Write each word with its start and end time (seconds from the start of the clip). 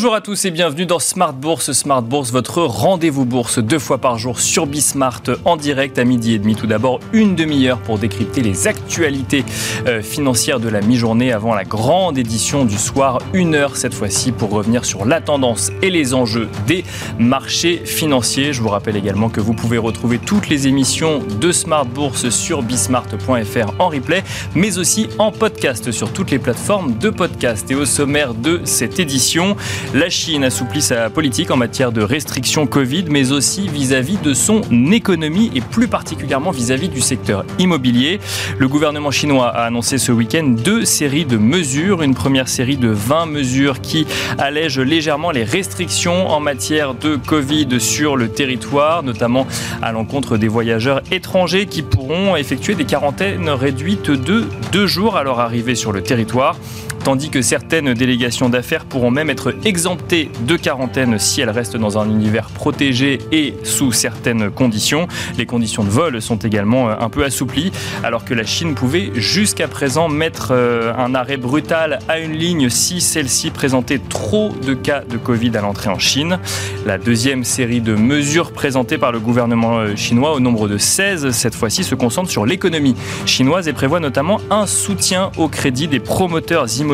Bonjour 0.00 0.14
à 0.14 0.22
tous 0.22 0.46
et 0.46 0.50
bienvenue 0.50 0.86
dans 0.86 0.98
Smart 0.98 1.34
Bourse. 1.34 1.72
Smart 1.72 2.00
Bourse, 2.00 2.32
votre 2.32 2.62
rendez-vous 2.62 3.26
bourse 3.26 3.58
deux 3.58 3.78
fois 3.78 3.98
par 3.98 4.16
jour 4.16 4.40
sur 4.40 4.66
Bismart 4.66 5.20
en 5.44 5.58
direct 5.58 5.98
à 5.98 6.04
midi 6.04 6.32
et 6.32 6.38
demi. 6.38 6.56
Tout 6.56 6.66
d'abord, 6.66 7.00
une 7.12 7.36
demi-heure 7.36 7.78
pour 7.80 7.98
décrypter 7.98 8.40
les 8.40 8.66
actualités 8.66 9.44
euh, 9.86 10.00
financières 10.00 10.58
de 10.58 10.70
la 10.70 10.80
mi-journée 10.80 11.32
avant 11.32 11.54
la 11.54 11.64
grande 11.64 12.16
édition 12.16 12.64
du 12.64 12.78
soir. 12.78 13.18
Une 13.34 13.54
heure 13.54 13.76
cette 13.76 13.92
fois-ci 13.92 14.32
pour 14.32 14.48
revenir 14.48 14.86
sur 14.86 15.04
la 15.04 15.20
tendance 15.20 15.70
et 15.82 15.90
les 15.90 16.14
enjeux 16.14 16.48
des 16.66 16.82
marchés 17.18 17.82
financiers. 17.84 18.54
Je 18.54 18.62
vous 18.62 18.70
rappelle 18.70 18.96
également 18.96 19.28
que 19.28 19.42
vous 19.42 19.52
pouvez 19.52 19.76
retrouver 19.76 20.16
toutes 20.16 20.48
les 20.48 20.66
émissions 20.66 21.22
de 21.42 21.52
Smart 21.52 21.84
Bourse 21.84 22.30
sur 22.30 22.62
bismart.fr 22.62 23.74
en 23.78 23.90
replay, 23.90 24.24
mais 24.54 24.78
aussi 24.78 25.10
en 25.18 25.30
podcast 25.30 25.92
sur 25.92 26.10
toutes 26.10 26.30
les 26.30 26.38
plateformes 26.38 26.96
de 26.96 27.10
podcast. 27.10 27.70
Et 27.70 27.74
au 27.74 27.84
sommaire 27.84 28.32
de 28.32 28.62
cette 28.64 28.98
édition, 28.98 29.58
la 29.92 30.08
Chine 30.08 30.44
assouplit 30.44 30.82
sa 30.82 31.10
politique 31.10 31.50
en 31.50 31.56
matière 31.56 31.90
de 31.90 32.00
restrictions 32.00 32.66
Covid, 32.66 33.06
mais 33.08 33.32
aussi 33.32 33.68
vis-à-vis 33.68 34.18
de 34.18 34.34
son 34.34 34.62
économie 34.92 35.50
et 35.54 35.60
plus 35.60 35.88
particulièrement 35.88 36.52
vis-à-vis 36.52 36.88
du 36.88 37.00
secteur 37.00 37.44
immobilier. 37.58 38.20
Le 38.58 38.68
gouvernement 38.68 39.10
chinois 39.10 39.48
a 39.48 39.64
annoncé 39.64 39.98
ce 39.98 40.12
week-end 40.12 40.44
deux 40.44 40.84
séries 40.84 41.24
de 41.24 41.36
mesures. 41.36 42.02
Une 42.02 42.14
première 42.14 42.48
série 42.48 42.76
de 42.76 42.88
20 42.88 43.26
mesures 43.26 43.80
qui 43.80 44.06
allègent 44.38 44.78
légèrement 44.78 45.32
les 45.32 45.44
restrictions 45.44 46.28
en 46.28 46.38
matière 46.38 46.94
de 46.94 47.16
Covid 47.16 47.80
sur 47.80 48.16
le 48.16 48.28
territoire, 48.28 49.02
notamment 49.02 49.46
à 49.82 49.90
l'encontre 49.90 50.36
des 50.36 50.48
voyageurs 50.48 51.02
étrangers 51.10 51.66
qui 51.66 51.82
pourront 51.82 52.36
effectuer 52.36 52.76
des 52.76 52.84
quarantaines 52.84 53.48
réduites 53.48 54.10
de 54.10 54.44
deux 54.70 54.86
jours 54.86 55.16
à 55.16 55.24
leur 55.24 55.40
arrivée 55.40 55.74
sur 55.74 55.90
le 55.90 56.02
territoire 56.02 56.56
tandis 57.04 57.30
que 57.30 57.42
certaines 57.42 57.94
délégations 57.94 58.48
d'affaires 58.48 58.84
pourront 58.84 59.10
même 59.10 59.30
être 59.30 59.54
exemptées 59.64 60.30
de 60.46 60.56
quarantaine 60.56 61.18
si 61.18 61.40
elles 61.40 61.50
restent 61.50 61.76
dans 61.76 61.98
un 61.98 62.08
univers 62.08 62.48
protégé 62.48 63.18
et 63.32 63.54
sous 63.64 63.92
certaines 63.92 64.50
conditions. 64.50 65.08
Les 65.38 65.46
conditions 65.46 65.84
de 65.84 65.88
vol 65.88 66.20
sont 66.20 66.36
également 66.36 66.88
euh, 66.88 66.94
un 67.00 67.08
peu 67.08 67.24
assouplies, 67.24 67.72
alors 68.04 68.24
que 68.24 68.34
la 68.34 68.44
Chine 68.44 68.74
pouvait 68.74 69.10
jusqu'à 69.14 69.68
présent 69.68 70.08
mettre 70.08 70.48
euh, 70.52 70.92
un 70.96 71.14
arrêt 71.14 71.36
brutal 71.36 72.00
à 72.08 72.18
une 72.18 72.32
ligne 72.32 72.68
si 72.68 73.00
celle-ci 73.00 73.50
présentait 73.50 73.98
trop 73.98 74.50
de 74.66 74.74
cas 74.74 75.02
de 75.08 75.16
Covid 75.16 75.56
à 75.56 75.60
l'entrée 75.60 75.90
en 75.90 75.98
Chine. 75.98 76.38
La 76.86 76.98
deuxième 76.98 77.44
série 77.44 77.80
de 77.80 77.94
mesures 77.94 78.52
présentées 78.52 78.98
par 78.98 79.12
le 79.12 79.20
gouvernement 79.20 79.78
euh, 79.78 79.96
chinois 79.96 80.34
au 80.34 80.40
nombre 80.40 80.68
de 80.68 80.78
16, 80.78 81.30
cette 81.30 81.54
fois-ci, 81.54 81.84
se 81.84 81.94
concentre 81.94 82.30
sur 82.30 82.46
l'économie 82.46 82.94
chinoise 83.26 83.68
et 83.68 83.72
prévoit 83.72 84.00
notamment 84.00 84.40
un 84.50 84.66
soutien 84.66 85.30
au 85.36 85.48
crédit 85.48 85.88
des 85.88 86.00
promoteurs 86.00 86.66
immobiliers 86.78 86.89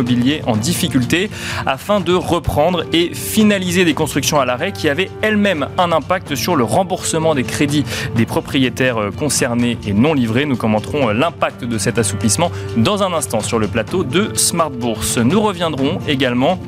en 0.47 0.56
difficulté 0.56 1.30
afin 1.64 2.00
de 2.00 2.12
reprendre 2.12 2.84
et 2.92 3.14
finaliser 3.14 3.84
des 3.84 3.94
constructions 3.94 4.41
à 4.41 4.44
l'arrêt 4.44 4.72
qui 4.72 4.88
avaient 4.88 5.11
elles-mêmes 5.22 5.69
un 5.78 5.92
impact 5.92 6.34
sur 6.34 6.56
le 6.56 6.64
remboursement 6.64 7.34
des 7.34 7.44
crédits 7.44 7.84
des 8.14 8.27
propriétaires 8.27 8.98
euh, 8.98 9.11
concernés 9.11 9.78
et 9.86 9.92
non 9.92 10.14
livrés. 10.14 10.44
Nous 10.44 10.56
commenterons 10.56 11.08
euh, 11.08 11.12
l'impact 11.12 11.64
de 11.64 11.78
cet 11.78 11.98
assouplissement 11.98 12.50
dans 12.77 13.03
un 13.03 13.12
instant 13.12 13.41
sur 13.41 13.58
le 13.58 13.69
plateau 13.69 14.05
de 14.05 14.30
Smart 14.34 14.70
Bourse. 14.70 15.19
Nous 15.19 15.41
reviendrons 15.41 15.98
également 16.06 16.58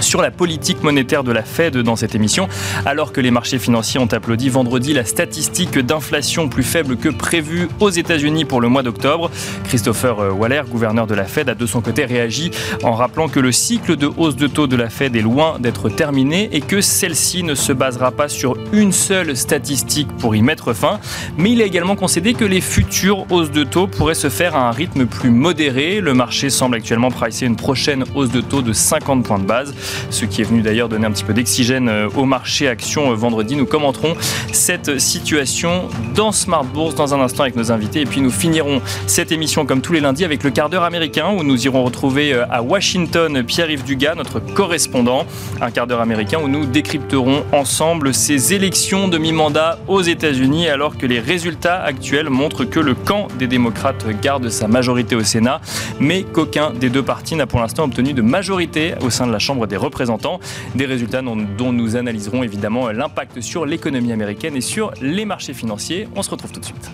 sur 0.00 0.22
la 0.22 0.30
politique 0.30 0.82
monétaire 0.82 1.24
de 1.24 1.32
la 1.32 1.42
Fed 1.42 1.76
dans 1.76 1.96
cette 1.96 2.14
émission, 2.14 2.48
alors 2.86 3.12
que 3.12 3.20
les 3.20 3.30
marchés 3.30 3.58
financiers 3.58 4.00
ont 4.00 4.06
applaudi 4.06 4.48
vendredi 4.48 4.92
la 4.92 5.04
statistique 5.04 5.78
d'inflation 5.78 6.48
plus 6.48 6.62
faible 6.62 6.96
que 6.96 7.08
prévue 7.08 7.68
aux 7.80 7.90
États-Unis 7.90 8.44
pour 8.44 8.60
le 8.60 8.68
mois 8.68 8.82
d'octobre. 8.82 9.30
Christopher 9.64 10.20
euh, 10.20 10.30
Waller, 10.30 10.62
gouverneur 10.68 11.06
de 11.06 11.14
la 11.14 11.24
Fed, 11.24 11.48
a 11.48 11.54
de 11.54 11.66
son 11.66 11.80
côté 11.80 12.04
réagi 12.04 12.50
en 12.82 12.92
rappelant 12.92 13.28
que 13.28 13.40
le 13.40 13.52
cycle 13.52 13.96
de 13.96 14.10
hausse 14.16 14.36
de 14.36 14.46
taux 14.46 14.66
de 14.66 14.76
la 14.76 14.88
Fed 14.88 15.16
est 15.16 15.22
loin 15.22 15.58
d'être 15.58 15.88
terminé 15.88 16.48
et 16.52 16.60
que 16.60 16.80
celle-ci 16.80 17.42
ne 17.42 17.54
se 17.54 17.72
basera 17.72 18.10
pas 18.10 18.28
sur 18.28 18.56
une 18.72 18.92
seule 18.92 19.36
statistique 19.36 20.08
pour 20.18 20.34
y 20.34 20.42
mettre 20.42 20.72
fin. 20.72 21.00
Mais 21.36 21.52
il 21.52 21.62
a 21.62 21.64
également 21.64 21.96
concédé 21.96 22.34
que 22.34 22.44
les 22.44 22.60
futures 22.60 23.26
hausses 23.30 23.50
de 23.50 23.64
taux 23.64 23.86
pourraient 23.86 24.14
se 24.14 24.28
faire 24.28 24.56
à 24.56 24.68
un 24.68 24.70
rythme 24.70 25.06
plus 25.06 25.30
modéré. 25.30 26.00
Le 26.00 26.14
marché 26.14 26.50
semble 26.50 26.76
actuellement 26.76 27.10
pricer 27.10 27.46
une 27.46 27.56
prochaine 27.56 28.04
hausse 28.14 28.30
de 28.30 28.40
taux 28.40 28.62
de 28.62 28.72
50 28.72 29.24
points 29.24 29.38
de 29.38 29.44
base 29.44 29.74
ce 30.10 30.24
qui 30.24 30.40
est 30.40 30.44
venu 30.44 30.62
d'ailleurs 30.62 30.88
donner 30.88 31.06
un 31.06 31.10
petit 31.10 31.24
peu 31.24 31.34
d'oxygène 31.34 31.88
euh, 31.88 32.08
au 32.16 32.24
marché 32.24 32.68
action 32.68 33.10
euh, 33.10 33.14
vendredi. 33.14 33.56
Nous 33.56 33.66
commenterons 33.66 34.14
cette 34.52 34.98
situation 34.98 35.88
dans 36.14 36.32
Smart 36.32 36.64
Bourse 36.64 36.94
dans 36.94 37.14
un 37.14 37.20
instant 37.20 37.42
avec 37.42 37.56
nos 37.56 37.72
invités. 37.72 38.02
Et 38.02 38.06
puis 38.06 38.20
nous 38.20 38.30
finirons 38.30 38.80
cette 39.06 39.32
émission 39.32 39.66
comme 39.66 39.80
tous 39.80 39.92
les 39.92 40.00
lundis 40.00 40.24
avec 40.24 40.42
le 40.42 40.50
quart 40.50 40.68
d'heure 40.68 40.84
américain 40.84 41.28
où 41.36 41.42
nous 41.42 41.64
irons 41.64 41.84
retrouver 41.84 42.32
euh, 42.32 42.44
à 42.50 42.62
Washington 42.62 43.42
Pierre-Yves 43.42 43.84
Dugas, 43.84 44.14
notre 44.14 44.40
correspondant, 44.40 45.26
un 45.60 45.70
quart 45.70 45.86
d'heure 45.86 46.00
américain 46.00 46.38
où 46.42 46.48
nous 46.48 46.66
décrypterons 46.66 47.44
ensemble 47.52 48.14
ces 48.14 48.54
élections 48.54 49.08
de 49.08 49.18
mi-mandat 49.18 49.78
aux 49.88 50.02
États-Unis 50.02 50.68
alors 50.68 50.96
que 50.96 51.06
les 51.06 51.20
résultats 51.20 51.82
actuels 51.82 52.30
montrent 52.30 52.64
que 52.64 52.80
le 52.80 52.94
camp 52.94 53.28
des 53.38 53.46
démocrates 53.46 54.06
garde 54.20 54.48
sa 54.48 54.68
majorité 54.68 55.16
au 55.16 55.22
Sénat, 55.22 55.60
mais 55.98 56.22
qu'aucun 56.22 56.70
des 56.70 56.90
deux 56.90 57.02
partis 57.02 57.34
n'a 57.34 57.46
pour 57.46 57.60
l'instant 57.60 57.84
obtenu 57.84 58.12
de 58.12 58.22
majorité 58.22 58.94
au 59.00 59.10
sein 59.10 59.26
de 59.26 59.32
la 59.32 59.38
Chambre 59.38 59.66
des 59.70 59.78
représentants. 59.78 60.40
Des 60.74 60.84
résultats 60.84 61.22
dont, 61.22 61.72
nous 61.72 61.96
analyserons 61.96 62.42
évidemment 62.42 62.90
l'impact 62.90 63.40
sur 63.40 63.64
l'économie 63.64 64.12
américaine 64.12 64.56
et 64.56 64.60
sur 64.60 64.92
les 65.00 65.24
marchés 65.24 65.54
financiers. 65.54 66.08
On 66.14 66.22
se 66.22 66.30
retrouve 66.30 66.52
tout 66.52 66.60
de 66.60 66.66
suite. 66.66 66.90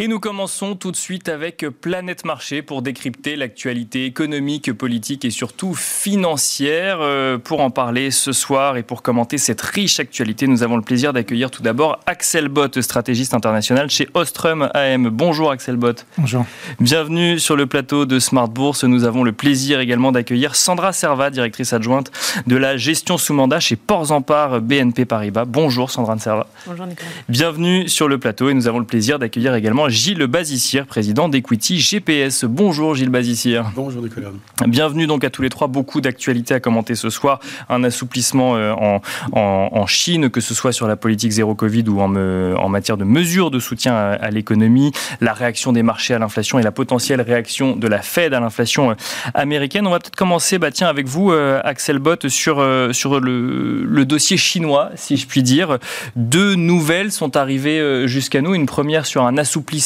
Et 0.00 0.06
nous 0.06 0.20
commençons 0.20 0.76
tout 0.76 0.92
de 0.92 0.96
suite 0.96 1.28
avec 1.28 1.66
Planète 1.80 2.24
Marché 2.24 2.62
pour 2.62 2.82
décrypter 2.82 3.34
l'actualité 3.34 4.04
économique, 4.04 4.72
politique 4.72 5.24
et 5.24 5.30
surtout 5.30 5.74
financière. 5.74 6.98
Euh, 7.00 7.36
pour 7.36 7.60
en 7.60 7.70
parler 7.70 8.12
ce 8.12 8.30
soir 8.30 8.76
et 8.76 8.84
pour 8.84 9.02
commenter 9.02 9.38
cette 9.38 9.60
riche 9.60 9.98
actualité, 9.98 10.46
nous 10.46 10.62
avons 10.62 10.76
le 10.76 10.82
plaisir 10.82 11.12
d'accueillir 11.12 11.50
tout 11.50 11.64
d'abord 11.64 11.98
Axel 12.06 12.46
Bott, 12.46 12.80
stratégiste 12.80 13.34
international 13.34 13.90
chez 13.90 14.08
Ostrom 14.14 14.70
AM. 14.72 15.08
Bonjour 15.08 15.50
Axel 15.50 15.74
Bott. 15.74 16.06
Bonjour. 16.16 16.46
Bienvenue 16.78 17.40
sur 17.40 17.56
le 17.56 17.66
plateau 17.66 18.06
de 18.06 18.20
Smart 18.20 18.46
Bourse. 18.46 18.84
Nous 18.84 19.02
avons 19.02 19.24
le 19.24 19.32
plaisir 19.32 19.80
également 19.80 20.12
d'accueillir 20.12 20.54
Sandra 20.54 20.92
Serva, 20.92 21.30
directrice 21.30 21.72
adjointe 21.72 22.12
de 22.46 22.54
la 22.54 22.76
gestion 22.76 23.18
sous 23.18 23.34
mandat 23.34 23.58
chez 23.58 23.74
Ports 23.74 24.12
en 24.12 24.22
Part 24.22 24.60
BNP 24.60 25.06
Paribas. 25.06 25.44
Bonjour 25.44 25.90
Sandra 25.90 26.16
Serva. 26.20 26.46
Bonjour 26.68 26.86
Nicolas. 26.86 27.08
Bienvenue 27.28 27.88
sur 27.88 28.06
le 28.06 28.18
plateau 28.18 28.48
et 28.48 28.54
nous 28.54 28.68
avons 28.68 28.78
le 28.78 28.86
plaisir 28.86 29.18
d'accueillir 29.18 29.56
également 29.56 29.87
Gilles 29.88 30.26
Bazissière, 30.26 30.86
président 30.86 31.28
d'Equity 31.28 31.78
GPS. 31.78 32.44
Bonjour 32.44 32.94
Gilles 32.94 33.08
Bazissière. 33.08 33.72
Bonjour 33.74 34.02
Nicolas. 34.02 34.28
Bienvenue 34.66 35.06
donc 35.06 35.24
à 35.24 35.30
tous 35.30 35.40
les 35.40 35.48
trois. 35.48 35.66
Beaucoup 35.66 36.00
d'actualités 36.00 36.52
à 36.52 36.60
commenter 36.60 36.94
ce 36.94 37.08
soir. 37.08 37.40
Un 37.70 37.84
assouplissement 37.84 38.56
euh, 38.56 38.72
en, 38.72 39.00
en, 39.32 39.86
Chine, 39.86 40.28
que 40.28 40.40
ce 40.40 40.54
soit 40.54 40.72
sur 40.72 40.86
la 40.86 40.96
politique 40.96 41.30
zéro 41.30 41.54
Covid 41.54 41.84
ou 41.88 42.00
en, 42.00 42.14
en 42.14 42.68
matière 42.68 42.98
de 42.98 43.04
mesures 43.04 43.50
de 43.50 43.58
soutien 43.58 43.96
à, 43.96 44.30
l'économie, 44.30 44.92
la 45.20 45.32
réaction 45.32 45.72
des 45.72 45.82
marchés 45.82 46.12
à 46.12 46.18
l'inflation 46.18 46.58
et 46.58 46.62
la 46.62 46.72
potentielle 46.72 47.22
réaction 47.22 47.74
de 47.74 47.88
la 47.88 48.02
Fed 48.02 48.34
à 48.34 48.40
l'inflation 48.40 48.90
euh, 48.90 48.94
américaine. 49.32 49.86
On 49.86 49.90
va 49.90 50.00
peut-être 50.00 50.16
commencer 50.16 50.58
bah, 50.58 50.70
tiens, 50.70 50.88
avec 50.88 51.06
vous, 51.06 51.32
euh, 51.32 51.60
Axel 51.64 51.98
Bott, 51.98 52.28
sur, 52.28 52.56
sur 52.92 53.20
le, 53.20 53.84
le, 53.84 54.04
dossier 54.04 54.36
chinois, 54.36 54.90
si 54.96 55.16
je 55.16 55.26
puis 55.26 55.42
dire. 55.42 55.78
Deux 56.16 56.54
nouvelles 56.56 57.10
sont 57.10 57.36
arrivées 57.36 58.06
jusqu'à 58.06 58.42
nous. 58.42 58.54
Une 58.54 58.66
première 58.66 59.06
sur 59.06 59.24
un 59.24 59.38
assouplissement 59.38 59.77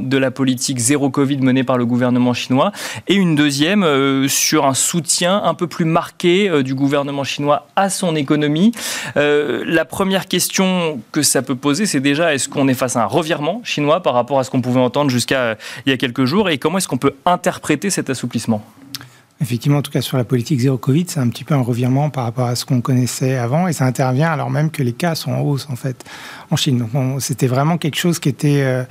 de 0.00 0.18
la 0.18 0.30
politique 0.30 0.78
zéro 0.78 1.10
Covid 1.10 1.38
menée 1.38 1.64
par 1.64 1.78
le 1.78 1.86
gouvernement 1.86 2.34
chinois, 2.34 2.72
et 3.06 3.14
une 3.14 3.34
deuxième 3.34 3.82
euh, 3.82 4.28
sur 4.28 4.66
un 4.66 4.74
soutien 4.74 5.42
un 5.42 5.54
peu 5.54 5.66
plus 5.66 5.84
marqué 5.84 6.48
euh, 6.48 6.62
du 6.62 6.74
gouvernement 6.74 7.24
chinois 7.24 7.66
à 7.76 7.90
son 7.90 8.14
économie. 8.16 8.72
Euh, 9.16 9.64
la 9.66 9.84
première 9.84 10.28
question 10.28 11.00
que 11.12 11.22
ça 11.22 11.42
peut 11.42 11.54
poser, 11.54 11.86
c'est 11.86 12.00
déjà 12.00 12.34
est-ce 12.34 12.48
qu'on 12.48 12.68
est 12.68 12.74
face 12.74 12.96
à 12.96 13.02
un 13.02 13.06
revirement 13.06 13.60
chinois 13.64 14.02
par 14.02 14.14
rapport 14.14 14.38
à 14.38 14.44
ce 14.44 14.50
qu'on 14.50 14.60
pouvait 14.60 14.80
entendre 14.80 15.10
jusqu'à 15.10 15.56
il 15.86 15.90
y 15.90 15.92
a 15.92 15.96
quelques 15.96 16.24
jours, 16.24 16.50
et 16.50 16.58
comment 16.58 16.78
est-ce 16.78 16.88
qu'on 16.88 16.98
peut 16.98 17.14
interpréter 17.24 17.90
cet 17.90 18.10
assouplissement? 18.10 18.62
Effectivement, 19.40 19.78
en 19.78 19.82
tout 19.82 19.92
cas 19.92 20.00
sur 20.00 20.16
la 20.16 20.24
politique 20.24 20.58
zéro 20.58 20.78
Covid, 20.78 21.04
c'est 21.06 21.20
un 21.20 21.28
petit 21.28 21.44
peu 21.44 21.54
un 21.54 21.60
revirement 21.60 22.10
par 22.10 22.24
rapport 22.24 22.46
à 22.46 22.56
ce 22.56 22.64
qu'on 22.64 22.80
connaissait 22.80 23.36
avant 23.36 23.68
et 23.68 23.72
ça 23.72 23.84
intervient 23.84 24.32
alors 24.32 24.50
même 24.50 24.68
que 24.72 24.82
les 24.82 24.92
cas 24.92 25.14
sont 25.14 25.30
en 25.30 25.42
hausse 25.42 25.68
en 25.70 25.76
fait 25.76 26.04
en 26.50 26.56
Chine. 26.56 26.78
Donc 26.78 27.22
c'était 27.22 27.46
vraiment 27.46 27.78
quelque 27.78 27.98
chose 27.98 28.18
qui 28.18 28.28
était 28.28 28.84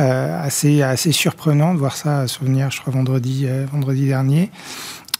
assez, 0.00 0.82
assez 0.82 1.12
surprenant 1.12 1.74
de 1.74 1.78
voir 1.78 1.96
ça 1.96 2.26
survenir, 2.26 2.70
je 2.70 2.80
crois, 2.80 2.92
vendredi, 2.92 3.44
euh, 3.46 3.66
vendredi 3.70 4.06
dernier. 4.06 4.50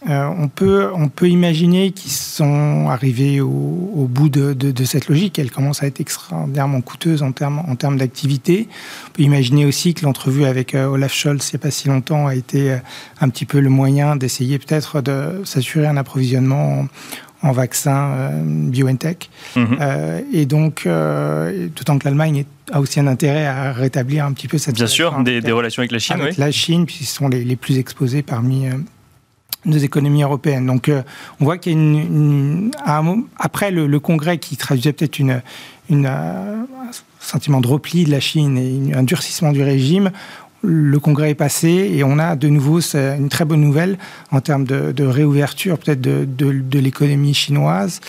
on, 0.07 0.47
peut, 0.47 0.89
on 0.95 1.09
peut 1.09 1.29
imaginer 1.29 1.91
qu'ils 1.91 2.11
sont 2.11 2.87
arrivés 2.89 3.39
au, 3.39 4.07
bout 4.09 4.29
de, 4.29 4.53
de, 4.53 4.83
cette 4.83 5.07
logique. 5.07 5.37
Elle 5.37 5.51
commence 5.51 5.83
à 5.83 5.87
être 5.87 6.01
extraordinairement 6.01 6.81
coûteuse 6.81 7.21
en 7.21 7.31
termes, 7.31 7.61
en 7.67 7.75
termes 7.75 7.97
d'activité. 7.97 8.67
On 9.07 9.11
peut 9.11 9.23
imaginer 9.23 9.65
aussi 9.65 9.93
que 9.93 10.03
l'entrevue 10.03 10.45
avec 10.45 10.73
Olaf 10.73 11.13
Scholz, 11.13 11.47
il 11.49 11.55
n'y 11.55 11.59
a 11.59 11.61
pas 11.61 11.69
si 11.69 11.87
longtemps, 11.87 12.25
a 12.25 12.33
été 12.33 12.75
un 13.19 13.29
petit 13.29 13.45
peu 13.45 13.59
le 13.59 13.69
moyen 13.69 14.15
d'essayer 14.15 14.57
peut-être 14.57 15.01
de 15.01 15.41
s'assurer 15.45 15.85
un 15.85 15.97
approvisionnement 15.97 16.87
en 17.43 17.51
vaccins 17.51 18.11
euh, 18.11 18.41
BioNTech. 18.43 19.29
Mhm. 19.55 19.77
Euh, 19.79 20.21
et 20.31 20.45
donc, 20.45 20.83
euh, 20.85 21.67
d'autant 21.75 21.97
que 21.97 22.05
l'Allemagne 22.05 22.45
a 22.71 22.79
aussi 22.79 22.99
un 22.99 23.07
intérêt 23.07 23.45
à 23.45 23.73
rétablir 23.73 24.25
un 24.25 24.33
petit 24.33 24.47
peu 24.47 24.57
cette 24.57 24.75
Bien 24.75 24.87
sûr, 24.87 25.17
des, 25.23 25.39
relations 25.51 25.81
avec 25.81 25.91
la 25.91 25.99
Chine. 25.99 26.15
Avec 26.21 26.37
la 26.37 26.51
Chine, 26.51 26.85
puisqu'ils 26.85 27.05
sont 27.05 27.27
les, 27.27 27.43
les, 27.43 27.55
plus 27.55 27.77
exposés 27.77 28.21
parmi 28.21 28.65
nos 29.65 29.77
économies 29.77 30.23
européennes. 30.23 30.65
Donc, 30.65 30.89
on 31.39 31.45
voit 31.45 31.57
qu'il 31.57 31.73
y 31.73 31.75
a 31.75 31.77
une, 31.77 32.71
après 33.37 33.71
le, 33.71 33.99
congrès 33.99 34.37
qui 34.37 34.57
traduisait 34.57 34.93
peut-être 34.93 35.19
une, 35.19 35.41
une 35.89 36.07
un 37.21 37.27
sentiment 37.27 37.61
de 37.61 37.67
repli 37.67 38.03
de 38.03 38.11
la 38.11 38.19
Chine 38.19 38.57
et 38.57 38.93
un 38.93 39.03
durcissement 39.03 39.51
du 39.51 39.63
régime, 39.63 40.11
le 40.63 40.99
congrès 40.99 41.31
est 41.31 41.35
passé 41.35 41.91
et 41.93 42.03
on 42.03 42.19
a 42.19 42.35
de 42.35 42.47
nouveau 42.47 42.79
une 42.81 43.29
très 43.29 43.45
bonne 43.45 43.61
nouvelle 43.61 43.97
en 44.31 44.41
termes 44.41 44.65
de, 44.65 45.03
réouverture 45.03 45.77
peut-être 45.77 46.01
de, 46.01 46.79
l'économie 46.79 47.33
chinoise, 47.33 47.99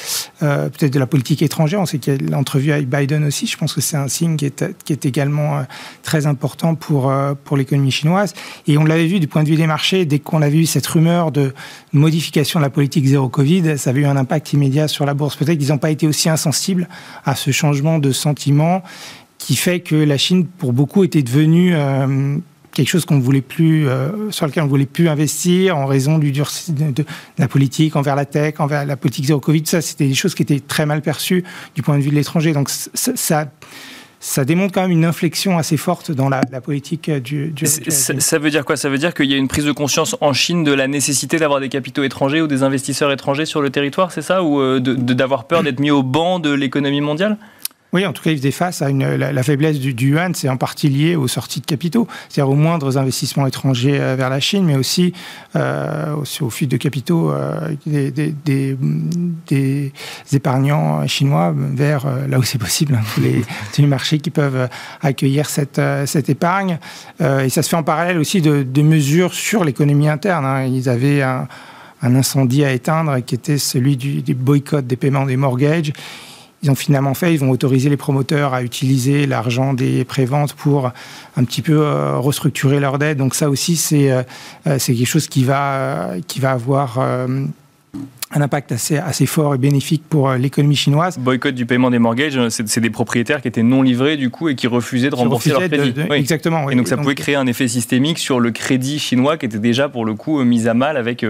euh, 0.42 0.68
peut-être 0.68 0.92
de 0.92 0.98
la 0.98 1.06
politique 1.06 1.42
étrangère. 1.42 1.80
On 1.80 1.86
sait 1.86 1.98
qu'il 1.98 2.12
y 2.12 2.16
a 2.16 2.30
l'entrevue 2.30 2.72
avec 2.72 2.88
Biden 2.88 3.24
aussi. 3.24 3.46
Je 3.46 3.56
pense 3.56 3.72
que 3.72 3.80
c'est 3.80 3.96
un 3.96 4.08
signe 4.08 4.36
qui 4.36 4.46
est, 4.46 5.06
également 5.06 5.58
euh, 5.58 5.62
très 6.02 6.26
important 6.26 6.74
pour, 6.74 7.10
euh, 7.10 7.34
pour 7.44 7.56
l'économie 7.56 7.90
chinoise. 7.90 8.34
Et 8.66 8.76
on 8.78 8.84
l'avait 8.84 9.06
vu 9.06 9.20
du 9.20 9.28
point 9.28 9.42
de 9.42 9.48
vue 9.48 9.56
des 9.56 9.66
marchés, 9.66 10.04
dès 10.04 10.18
qu'on 10.18 10.42
avait 10.42 10.58
eu 10.58 10.66
cette 10.66 10.86
rumeur 10.86 11.32
de 11.32 11.54
modification 11.92 12.60
de 12.60 12.64
la 12.64 12.70
politique 12.70 13.06
zéro 13.06 13.28
Covid, 13.28 13.78
ça 13.78 13.90
avait 13.90 14.02
eu 14.02 14.06
un 14.06 14.16
impact 14.16 14.52
immédiat 14.52 14.88
sur 14.88 15.06
la 15.06 15.14
bourse. 15.14 15.36
Peut-être 15.36 15.58
qu'ils 15.58 15.68
n'ont 15.68 15.78
pas 15.78 15.90
été 15.90 16.06
aussi 16.06 16.28
insensibles 16.28 16.88
à 17.24 17.34
ce 17.34 17.50
changement 17.50 17.98
de 17.98 18.12
sentiment 18.12 18.82
qui 19.42 19.56
fait 19.56 19.80
que 19.80 19.96
la 19.96 20.18
Chine, 20.18 20.46
pour 20.46 20.72
beaucoup, 20.72 21.02
était 21.02 21.22
devenue 21.22 21.74
euh, 21.74 22.36
quelque 22.72 22.88
chose 22.88 23.04
qu'on 23.04 23.18
voulait 23.18 23.40
plus, 23.40 23.88
euh, 23.88 24.30
sur 24.30 24.46
lequel 24.46 24.62
on 24.62 24.66
ne 24.66 24.70
voulait 24.70 24.86
plus 24.86 25.08
investir 25.08 25.76
en 25.76 25.86
raison 25.86 26.18
du 26.18 26.30
de, 26.30 26.40
de, 26.92 27.04
la 27.38 27.48
politique 27.48 27.96
envers 27.96 28.14
la 28.14 28.24
tech, 28.24 28.54
envers 28.60 28.86
la 28.86 28.96
politique 28.96 29.24
zéro 29.24 29.40
Covid. 29.40 29.64
Ça, 29.66 29.80
c'était 29.80 30.06
des 30.06 30.14
choses 30.14 30.36
qui 30.36 30.44
étaient 30.44 30.60
très 30.60 30.86
mal 30.86 31.02
perçues 31.02 31.42
du 31.74 31.82
point 31.82 31.98
de 31.98 32.04
vue 32.04 32.10
de 32.10 32.14
l'étranger. 32.14 32.52
Donc 32.52 32.70
ça, 32.70 33.48
ça, 34.20 34.44
démontre 34.44 34.72
quand 34.74 34.82
même 34.82 34.92
une 34.92 35.04
inflexion 35.04 35.58
assez 35.58 35.76
forte 35.76 36.12
dans 36.12 36.28
la, 36.28 36.40
politique 36.60 37.10
du. 37.10 37.48
du 37.48 37.66
ça, 37.66 38.20
ça, 38.20 38.38
veut 38.38 38.50
dire 38.50 38.64
quoi? 38.64 38.76
Ça 38.76 38.88
veut 38.88 38.98
dire 38.98 39.12
qu'il 39.12 39.28
y 39.28 39.34
a 39.34 39.38
une 39.38 39.48
prise 39.48 39.64
de 39.64 39.72
conscience 39.72 40.14
en 40.20 40.32
Chine 40.32 40.62
de 40.62 40.72
la 40.72 40.86
nécessité 40.86 41.38
d'avoir 41.38 41.58
des 41.58 41.68
capitaux 41.68 42.04
étrangers 42.04 42.40
ou 42.40 42.46
des 42.46 42.62
investisseurs 42.62 43.10
étrangers 43.10 43.46
sur 43.46 43.60
le 43.60 43.70
territoire, 43.70 44.12
c'est 44.12 44.22
ça? 44.22 44.44
Ou 44.44 44.60
euh, 44.60 44.78
d'avoir 44.78 45.48
peur 45.48 45.64
d'être 45.64 45.80
mis 45.80 45.90
au 45.90 46.04
banc 46.04 46.38
de 46.38 46.52
l'économie 46.52 47.00
mondiale? 47.00 47.38
Oui, 47.92 48.06
en 48.06 48.14
tout 48.14 48.22
cas, 48.22 48.30
il 48.30 48.38
faisait 48.38 48.52
face 48.52 48.80
à 48.80 48.90
la, 48.90 49.42
faiblesse 49.42 49.78
du, 49.78 49.92
yuan, 49.92 50.34
c'est 50.34 50.48
en 50.48 50.56
partie 50.56 50.88
lié 50.88 51.14
aux 51.14 51.28
sorties 51.28 51.60
de 51.60 51.66
capitaux, 51.66 52.08
c'est-à-dire 52.30 52.50
aux 52.50 52.56
moindres 52.56 52.96
investissements 52.96 53.46
étrangers 53.46 54.00
euh, 54.00 54.16
vers 54.16 54.30
la 54.30 54.40
Chine, 54.40 54.64
mais 54.64 54.76
aussi, 54.76 55.12
euh, 55.56 56.14
aussi 56.14 56.42
aux 56.42 56.48
fuites 56.48 56.70
de 56.70 56.78
capitaux 56.78 57.30
euh, 57.30 57.74
des, 57.86 58.76
épargnants 60.32 61.06
chinois 61.06 61.54
vers 61.54 62.06
euh, 62.06 62.26
là 62.28 62.38
où 62.38 62.42
c'est 62.42 62.56
possible, 62.56 62.94
hein, 62.94 63.04
tous, 63.14 63.20
les, 63.20 63.42
tous, 63.74 63.82
les, 63.82 63.86
marchés 63.86 64.18
qui 64.20 64.30
peuvent 64.30 64.70
accueillir 65.02 65.50
cette, 65.50 65.78
épargne. 66.30 66.78
et 67.20 67.50
ça 67.50 67.62
se 67.62 67.68
fait 67.68 67.76
en 67.76 67.82
parallèle 67.82 68.16
aussi 68.16 68.40
de, 68.40 68.82
mesures 68.82 69.34
sur 69.34 69.64
l'économie 69.64 70.08
interne. 70.08 70.46
Hein. 70.46 70.64
Ils 70.64 70.88
avaient 70.88 71.20
un, 71.20 71.46
un 72.00 72.14
incendie 72.14 72.64
à 72.64 72.72
éteindre 72.72 73.18
qui 73.20 73.34
était 73.34 73.58
celui 73.58 73.98
du, 73.98 74.22
du 74.22 74.34
boycott 74.34 74.86
des 74.86 74.96
paiements 74.96 75.26
des 75.26 75.36
mortgages 75.36 75.92
ils 76.62 76.70
ont 76.70 76.74
finalement 76.74 77.14
fait, 77.14 77.34
ils 77.34 77.40
vont 77.40 77.50
autoriser 77.50 77.88
les 77.88 77.96
promoteurs 77.96 78.54
à 78.54 78.62
utiliser 78.62 79.26
l'argent 79.26 79.74
des 79.74 80.04
préventes 80.04 80.52
pour 80.54 80.92
un 81.36 81.44
petit 81.44 81.62
peu 81.62 81.80
euh, 81.80 82.18
restructurer 82.18 82.78
leur 82.78 82.98
dette. 82.98 83.18
Donc 83.18 83.34
ça 83.34 83.50
aussi, 83.50 83.76
c'est 83.76 84.12
euh, 84.12 84.22
euh, 84.68 84.78
quelque 84.78 85.04
chose 85.04 85.26
qui 85.26 85.42
va, 85.42 86.12
qui 86.28 86.38
va 86.38 86.52
avoir 86.52 87.00
un 87.00 88.40
impact 88.40 88.72
assez, 88.72 88.96
assez 88.96 89.26
fort 89.26 89.54
et 89.54 89.58
bénéfique 89.58 90.04
pour 90.08 90.32
l'économie 90.32 90.76
chinoise. 90.76 91.18
Boycott 91.18 91.54
du 91.54 91.66
paiement 91.66 91.90
des 91.90 91.98
mortgages, 91.98 92.38
c'est 92.48 92.80
des 92.80 92.90
propriétaires 92.90 93.42
qui 93.42 93.48
étaient 93.48 93.62
non 93.62 93.82
livrés 93.82 94.16
du 94.16 94.30
coup 94.30 94.48
et 94.48 94.54
qui 94.54 94.66
refusaient 94.66 95.10
de 95.10 95.14
rembourser 95.14 95.50
leur 95.50 95.68
crédit. 95.68 95.92
Exactement. 96.12 96.70
Et 96.70 96.76
donc 96.76 96.88
ça 96.88 96.96
pouvait 96.96 97.14
créer 97.14 97.34
un 97.34 97.46
effet 97.46 97.68
systémique 97.68 98.18
sur 98.18 98.40
le 98.40 98.50
crédit 98.50 98.98
chinois 98.98 99.36
qui 99.36 99.46
était 99.46 99.58
déjà 99.58 99.88
pour 99.88 100.04
le 100.04 100.14
coup 100.14 100.42
mis 100.44 100.68
à 100.68 100.74
mal 100.74 100.96
avec, 100.96 101.26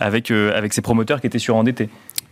avec, 0.00 0.30
avec 0.30 0.72
ces 0.72 0.80
promoteurs 0.80 1.20
qui 1.20 1.26
étaient 1.26 1.38
surendettés. 1.38 1.90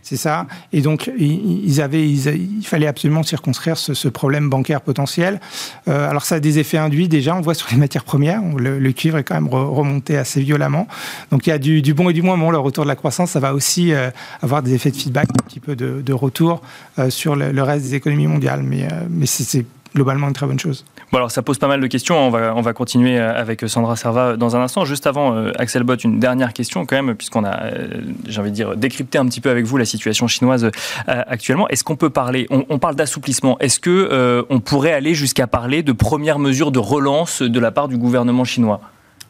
C'est 0.09 0.15
ça. 0.15 0.47
Et 0.71 0.79
donc, 0.79 1.11
ils 1.19 1.81
avaient, 1.81 2.07
il 2.07 2.63
fallait 2.63 2.87
absolument 2.87 3.23
circonscrire 3.23 3.75
ce, 3.75 4.07
problème 4.07 4.49
bancaire 4.49 4.79
potentiel. 4.79 5.41
Euh, 5.89 6.09
alors, 6.09 6.23
ça 6.23 6.35
a 6.35 6.39
des 6.39 6.59
effets 6.59 6.77
induits 6.77 7.09
déjà. 7.09 7.35
On 7.35 7.41
voit 7.41 7.55
sur 7.55 7.67
les 7.71 7.75
matières 7.75 8.05
premières. 8.05 8.41
Le, 8.55 8.91
cuivre 8.93 9.17
est 9.17 9.25
quand 9.25 9.35
même 9.35 9.49
remonté 9.49 10.15
assez 10.15 10.39
violemment. 10.39 10.87
Donc, 11.29 11.45
il 11.45 11.49
y 11.49 11.53
a 11.53 11.57
du, 11.57 11.93
bon 11.93 12.09
et 12.09 12.13
du 12.13 12.21
moins 12.21 12.37
bon. 12.37 12.51
Le 12.51 12.57
retour 12.57 12.85
de 12.85 12.87
la 12.87 12.95
croissance, 12.95 13.31
ça 13.31 13.41
va 13.41 13.53
aussi 13.53 13.91
euh, 13.91 14.09
avoir 14.41 14.63
des 14.63 14.75
effets 14.75 14.91
de 14.91 14.95
feedback, 14.95 15.27
un 15.29 15.45
petit 15.45 15.59
peu 15.59 15.75
de, 15.75 16.13
retour 16.13 16.61
euh, 16.99 17.09
sur 17.09 17.35
le, 17.35 17.61
reste 17.61 17.83
des 17.83 17.95
économies 17.95 18.27
mondiales. 18.27 18.63
Mais, 18.63 18.87
mais 19.09 19.25
c'est 19.25 19.65
globalement 19.97 20.27
une 20.27 20.33
très 20.33 20.45
bonne 20.45 20.59
chose. 20.59 20.85
Bon, 21.11 21.17
alors 21.17 21.31
ça 21.31 21.41
pose 21.41 21.57
pas 21.57 21.67
mal 21.67 21.81
de 21.81 21.87
questions. 21.87 22.15
On 22.15 22.29
va, 22.29 22.53
on 22.55 22.61
va 22.61 22.73
continuer 22.73 23.17
euh, 23.17 23.33
avec 23.33 23.67
Sandra 23.67 23.95
Serva 23.95 24.37
dans 24.37 24.55
un 24.55 24.61
instant. 24.61 24.85
Juste 24.85 25.07
avant, 25.07 25.33
euh, 25.33 25.51
Axel 25.57 25.81
Bott, 25.81 26.03
une 26.03 26.19
dernière 26.19 26.53
question 26.53 26.85
quand 26.85 27.01
même, 27.01 27.15
puisqu'on 27.15 27.43
a, 27.43 27.63
euh, 27.63 27.87
j'ai 28.27 28.39
envie 28.39 28.51
de 28.51 28.55
dire, 28.55 28.77
décrypté 28.77 29.17
un 29.17 29.25
petit 29.25 29.41
peu 29.41 29.49
avec 29.49 29.65
vous 29.65 29.77
la 29.77 29.85
situation 29.85 30.27
chinoise 30.27 30.69
actuellement. 31.07 31.67
Est-ce 31.69 31.83
qu'on 31.83 31.95
peut 31.95 32.11
parler, 32.11 32.45
on, 32.49 32.77
parle 32.77 32.95
d'assouplissement, 32.95 33.57
est-ce 33.59 33.79
que 33.79 34.45
on 34.49 34.59
pourrait 34.59 34.93
aller 34.93 35.15
jusqu'à 35.15 35.47
parler 35.47 35.81
de 35.81 35.91
premières 35.91 36.39
mesures 36.39 36.71
de 36.71 36.79
relance 36.79 37.41
de 37.41 37.59
la 37.59 37.71
part 37.71 37.87
du 37.87 37.97
gouvernement 37.97 38.43
chinois? 38.43 38.81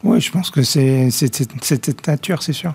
Oui, 0.04 0.20
je 0.20 0.30
pense 0.30 0.50
que 0.50 0.62
c'est 0.62 1.10
cette 1.10 2.06
nature, 2.06 2.42
c'est 2.42 2.52
sûr. 2.52 2.74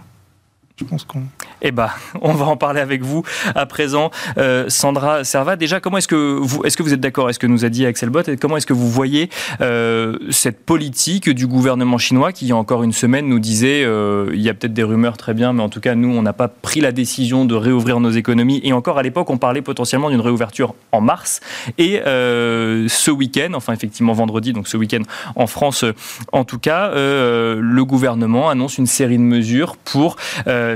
Je 0.80 0.86
pense 0.86 1.04
qu'on. 1.04 1.22
Eh 1.62 1.72
ben, 1.72 1.90
on 2.22 2.34
va 2.34 2.46
en 2.46 2.58
parler 2.58 2.82
avec 2.82 3.04
vous 3.04 3.24
à 3.54 3.68
présent, 3.68 4.10
euh, 4.40 4.66
Sandra 4.70 5.24
Serva. 5.24 5.56
Déjà, 5.56 5.80
comment 5.80 5.98
est-ce 5.98 6.08
que 6.08 6.40
vous, 6.42 6.64
est-ce 6.64 6.76
que 6.78 6.82
vous 6.82 6.94
êtes 6.94 7.00
d'accord 7.00 7.30
Est-ce 7.30 7.38
que 7.38 7.46
nous 7.46 7.64
a 7.64 7.70
dit 7.70 7.86
Axel 7.86 8.10
Bott 8.10 8.28
Et 8.28 8.38
comment 8.38 8.58
est-ce 8.58 8.66
que 8.66 8.74
vous 8.74 8.90
voyez 8.90 9.30
euh, 9.62 10.18
cette 10.32 10.66
politique 10.66 11.30
du 11.30 11.46
gouvernement 11.46 12.00
chinois 12.00 12.32
qui, 12.32 12.46
il 12.46 12.48
y 12.50 12.52
a 12.54 12.56
encore 12.56 12.82
une 12.82 12.92
semaine, 12.92 13.28
nous 13.28 13.40
disait 13.40 13.84
euh, 13.84 14.32
il 14.34 14.42
y 14.42 14.50
a 14.50 14.56
peut-être 14.56 14.74
des 14.74 14.84
rumeurs 14.84 15.16
très 15.16 15.36
bien, 15.36 15.54
mais 15.54 15.62
en 15.62 15.70
tout 15.70 15.80
cas, 15.80 15.94
nous, 15.94 16.10
on 16.10 16.24
n'a 16.24 16.34
pas 16.34 16.48
pris 16.48 16.82
la 16.82 16.92
décision 16.92 17.46
de 17.46 17.54
réouvrir 17.54 18.00
nos 18.00 18.12
économies. 18.12 18.60
Et 18.64 18.74
encore 18.74 18.98
à 18.98 19.04
l'époque, 19.04 19.30
on 19.30 19.38
parlait 19.38 19.62
potentiellement 19.62 20.10
d'une 20.10 20.22
réouverture 20.22 20.74
en 20.92 21.02
mars. 21.02 21.40
Et 21.78 22.02
ce 22.04 23.12
week-end, 23.12 23.52
enfin 23.54 23.74
effectivement 23.74 24.14
vendredi, 24.14 24.54
donc 24.54 24.68
ce 24.68 24.78
week-end 24.78 25.04
en 25.36 25.46
France, 25.46 25.86
en 26.32 26.44
tout 26.46 26.60
cas, 26.60 26.92
le 26.94 27.82
gouvernement 27.84 28.50
annonce 28.50 28.78
une 28.80 28.88
série 28.88 29.18
de 29.18 29.24
mesures 29.24 29.78
pour 29.78 30.16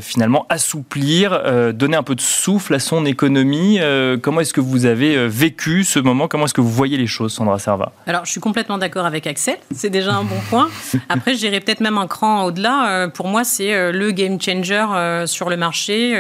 finalement 0.01 0.45
assouplir, 0.49 1.33
euh, 1.33 1.71
donner 1.71 1.97
un 1.97 2.03
peu 2.03 2.15
de 2.15 2.21
souffle 2.21 2.73
à 2.73 2.79
son 2.79 3.05
économie. 3.05 3.77
Euh, 3.79 4.17
comment 4.21 4.41
est-ce 4.41 4.53
que 4.53 4.61
vous 4.61 4.85
avez 4.85 5.27
vécu 5.27 5.83
ce 5.83 5.99
moment? 5.99 6.27
Comment 6.27 6.45
est-ce 6.45 6.53
que 6.53 6.61
vous 6.61 6.71
voyez 6.71 6.97
les 6.97 7.07
choses, 7.07 7.33
Sandra 7.33 7.59
Serva? 7.59 7.91
Alors, 8.05 8.25
je 8.25 8.31
suis 8.31 8.41
complètement 8.41 8.77
d'accord 8.77 9.05
avec 9.05 9.27
Axel. 9.27 9.57
C'est 9.73 9.89
déjà 9.89 10.13
un 10.13 10.23
bon 10.23 10.39
point. 10.49 10.69
Après, 11.09 11.33
je 11.33 11.39
dirais 11.39 11.59
peut-être 11.59 11.81
même 11.81 11.97
un 11.97 12.07
cran 12.07 12.45
au-delà. 12.45 13.09
pour 13.13 13.27
moi, 13.27 13.43
c'est 13.43 13.91
le 13.91 14.11
game 14.11 14.39
changer 14.41 14.85
sur 15.25 15.49
le 15.49 15.57
marché 15.57 16.17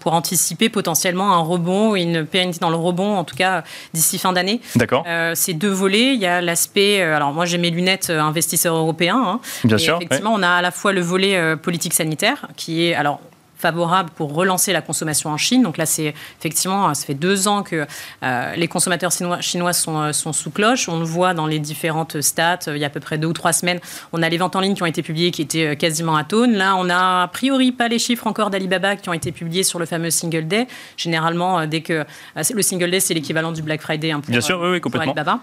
pour 0.00 0.14
anticiper 0.14 0.68
potentiellement 0.68 1.32
un 1.32 1.38
rebond, 1.38 1.94
une 1.94 2.24
pérennité 2.24 2.60
dans 2.60 2.70
le 2.70 2.76
rebond, 2.76 3.16
en 3.16 3.24
tout 3.24 3.36
cas 3.36 3.62
d'ici 3.94 4.18
fin 4.18 4.32
d'année. 4.32 4.60
D'accord. 4.76 5.04
c'est 5.34 5.54
deux 5.54 5.68
volets. 5.70 6.14
Il 6.14 6.20
y 6.20 6.26
a 6.26 6.40
l'aspect. 6.40 7.02
alors, 7.02 7.32
moi, 7.32 7.44
j'ai 7.44 7.58
mes 7.58 7.70
lunettes 7.70 8.10
investisseurs 8.10 8.74
européens. 8.74 9.22
Hein. 9.24 9.40
Bien 9.64 9.78
sûr. 9.78 9.96
Effectivement, 9.96 10.32
on 10.34 10.42
a 10.42 10.50
à 10.50 10.62
la 10.62 10.70
fois 10.70 10.92
le 10.92 11.00
volet 11.00 11.56
politique 11.56 11.94
sanitaire 11.94 12.46
qui 12.56 12.86
est 12.86 12.94
alors 12.98 13.20
favorable 13.58 14.10
pour 14.14 14.32
relancer 14.34 14.72
la 14.72 14.80
consommation 14.80 15.30
en 15.30 15.36
Chine. 15.36 15.62
Donc 15.62 15.76
là, 15.76 15.84
c'est 15.84 16.14
effectivement, 16.38 16.94
ça 16.94 17.04
fait 17.04 17.14
deux 17.14 17.48
ans 17.48 17.62
que 17.62 17.86
euh, 18.22 18.54
les 18.54 18.68
consommateurs 18.68 19.10
chinois, 19.40 19.72
sont, 19.72 20.00
euh, 20.00 20.12
sont, 20.12 20.32
sous 20.32 20.50
cloche. 20.50 20.88
On 20.88 21.00
le 21.00 21.04
voit 21.04 21.34
dans 21.34 21.46
les 21.46 21.58
différentes 21.58 22.20
stats. 22.20 22.60
Il 22.68 22.78
y 22.78 22.84
a 22.84 22.86
à 22.86 22.90
peu 22.90 23.00
près 23.00 23.18
deux 23.18 23.26
ou 23.26 23.32
trois 23.32 23.52
semaines, 23.52 23.80
on 24.12 24.22
a 24.22 24.28
les 24.28 24.38
ventes 24.38 24.54
en 24.54 24.60
ligne 24.60 24.74
qui 24.74 24.82
ont 24.82 24.86
été 24.86 25.02
publiées 25.02 25.32
qui 25.32 25.42
étaient 25.42 25.66
euh, 25.66 25.74
quasiment 25.74 26.16
à 26.16 26.24
tonne. 26.24 26.54
Là, 26.54 26.76
on 26.76 26.88
a 26.88 27.24
a 27.24 27.28
priori 27.28 27.72
pas 27.72 27.88
les 27.88 27.98
chiffres 27.98 28.26
encore 28.26 28.50
d'Alibaba 28.50 28.96
qui 28.96 29.08
ont 29.08 29.12
été 29.12 29.32
publiés 29.32 29.64
sur 29.64 29.78
le 29.78 29.86
fameux 29.86 30.10
Single 30.10 30.46
Day. 30.46 30.68
Généralement, 30.96 31.66
dès 31.66 31.80
que 31.80 32.04
le 32.36 32.62
Single 32.62 32.90
Day, 32.90 33.00
c'est 33.00 33.14
l'équivalent 33.14 33.50
du 33.50 33.62
Black 33.62 33.80
Friday 33.80 34.12
hein, 34.12 34.20
pour, 34.20 34.30
Bien 34.30 34.40
sûr, 34.40 34.60
oui, 34.60 34.70
oui, 34.70 34.80
complètement. 34.80 35.12
Alibaba. 35.12 35.40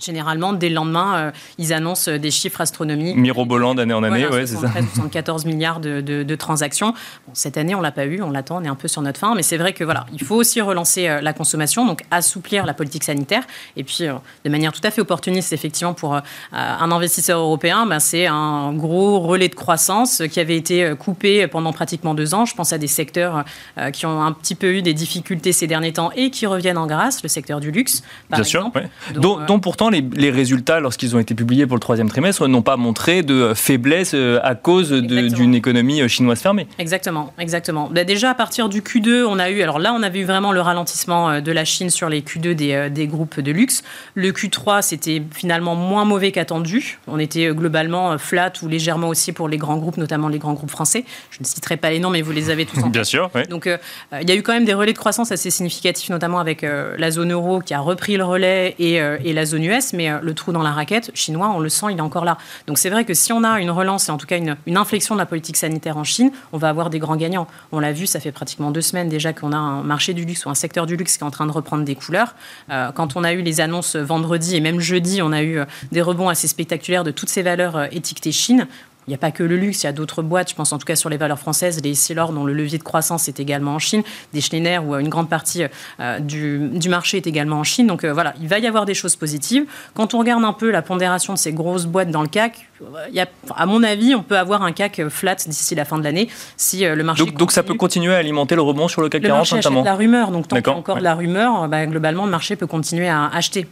Généralement, 0.00 0.52
dès 0.52 0.68
le 0.68 0.74
lendemain, 0.74 1.16
euh, 1.16 1.30
ils 1.58 1.72
annoncent 1.72 2.10
des 2.10 2.30
chiffres 2.30 2.60
astronomiques. 2.60 3.16
Mirobolant 3.16 3.74
d'année 3.74 3.94
en 3.94 4.02
année, 4.02 4.26
ouais, 4.26 4.46
c'est 4.46 4.56
ça. 4.56 4.68
74 4.94 5.44
milliards 5.44 5.80
de, 5.80 6.34
transactions. 6.34 6.94
cette 7.32 7.58
année, 7.58 7.74
on 7.74 7.80
l'a 7.80 7.92
pas 7.92 8.06
eu, 8.06 8.22
on 8.22 8.30
l'attend, 8.30 8.60
on 8.60 8.64
est 8.64 8.68
un 8.68 8.74
peu 8.74 8.88
sur 8.88 9.02
notre 9.02 9.18
fin. 9.18 9.34
Mais 9.34 9.42
c'est 9.42 9.56
vrai 9.56 9.72
que 9.72 9.84
voilà, 9.84 10.06
il 10.12 10.22
faut 10.22 10.36
aussi 10.36 10.60
relancer 10.60 11.08
euh, 11.08 11.20
la 11.20 11.32
consommation, 11.32 11.86
donc 11.86 12.02
assouplir 12.10 12.66
la 12.66 12.74
politique 12.74 13.04
sanitaire. 13.04 13.42
Et 13.76 13.84
puis, 13.84 14.06
euh, 14.06 14.14
de 14.44 14.50
manière 14.50 14.72
tout 14.72 14.80
à 14.84 14.90
fait 14.90 15.00
opportuniste, 15.00 15.52
effectivement, 15.52 15.94
pour 15.94 16.14
un 16.52 16.92
investisseur 16.92 17.40
européen, 17.40 17.86
ben, 17.86 18.00
c'est 18.00 18.26
un 18.26 18.72
gros 18.72 19.20
relais 19.20 19.48
de 19.48 19.54
croissance 19.54 20.22
qui 20.30 20.40
avait 20.40 20.56
été 20.56 20.94
coupé 20.98 21.46
pendant 21.46 21.72
pratiquement 21.72 22.14
deux 22.14 22.34
ans. 22.34 22.44
Je 22.44 22.54
pense 22.54 22.72
à 22.72 22.78
des 22.78 22.86
secteurs 22.86 23.44
qui 23.92 24.06
ont 24.06 24.22
un 24.22 24.32
petit 24.32 24.54
peu 24.54 24.74
eu 24.74 24.82
des 24.82 24.94
difficultés 24.94 25.52
ces 25.52 25.66
derniers 25.66 25.92
temps 25.92 26.10
et 26.16 26.30
qui 26.30 26.46
reviennent 26.46 26.78
en 26.78 26.86
grâce, 26.86 27.22
le 27.22 27.28
secteur 27.28 27.60
du 27.60 27.70
luxe, 27.70 28.02
par 28.28 28.38
Bien 28.40 28.44
sûr, 28.44 28.70
dont, 29.14 29.60
pourtant 29.60 29.89
les, 29.90 30.30
résultats, 30.30 30.80
lorsqu'ils 30.80 31.16
ont 31.16 31.18
été 31.18 31.34
publiés 31.34 31.66
pour 31.66 31.76
le 31.76 31.80
troisième 31.80 32.08
trimestre, 32.08 32.46
n'ont 32.48 32.62
pas 32.62 32.76
montré 32.76 33.22
de 33.22 33.52
faiblesse 33.54 34.12
euh, 34.14 34.38
à 34.42 34.54
cause 34.54 34.90
d'une 34.92 35.54
économie 35.54 36.00
euh, 36.00 36.08
chinoise 36.08 36.40
fermée. 36.40 36.66
Exactement, 36.78 37.32
exactement. 37.38 37.90
Bah, 37.92 38.04
déjà, 38.04 38.30
à 38.30 38.34
partir 38.34 38.68
du 38.68 38.80
Q2, 38.80 39.24
on 39.24 39.38
a 39.38 39.50
eu, 39.50 39.62
alors 39.62 39.78
là, 39.78 39.92
on 39.92 40.02
avait 40.02 40.20
eu 40.20 40.24
vraiment 40.24 40.52
le 40.52 40.60
ralentissement 40.60 41.30
euh, 41.30 41.40
de 41.40 41.52
la 41.52 41.64
Chine 41.64 41.90
sur 41.90 42.08
les 42.08 42.20
Q2 42.20 42.54
des, 42.54 42.90
des 42.90 43.06
groupes 43.06 43.40
de 43.40 43.52
luxe. 43.52 43.82
Le 44.14 44.30
Q3, 44.30 44.82
c'était 44.82 45.22
finalement 45.32 45.74
moins 45.74 46.04
mauvais 46.04 46.32
qu'attendu. 46.32 46.98
On 47.06 47.18
était 47.18 47.48
globalement 47.54 48.16
flat 48.18 48.52
ou 48.62 48.68
légèrement 48.68 49.08
aussi 49.08 49.32
pour 49.32 49.48
les 49.48 49.56
grands 49.56 49.76
groupes, 49.76 49.96
notamment 49.96 50.28
les 50.28 50.38
grands 50.38 50.54
groupes 50.54 50.70
français. 50.70 51.04
Je 51.30 51.38
ne 51.40 51.44
citerai 51.44 51.76
pas 51.76 51.90
les 51.90 51.98
noms, 51.98 52.10
mais 52.10 52.22
vous 52.22 52.32
les 52.32 52.50
avez 52.50 52.66
tous 52.66 52.80
en 52.82 52.88
Bien 52.88 53.04
sûr. 53.04 53.30
Donc, 53.48 53.66
il 53.66 54.28
y 54.28 54.32
a 54.32 54.34
eu 54.34 54.42
quand 54.42 54.52
même 54.52 54.64
des 54.64 54.74
relais 54.74 54.92
de 54.92 54.98
croissance 54.98 55.32
assez 55.32 55.50
significatifs, 55.50 56.10
notamment 56.10 56.38
avec 56.38 56.62
la 56.62 57.10
zone 57.10 57.32
euro 57.32 57.60
qui 57.60 57.74
a 57.74 57.80
repris 57.80 58.16
le 58.16 58.24
relais 58.24 58.74
et, 58.78 58.94
et 58.94 59.32
la 59.32 59.44
zone 59.44 59.64
US 59.64 59.79
mais 59.92 60.10
euh, 60.10 60.18
le 60.22 60.34
trou 60.34 60.52
dans 60.52 60.62
la 60.62 60.72
raquette 60.72 61.10
chinois, 61.14 61.52
on 61.54 61.60
le 61.60 61.68
sent, 61.68 61.86
il 61.90 61.98
est 61.98 62.02
encore 62.02 62.24
là. 62.24 62.38
Donc 62.66 62.78
c'est 62.78 62.90
vrai 62.90 63.04
que 63.04 63.14
si 63.14 63.32
on 63.32 63.44
a 63.44 63.60
une 63.60 63.70
relance 63.70 64.08
et 64.08 64.12
en 64.12 64.18
tout 64.18 64.26
cas 64.26 64.38
une, 64.38 64.76
inflexion 64.76 65.14
de 65.14 65.20
la 65.20 65.26
politique 65.26 65.56
sanitaire 65.56 65.96
en 65.96 66.04
Chine, 66.04 66.30
on 66.52 66.58
va 66.58 66.68
avoir 66.68 66.90
des 66.90 66.98
grands 66.98 67.16
gagnants. 67.16 67.46
On 67.72 67.80
l'a 67.80 67.92
vu, 67.92 68.06
ça 68.06 68.20
fait 68.20 68.32
pratiquement 68.32 68.70
deux 68.70 68.80
semaines 68.80 69.08
déjà 69.08 69.32
qu'on 69.32 69.52
a 69.52 69.56
un 69.56 69.82
marché 69.82 70.14
du 70.14 70.24
luxe 70.24 70.46
ou 70.46 70.50
un 70.50 70.54
secteur 70.54 70.86
du 70.86 70.96
luxe 70.96 71.16
qui 71.16 71.24
est 71.24 71.26
en 71.26 71.30
train 71.30 71.46
de 71.46 71.52
reprendre 71.52 71.84
des 71.84 71.94
couleurs. 71.94 72.34
Euh, 72.70 72.92
quand 72.92 73.16
on 73.16 73.24
a 73.24 73.32
eu 73.32 73.42
les 73.42 73.60
annonces 73.60 73.96
vendredi 73.96 74.56
et 74.56 74.60
même 74.60 74.80
jeudi, 74.80 75.20
on 75.22 75.32
a 75.32 75.42
eu 75.42 75.58
euh, 75.58 75.64
des 75.92 76.02
rebonds 76.02 76.28
assez 76.28 76.48
spectaculaires 76.48 77.04
de 77.04 77.10
toutes 77.10 77.28
ces 77.28 77.42
valeurs 77.42 77.92
étiquetées 77.92 78.32
Chine. 78.32 78.66
Il 79.10 79.14
n'y 79.14 79.16
a 79.16 79.18
pas 79.18 79.32
que 79.32 79.42
le 79.42 79.56
luxe, 79.56 79.82
il 79.82 79.86
y 79.86 79.88
a 79.88 79.92
d'autres 79.92 80.22
boîtes, 80.22 80.50
je 80.50 80.54
pense 80.54 80.72
en 80.72 80.78
tout 80.78 80.84
cas 80.84 80.94
sur 80.94 81.10
les 81.10 81.16
valeurs 81.16 81.40
françaises, 81.40 81.80
les 81.82 81.90
Essilor 81.90 82.32
dont 82.32 82.44
le 82.44 82.52
levier 82.52 82.78
de 82.78 82.84
croissance 82.84 83.26
est 83.26 83.40
également 83.40 83.74
en 83.74 83.80
Chine, 83.80 84.04
des 84.32 84.40
Schneider 84.40 84.86
où 84.86 84.94
une 84.94 85.08
grande 85.08 85.28
partie 85.28 85.64
euh, 85.98 86.20
du, 86.20 86.88
marché 86.88 87.16
est 87.16 87.26
également 87.26 87.56
en 87.56 87.64
Chine. 87.64 87.88
Donc 87.88 88.04
euh, 88.04 88.12
voilà, 88.12 88.34
il 88.40 88.46
va 88.46 88.60
y 88.60 88.68
avoir 88.68 88.86
des 88.86 88.94
choses 88.94 89.16
positives. 89.16 89.64
Quand 89.94 90.14
on 90.14 90.20
regarde 90.20 90.44
un 90.44 90.52
peu 90.52 90.70
la 90.70 90.80
pondération 90.80 91.32
de 91.32 91.38
ces 91.40 91.52
grosses 91.52 91.86
boîtes 91.86 92.12
dans 92.12 92.22
le 92.22 92.28
CAC, 92.28 92.68
il 93.08 93.16
y 93.16 93.18
a, 93.18 93.26
à 93.56 93.66
mon 93.66 93.82
avis, 93.82 94.14
on 94.14 94.22
peut 94.22 94.38
avoir 94.38 94.62
un 94.62 94.70
CAC 94.70 95.08
flat 95.08 95.34
d'ici 95.34 95.74
la 95.74 95.84
fin 95.84 95.98
de 95.98 96.04
l'année 96.04 96.28
si 96.56 96.84
euh, 96.84 96.94
le 96.94 97.02
marché. 97.02 97.24
Donc, 97.24 97.34
donc, 97.34 97.50
ça 97.50 97.64
peut 97.64 97.74
continuer 97.74 98.14
à 98.14 98.18
alimenter 98.18 98.54
le 98.54 98.62
rebond 98.62 98.86
sur 98.86 99.02
le 99.02 99.08
CAC 99.08 99.22
40 99.22 99.38
marché 99.38 99.56
notamment. 99.56 99.82
la 99.82 99.96
rumeur, 99.96 100.30
donc 100.30 100.46
tant 100.46 100.54
qu'il 100.54 100.66
y 100.68 100.70
a 100.70 100.76
encore 100.76 100.98
de 100.98 101.02
la 101.02 101.16
rumeur, 101.16 101.66
bah, 101.66 101.84
globalement 101.86 102.26
le 102.26 102.30
marché 102.30 102.54
peut 102.54 102.68
continuer 102.68 103.08
à 103.08 103.26
acheter. 103.26 103.66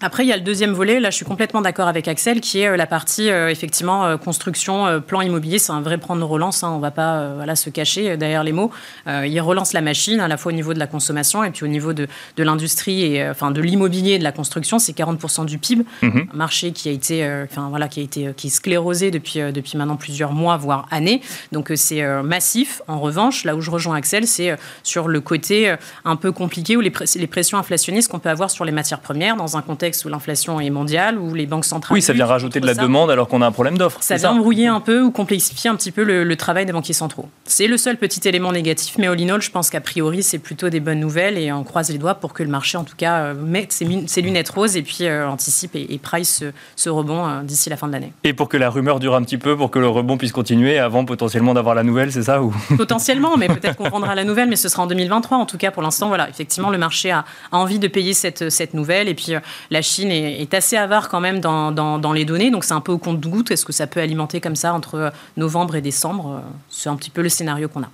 Après, 0.00 0.24
il 0.24 0.28
y 0.28 0.32
a 0.32 0.36
le 0.36 0.42
deuxième 0.42 0.72
volet. 0.72 1.00
Là, 1.00 1.10
je 1.10 1.16
suis 1.16 1.24
complètement 1.24 1.60
d'accord 1.60 1.88
avec 1.88 2.06
Axel, 2.06 2.40
qui 2.40 2.60
est 2.60 2.68
euh, 2.68 2.76
la 2.76 2.86
partie 2.86 3.30
euh, 3.30 3.48
effectivement 3.48 4.06
euh, 4.06 4.16
construction, 4.16 5.00
plan 5.00 5.22
immobilier. 5.22 5.58
C'est 5.58 5.72
un 5.72 5.80
vrai 5.80 5.98
plan 5.98 6.14
de 6.14 6.22
relance. 6.22 6.62
Hein. 6.62 6.70
On 6.70 6.76
ne 6.76 6.80
va 6.80 6.92
pas 6.92 7.34
voilà 7.34 7.56
se 7.56 7.68
cacher 7.68 8.16
derrière 8.16 8.44
les 8.44 8.52
mots. 8.52 8.70
il 9.06 9.40
relance 9.40 9.72
la 9.72 9.80
machine 9.80 10.20
à 10.20 10.28
la 10.28 10.36
fois 10.36 10.52
au 10.52 10.54
niveau 10.54 10.72
de 10.72 10.78
la 10.78 10.86
consommation 10.86 11.42
et 11.42 11.50
puis 11.50 11.64
au 11.64 11.68
niveau 11.68 11.92
de, 11.92 12.06
de 12.36 12.42
l'industrie 12.42 13.04
et 13.04 13.28
enfin 13.28 13.50
de 13.50 13.60
l'immobilier 13.60 14.12
et 14.12 14.18
de 14.18 14.24
la 14.24 14.32
construction. 14.32 14.78
C'est 14.78 14.96
40% 14.96 15.46
du 15.46 15.58
PIB, 15.58 15.84
mhm. 16.02 16.28
un 16.32 16.36
marché 16.36 16.72
qui 16.72 16.88
a 16.88 16.92
été 16.92 17.26
enfin 17.44 17.68
voilà 17.68 17.88
qui 17.88 18.00
a 18.00 18.02
été 18.02 18.32
qui 18.36 18.48
est 18.48 18.50
sclérosé 18.50 19.10
depuis 19.10 19.40
depuis 19.52 19.76
maintenant 19.76 19.96
plusieurs 19.96 20.32
mois 20.32 20.56
voire 20.56 20.86
années. 20.90 21.20
Donc 21.52 21.72
c'est 21.74 22.04
massif. 22.22 22.82
En 22.86 23.00
revanche, 23.00 23.44
là 23.44 23.56
où 23.56 23.60
je 23.60 23.70
rejoins 23.70 23.96
Axel, 23.96 24.26
c'est 24.26 24.56
sur 24.82 25.08
le 25.08 25.20
côté 25.20 25.74
un 26.04 26.16
peu 26.16 26.32
compliqué 26.32 26.76
ou 26.76 26.80
les, 26.80 26.92
les 27.16 27.26
pressions 27.26 27.58
inflationnistes 27.58 28.10
qu'on 28.10 28.20
peut 28.20 28.30
avoir 28.30 28.50
sur 28.50 28.64
les 28.64 28.72
matières 28.72 29.00
premières 29.00 29.36
dans 29.36 29.56
un 29.56 29.62
contexte 29.62 29.87
où 30.04 30.08
l'inflation 30.08 30.60
est 30.60 30.70
mondiale, 30.70 31.18
où 31.18 31.34
les 31.34 31.46
banques 31.46 31.64
centrales. 31.64 31.94
Oui, 31.94 32.02
ça 32.02 32.12
vient 32.12 32.26
rajouter 32.26 32.60
de 32.60 32.66
la 32.66 32.74
demande 32.74 33.10
alors 33.10 33.28
qu'on 33.28 33.42
a 33.42 33.46
un 33.46 33.52
problème 33.52 33.78
d'offre. 33.78 33.98
Ça 34.02 34.16
vient 34.16 34.32
embrouiller 34.32 34.66
un 34.66 34.80
peu 34.80 35.02
ou 35.02 35.10
complexifier 35.10 35.70
un 35.70 35.76
petit 35.76 35.92
peu 35.92 36.02
le, 36.02 36.36
travail 36.36 36.66
des 36.66 36.72
banquiers 36.72 36.94
centraux. 36.94 37.28
C'est 37.44 37.66
le 37.66 37.76
seul 37.76 37.96
petit 37.96 38.28
élément 38.28 38.52
négatif, 38.52 38.96
mais 38.98 39.08
all 39.08 39.20
in 39.20 39.28
all, 39.28 39.42
je 39.42 39.50
pense 39.50 39.70
qu'a 39.70 39.80
priori, 39.80 40.22
c'est 40.22 40.38
plutôt 40.38 40.68
des 40.68 40.78
bonnes 40.78 41.00
nouvelles 41.00 41.36
et 41.36 41.50
on 41.50 41.64
croise 41.64 41.90
les 41.90 41.98
doigts 41.98 42.14
pour 42.14 42.32
que 42.32 42.44
le 42.44 42.48
marché, 42.48 42.78
en 42.78 42.84
tout 42.84 42.94
cas, 42.96 43.18
euh, 43.18 43.34
mette 43.34 43.72
ses, 43.72 44.22
lunettes 44.22 44.48
roses 44.50 44.76
et 44.76 44.82
puis 44.82 44.98
euh, 45.02 45.28
anticipe 45.28 45.74
et, 45.74 45.98
price 45.98 46.44
ce, 46.76 46.88
rebond 46.88 47.26
euh, 47.26 47.42
d'ici 47.42 47.70
la 47.70 47.76
fin 47.76 47.88
de 47.88 47.92
l'année. 47.92 48.12
Et 48.22 48.32
pour 48.32 48.48
que 48.48 48.56
la 48.56 48.70
rumeur 48.70 49.00
dure 49.00 49.16
un 49.16 49.22
petit 49.22 49.38
peu, 49.38 49.56
pour 49.56 49.70
que 49.70 49.78
le 49.78 49.88
rebond 49.88 50.16
puisse 50.16 50.32
continuer 50.32 50.78
avant 50.78 51.04
potentiellement 51.04 51.54
d'avoir 51.54 51.74
la 51.74 51.82
nouvelle, 51.82 52.12
c'est 52.12 52.22
ça 52.22 52.40
ou... 52.42 52.54
Potentiellement, 52.76 53.36
mais 53.36 53.48
peut-être 53.48 53.76
qu'on 53.76 53.88
prendra 53.90 54.14
la 54.14 54.24
nouvelle, 54.24 54.48
mais 54.48 54.56
ce 54.56 54.68
sera 54.68 54.84
en 54.84 54.86
2023. 54.86 55.38
En 55.38 55.46
tout 55.46 55.58
cas, 55.58 55.72
pour 55.72 55.82
l'instant, 55.82 56.08
voilà, 56.08 56.28
effectivement, 56.28 56.70
le 56.70 56.78
marché 56.78 57.10
a, 57.10 57.24
envie 57.50 57.80
de 57.80 57.88
payer 57.88 58.14
cette, 58.14 58.50
cette 58.50 58.74
nouvelle 58.74 59.08
et 59.08 59.14
puis 59.14 59.32
la 59.70 59.77
Chine 59.82 60.10
est, 60.10 60.54
assez 60.54 60.76
avare 60.76 61.08
quand 61.08 61.20
même 61.20 61.40
dans, 61.40 61.70
dans, 61.72 62.12
les 62.12 62.24
données, 62.24 62.50
donc 62.50 62.64
c'est 62.64 62.74
un 62.74 62.80
peu 62.80 62.92
au 62.92 62.98
compte-goutte. 62.98 63.50
Est-ce 63.50 63.64
que 63.64 63.72
ça 63.72 63.86
peut 63.86 64.00
alimenter 64.00 64.40
comme 64.40 64.56
ça 64.56 64.74
entre 64.74 65.12
novembre 65.36 65.76
et 65.76 65.80
décembre 65.80 66.42
C'est 66.70 66.88
un 66.88 66.96
petit 66.96 67.10
peu 67.10 67.22
le 67.22 67.28
scénario 67.28 67.68
qu'on 67.68 67.82
a. 67.82 67.90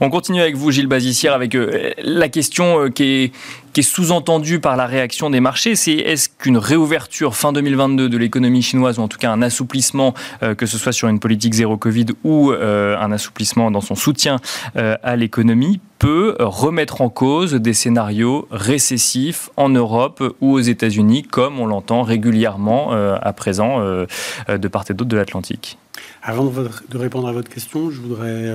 On 0.00 0.10
continue 0.10 0.40
avec 0.40 0.56
vous, 0.56 0.70
Gilles 0.70 0.88
Bazissière, 0.88 1.32
avec 1.32 1.54
euh, 1.54 1.90
la 2.02 2.28
question 2.28 2.80
euh, 2.80 2.88
qui 2.90 3.04
est, 3.04 3.32
qui 3.72 3.80
est 3.80 3.82
sous-entendue 3.82 4.60
par 4.60 4.76
la 4.76 4.86
réaction 4.86 5.30
des 5.30 5.40
marchés. 5.40 5.74
C'est 5.74 5.94
est-ce 5.94 6.28
qu'une 6.28 6.58
réouverture 6.58 7.34
fin 7.34 7.52
2022 7.52 8.08
de 8.08 8.18
l'économie 8.18 8.60
chinoise, 8.60 8.98
ou 8.98 9.02
en 9.02 9.08
tout 9.08 9.16
cas 9.16 9.30
un 9.30 9.40
assouplissement, 9.40 10.12
euh, 10.42 10.54
que 10.54 10.66
ce 10.66 10.76
soit 10.76 10.92
sur 10.92 11.08
une 11.08 11.18
politique 11.18 11.54
zéro 11.54 11.78
Covid 11.78 12.06
ou 12.24 12.50
un 12.50 13.12
assouplissement 13.12 13.70
dans 13.70 13.80
son 13.80 13.94
soutien 13.94 14.36
à 14.74 15.16
l'économie, 15.16 15.80
peut 15.98 16.36
remettre 16.38 17.00
en 17.00 17.08
cause 17.08 17.54
des 17.54 17.72
scénarios 17.72 18.46
récessifs 18.50 19.50
en 19.56 19.68
Europe 19.68 20.22
ou 20.40 20.52
aux 20.52 20.60
États-Unis, 20.60 21.22
comme 21.22 21.60
on 21.60 21.66
l'entend 21.66 22.02
régulièrement 22.02 22.92
à 22.92 23.32
présent 23.32 23.80
de 23.80 24.68
part 24.68 24.84
et 24.88 24.94
d'autre 24.94 25.10
de 25.10 25.16
l'Atlantique? 25.16 25.78
Avant 26.22 26.44
de 26.44 26.98
répondre 26.98 27.28
à 27.28 27.32
votre 27.32 27.48
question, 27.48 27.90
je 27.90 28.00
voudrais 28.00 28.52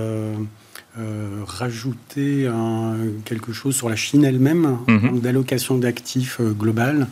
euh, 0.99 1.43
rajouter 1.47 2.49
quelque 3.23 3.53
chose 3.53 3.73
sur 3.77 3.87
la 3.87 3.95
Chine 3.95 4.25
elle-même, 4.25 4.77
mhm. 4.89 5.21
d'allocation 5.21 5.77
d'actifs 5.77 6.41
euh, 6.41 6.51
global. 6.51 7.07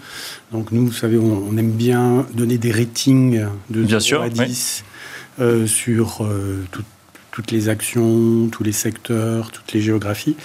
Donc 0.51 0.73
nous, 0.73 0.87
vous 0.87 0.91
savez, 0.91 1.17
on, 1.17 1.55
aime 1.57 1.71
bien 1.71 2.25
donner 2.33 2.57
des 2.57 2.73
ratings 2.73 3.45
de 3.69 3.83
bien 3.83 4.01
sûr, 4.01 4.21
à 4.21 4.27
10 4.27 4.83
euh, 5.39 5.65
sur 5.65 6.27
toutes 7.31 7.51
les 7.51 7.69
actions, 7.69 8.49
tous 8.51 8.63
les 8.63 8.73
secteurs, 8.73 9.49
toutes 9.49 9.71
les 9.71 9.79
géographies. 9.79 10.35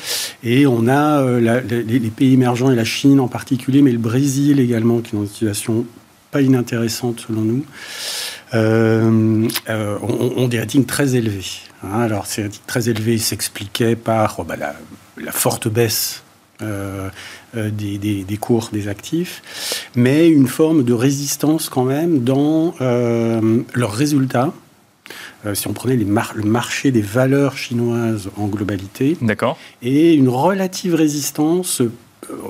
Et 0.45 0.69
on 0.69 0.87
a 0.87 1.41
les, 1.41 1.99
pays 2.11 2.35
émergents 2.35 2.71
et 2.71 2.77
la 2.77 2.85
Chine 2.85 3.19
en 3.19 3.27
particulier, 3.27 3.83
mais 3.83 3.91
le 3.91 3.99
Brésil 3.99 4.61
également, 4.61 5.01
qui 5.01 5.17
est 5.17 5.19
dans 5.19 5.25
une 5.25 5.29
situation 5.29 5.85
pas 6.31 6.41
inintéressante 6.41 7.25
selon 7.27 7.41
nous, 7.43 7.65
ont 8.55 10.49
des 10.49 10.59
ratings 10.61 10.87
très 10.87 11.17
élevés. 11.17 11.45
Hein, 11.85 12.01
alors, 12.01 12.27
c'est 12.27 12.51
très 12.67 12.89
élevé 12.89 13.19
s'expliquait 13.19 13.97
par 13.97 14.37
oh, 14.39 14.45
bah, 14.45 14.57
la, 14.57 15.33
forte 15.33 15.69
baisse 15.69 16.23
euh, 16.63 17.11
euh, 17.57 17.71
des, 17.71 18.39
cours 18.41 18.71
des 18.73 18.89
actifs, 18.89 19.43
mais 19.97 20.29
une 20.29 20.49
forme 20.49 20.85
de 20.85 20.93
résistance 20.93 21.69
quand 21.69 21.85
même 21.85 22.25
dans 22.25 22.75
euh, 22.81 23.63
leurs 23.75 23.93
résultats. 23.93 24.53
si 25.53 25.69
on 25.69 25.73
prenait 25.73 25.97
les 25.97 26.05
le 26.05 26.43
marché 26.45 26.91
des 26.91 27.03
valeurs 27.03 27.57
chinoises 27.57 28.31
en 28.37 28.47
globalité, 28.47 29.17
et 29.83 30.15
une 30.15 30.29
relative 30.29 30.95
résistance 30.95 31.83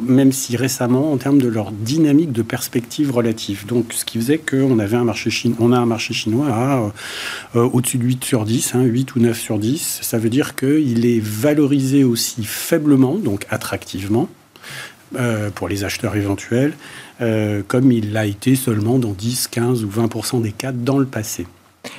même 0.03 0.33
si 0.33 0.57
récemment, 0.57 1.13
en 1.13 1.17
termes 1.17 1.41
de 1.41 1.49
leur 1.49 1.73
dynamique 1.73 2.33
de 2.33 2.43
perspective 2.43 3.13
relative. 3.13 3.67
Donc, 3.67 3.93
ce 3.93 4.05
qui 4.05 4.19
faisait 4.19 4.39
qu'on 4.39 4.79
avait 4.79 4.97
un 4.97 5.05
marché 5.05 5.31
chinois, 5.31 5.57
on 5.61 5.73
a 5.73 5.79
un 5.79 5.87
marché 5.87 6.15
chinois 6.15 6.47
euh, 6.47 7.61
euh, 7.61 7.69
au-dessus 7.73 7.99
de 7.99 8.05
8 8.05 8.25
sur 8.25 8.45
10, 8.45 8.75
8 8.75 9.09
hein, 9.09 9.13
ou 9.17 9.21
9 9.21 9.39
sur 9.39 9.59
10. 9.59 10.01
Ça 10.03 10.19
veut 10.19 10.31
dire 10.31 10.55
qu'il 10.55 11.07
est 11.07 11.21
valorisé 11.21 12.05
aussi 12.05 12.45
faiblement, 12.45 13.17
donc 13.17 13.47
attractivement, 13.51 14.29
euh, 15.17 15.51
pour 15.51 15.69
les 15.69 15.85
acheteurs 15.85 16.17
éventuels, 16.17 16.75
comme 17.69 17.93
il 17.93 18.13
l'a 18.13 18.27
été 18.27 18.57
seulement 18.57 18.99
dans 18.99 19.13
10, 19.13 19.49
15 19.49 19.85
ou 19.85 19.89
20% 19.89 20.43
des 20.43 20.53
cas 20.53 20.73
dans 20.73 20.99
le 20.99 21.07
passé. 21.07 21.47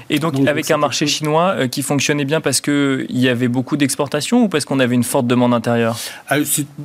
Et 0.09 0.19
donc, 0.19 0.35
avec 0.47 0.69
un 0.71 0.77
marché 0.77 1.07
chinois 1.07 1.55
euh, 1.55 1.67
qui 1.67 1.81
fonctionnait 1.81 2.25
bien 2.25 2.41
parce 2.41 2.61
qu'il 2.61 3.05
y 3.09 3.27
avait 3.27 3.47
beaucoup 3.47 3.77
d'exportations 3.77 4.43
ou 4.43 4.49
parce 4.49 4.65
qu'on 4.65 4.79
avait 4.79 4.95
une 4.95 5.03
forte 5.03 5.27
demande 5.27 5.53
intérieure? 5.53 5.97
Ah, 6.29 6.37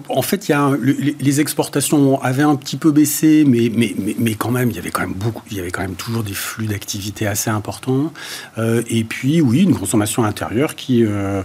En 0.08 0.22
fait, 0.22 0.48
y 0.48 0.52
a 0.52 0.70
les 0.82 1.40
exportations 1.40 2.20
avaient 2.22 2.42
un 2.42 2.56
petit 2.56 2.76
peu 2.76 2.90
baissé, 2.90 3.44
mais, 3.46 3.70
mais, 3.74 3.94
mais, 4.18 4.34
quand 4.34 4.50
même, 4.50 4.70
il 4.70 4.76
y 4.76 4.78
avait 4.78 4.90
quand 4.90 5.02
même 5.02 5.14
beaucoup, 5.14 5.42
il 5.50 5.56
y 5.56 5.60
avait 5.60 5.70
quand 5.70 5.82
même 5.82 5.94
toujours 5.94 6.22
des 6.22 6.34
flux 6.34 6.66
d'activité 6.66 7.26
assez 7.26 7.50
importants. 7.50 8.12
Euh, 8.58 8.82
et 8.88 9.04
puis, 9.04 9.40
oui, 9.40 9.62
une 9.62 9.76
consommation 9.76 10.24
intérieure 10.24 10.74
qui, 10.74 11.04
euh, 11.04 11.42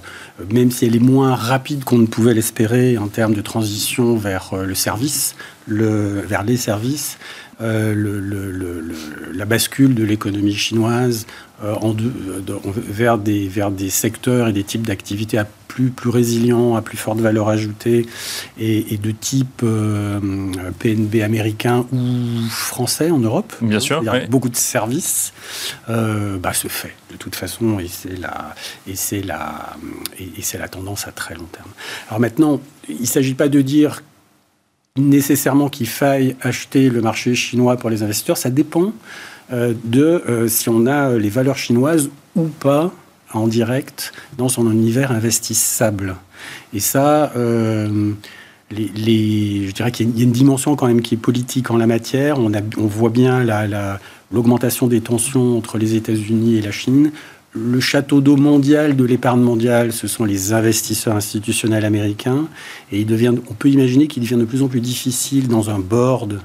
même 0.51 0.71
si 0.71 0.85
elle 0.85 0.95
est 0.95 0.99
moins 0.99 1.35
rapide 1.35 1.83
qu'on 1.83 1.97
ne 1.97 2.07
pouvait 2.07 2.33
l'espérer 2.33 2.97
en 2.97 3.07
termes 3.07 3.33
de 3.33 3.41
transition 3.41 4.15
vers 4.15 4.51
le 4.55 4.75
service, 4.75 5.35
le, 5.67 6.21
vers 6.21 6.43
les 6.43 6.57
services 6.57 7.17
le, 7.59 8.83
la 9.33 9.45
bascule 9.45 9.95
de 9.95 10.03
l'économie 10.03 10.55
chinoise 10.55 11.25
en 11.63 11.95
vers, 12.75 13.17
des, 13.17 13.47
vers 13.47 13.71
des 13.71 13.89
secteurs 13.89 14.49
et 14.49 14.53
des 14.53 14.63
types 14.63 14.85
d'activités 14.85 15.37
à 15.37 15.47
plus, 15.67 15.89
plus 15.89 16.09
résilients, 16.09 16.75
à 16.75 16.81
plus 16.81 16.97
forte 16.97 17.19
valeur 17.19 17.49
ajoutée 17.49 18.05
et, 18.57 18.97
de 18.97 19.11
type 19.11 19.63
PNB 20.79 21.21
américain 21.21 21.85
ou 21.93 22.49
français 22.49 23.09
en 23.11 23.19
Europe. 23.19 23.53
Bien 23.61 23.79
sûr. 23.79 24.03
Beaucoup 24.29 24.49
de 24.49 24.55
services 24.57 25.33
bah, 25.87 26.53
se 26.53 26.67
fait 26.67 26.95
de 27.11 27.17
toute 27.17 27.35
façon 27.35 27.79
et 27.79 27.87
c'est 27.87 28.17
la, 28.19 28.53
et 28.87 28.95
c'est 28.95 29.21
la, 29.21 29.77
et 30.19 30.41
c'est 30.41 30.57
la 30.57 30.67
tendance 30.67 31.07
à 31.07 31.11
très 31.11 31.35
long 31.35 31.47
terme. 31.51 31.69
Alors 32.09 32.19
maintenant, 32.19 32.59
il 32.89 33.01
ne 33.01 33.05
s'agit 33.05 33.33
pas 33.33 33.47
de 33.47 33.61
dire 33.61 34.01
nécessairement 34.97 35.67
qu'il 35.67 35.87
faille 35.87 36.35
acheter 36.41 36.89
le 36.89 37.01
marché 37.01 37.35
chinois 37.35 37.75
pour 37.75 37.89
les 37.89 38.01
investisseurs. 38.01 38.37
Ça 38.37 38.49
dépend 38.49 38.93
euh, 39.51 39.73
de 39.83 40.23
euh, 40.29 40.47
si 40.47 40.69
on 40.69 40.85
a 40.85 41.17
les 41.17 41.29
valeurs 41.29 41.57
chinoises 41.57 42.09
ou 42.35 42.45
pas 42.45 42.93
en 43.33 43.47
direct 43.47 44.13
dans 44.37 44.47
son 44.47 44.71
univers 44.71 45.11
investissable. 45.11 46.15
Et 46.73 46.79
ça, 46.79 47.33
euh, 47.35 48.13
je 48.71 49.71
dirais 49.71 49.91
qu'il 49.91 50.17
y 50.17 50.21
a 50.21 50.23
une 50.23 50.31
dimension 50.31 50.77
quand 50.77 50.87
même 50.87 51.01
qui 51.01 51.15
est 51.15 51.17
politique 51.17 51.71
en 51.71 51.77
la 51.77 51.87
matière. 51.87 52.39
On 52.39 52.87
voit 52.87 53.09
bien 53.09 53.45
l'augmentation 54.31 54.87
des 54.87 55.01
tensions 55.01 55.57
entre 55.57 55.77
les 55.77 55.95
États-Unis 55.95 56.55
et 56.55 56.61
la 56.61 56.71
Chine 56.71 57.11
le 57.55 57.79
château 57.79 58.21
d'eau 58.21 58.35
mondial 58.35 58.95
de 58.95 59.05
l'épargne 59.05 59.41
mondiale, 59.41 59.93
ce 59.93 60.07
sont 60.07 60.25
les 60.25 60.53
investisseurs 60.53 61.15
institutionnels 61.15 61.85
américains. 61.85 62.47
Et 62.91 62.99
il 62.99 63.05
devient, 63.05 63.33
on 63.49 63.53
peut 63.53 63.69
imaginer 63.69 64.07
qu'il 64.07 64.23
devient 64.23 64.35
de 64.35 64.45
plus 64.45 64.61
en 64.61 64.67
plus 64.67 64.81
difficile 64.81 65.47
dans 65.47 65.69
un 65.69 65.79
board, 65.79 66.39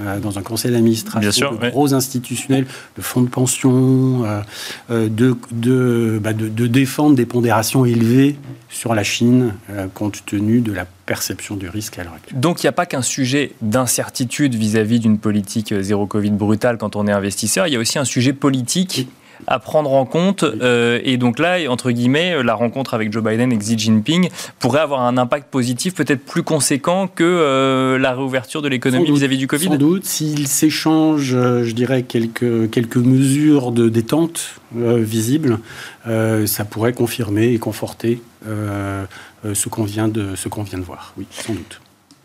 euh, 0.00 0.20
dans 0.20 0.38
un 0.38 0.42
conseil 0.42 0.70
d'administration, 0.70 1.54
de 1.54 1.70
gros 1.70 1.94
institutionnels, 1.94 2.66
de 2.96 3.02
fonds 3.02 3.22
de 3.22 3.28
pension, 3.28 4.24
euh, 4.24 4.42
euh, 4.90 6.18
bah, 6.20 6.32
de, 6.34 6.48
de, 6.48 6.66
défendre 6.66 7.16
des 7.16 7.26
pondérations 7.26 7.86
élevées 7.86 8.36
sur 8.68 8.94
la 8.94 9.02
Chine, 9.02 9.54
compte 9.94 10.24
tenu 10.26 10.60
de 10.60 10.72
la 10.72 10.86
perception 11.06 11.56
du 11.56 11.70
risque 11.70 11.98
à 11.98 12.04
l'heure 12.04 12.12
actuelle. 12.12 12.38
Donc 12.38 12.62
il 12.62 12.66
n'y 12.66 12.68
a 12.68 12.72
pas 12.72 12.84
qu'un 12.84 13.00
sujet 13.00 13.52
d'incertitude 13.62 14.54
vis-à-vis 14.54 15.00
d'une 15.00 15.18
politique 15.18 15.74
zéro 15.80 16.06
Covid 16.06 16.32
brutale 16.32 16.76
quand 16.76 16.94
on 16.94 17.06
est 17.06 17.12
investisseur, 17.12 17.66
il 17.66 17.72
y 17.72 17.76
a 17.76 17.78
aussi 17.78 17.98
un 17.98 18.04
sujet 18.04 18.34
politique 18.34 19.08
à 19.46 19.58
prendre 19.58 19.92
en 19.92 20.04
compte. 20.04 20.42
Euh, 20.42 21.00
et 21.04 21.16
donc 21.16 21.38
là, 21.38 21.58
entre 21.68 21.90
guillemets, 21.90 22.42
la 22.42 22.54
rencontre 22.54 22.94
avec 22.94 23.12
Joe 23.12 23.22
Biden 23.22 23.52
et 23.52 23.56
Xi 23.56 23.78
Jinping 23.78 24.28
pourrait 24.58 24.80
avoir 24.80 25.02
un 25.02 25.16
impact 25.16 25.50
positif 25.50 25.94
peut-être 25.94 26.24
plus 26.24 26.42
conséquent 26.42 27.08
que 27.08 27.24
euh, 27.24 27.98
la 27.98 28.14
réouverture 28.14 28.62
de 28.62 28.68
l'économie 28.68 29.10
vis-à-vis 29.10 29.38
du 29.38 29.46
Covid 29.46 29.66
Sans 29.66 29.76
doute. 29.76 30.04
S'il 30.04 30.46
s'échange, 30.48 31.34
euh, 31.34 31.64
je 31.64 31.72
dirais, 31.72 32.02
quelques, 32.02 32.70
quelques 32.70 32.96
mesures 32.96 33.72
de 33.72 33.88
détente 33.88 34.60
visibles, 34.74 35.60
ça 36.04 36.64
pourrait 36.66 36.92
confirmer 36.92 37.54
et 37.54 37.58
conforter 37.58 38.20
ce 38.44 39.68
qu'on 39.70 39.84
vient, 39.84 40.08
de, 40.08 40.36
ce 40.36 40.48
qu'on 40.48 40.62
vient 40.62 40.78
de 40.78 40.84
voir. 40.84 41.14
Oui, 41.16 41.26
sans 41.30 41.54
doute. 41.54 41.80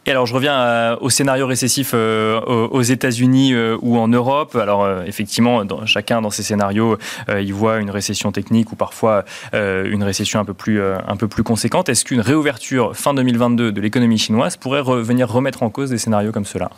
Et 0.06 0.12
alors, 0.12 0.26
je 0.26 0.34
reviens 0.34 0.60
euh, 0.60 0.96
au 1.00 1.10
scénario 1.10 1.48
récessif 1.48 1.92
euh, 1.94 2.42
aux 2.42 2.82
États-Unis 2.82 3.54
euh, 3.54 3.78
ou 3.82 3.98
en 3.98 4.10
Europe. 4.10 4.56
Alors, 4.56 4.86
effectivement, 5.06 5.64
chacun 5.86 6.22
dans 6.22 6.30
ces 6.30 6.44
scénarios, 6.44 6.98
il 7.30 7.54
voit 7.54 7.80
une 7.80 7.90
récession 7.90 8.32
technique 8.32 8.72
ou 8.72 8.76
parfois 8.76 9.24
une 9.54 10.04
récession 10.04 10.40
un 10.40 10.46
peu 10.46 10.54
plus, 10.54 10.82
un 10.82 11.16
peu 11.16 11.28
plus 11.28 11.44
conséquente. 11.44 11.90
Est-ce 11.90 12.04
qu'une 12.06 12.20
réouverture 12.20 12.96
fin 12.96 13.14
2022 13.14 13.72
de 13.72 13.82
l'économie 13.82 14.18
chinoise 14.18 14.58
pourrait 14.58 14.84
venir 14.84 15.30
remettre 15.30 15.64
en 15.64 15.70
cause 15.70 15.90
des 15.90 15.98
scénarios 15.98 16.32
comme 16.32 16.46
cela 16.46 16.70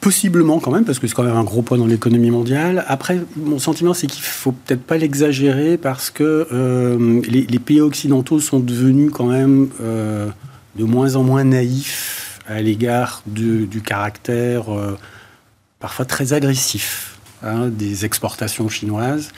Possiblement 0.00 0.60
quand 0.60 0.70
même, 0.70 0.84
parce 0.84 0.98
que 0.98 1.06
c'est 1.06 1.14
quand 1.14 1.24
même 1.24 1.36
un 1.36 1.44
gros 1.44 1.62
poids 1.62 1.78
dans 1.78 1.86
l'économie 1.86 2.30
mondiale. 2.30 2.84
Après, 2.86 3.18
mon 3.36 3.58
sentiment, 3.58 3.94
c'est 3.94 4.06
qu'il 4.06 4.22
faut 4.22 4.52
peut-être 4.52 4.82
pas 4.82 4.98
l'exagérer 4.98 5.78
parce 5.78 6.10
que 6.10 6.46
les, 7.28 7.58
pays 7.58 7.80
occidentaux 7.80 8.40
sont 8.40 8.60
devenus 8.60 9.10
quand 9.12 9.26
même 9.26 9.68
de 10.76 10.84
moins 10.84 11.16
en 11.16 11.22
moins 11.22 11.44
naïfs 11.44 12.40
à 12.46 12.60
l'égard 12.60 13.22
du 13.26 13.82
caractère 13.84 14.72
euh, 14.72 14.98
parfois 15.80 16.04
très 16.04 16.32
agressif 16.32 17.18
hein, 17.42 17.68
des 17.68 18.04
exportations 18.04 18.68
chinoises 18.68 19.32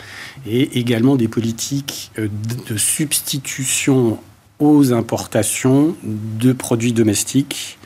et 0.47 0.79
également 0.79 1.17
des 1.17 1.29
politiques 1.29 2.11
euh, 2.19 2.29
de 2.69 2.77
substitution 2.77 4.19
aux 4.59 4.93
importations 4.93 5.97
de 6.03 6.53
produits 6.53 6.93
domestiques, 6.93 7.79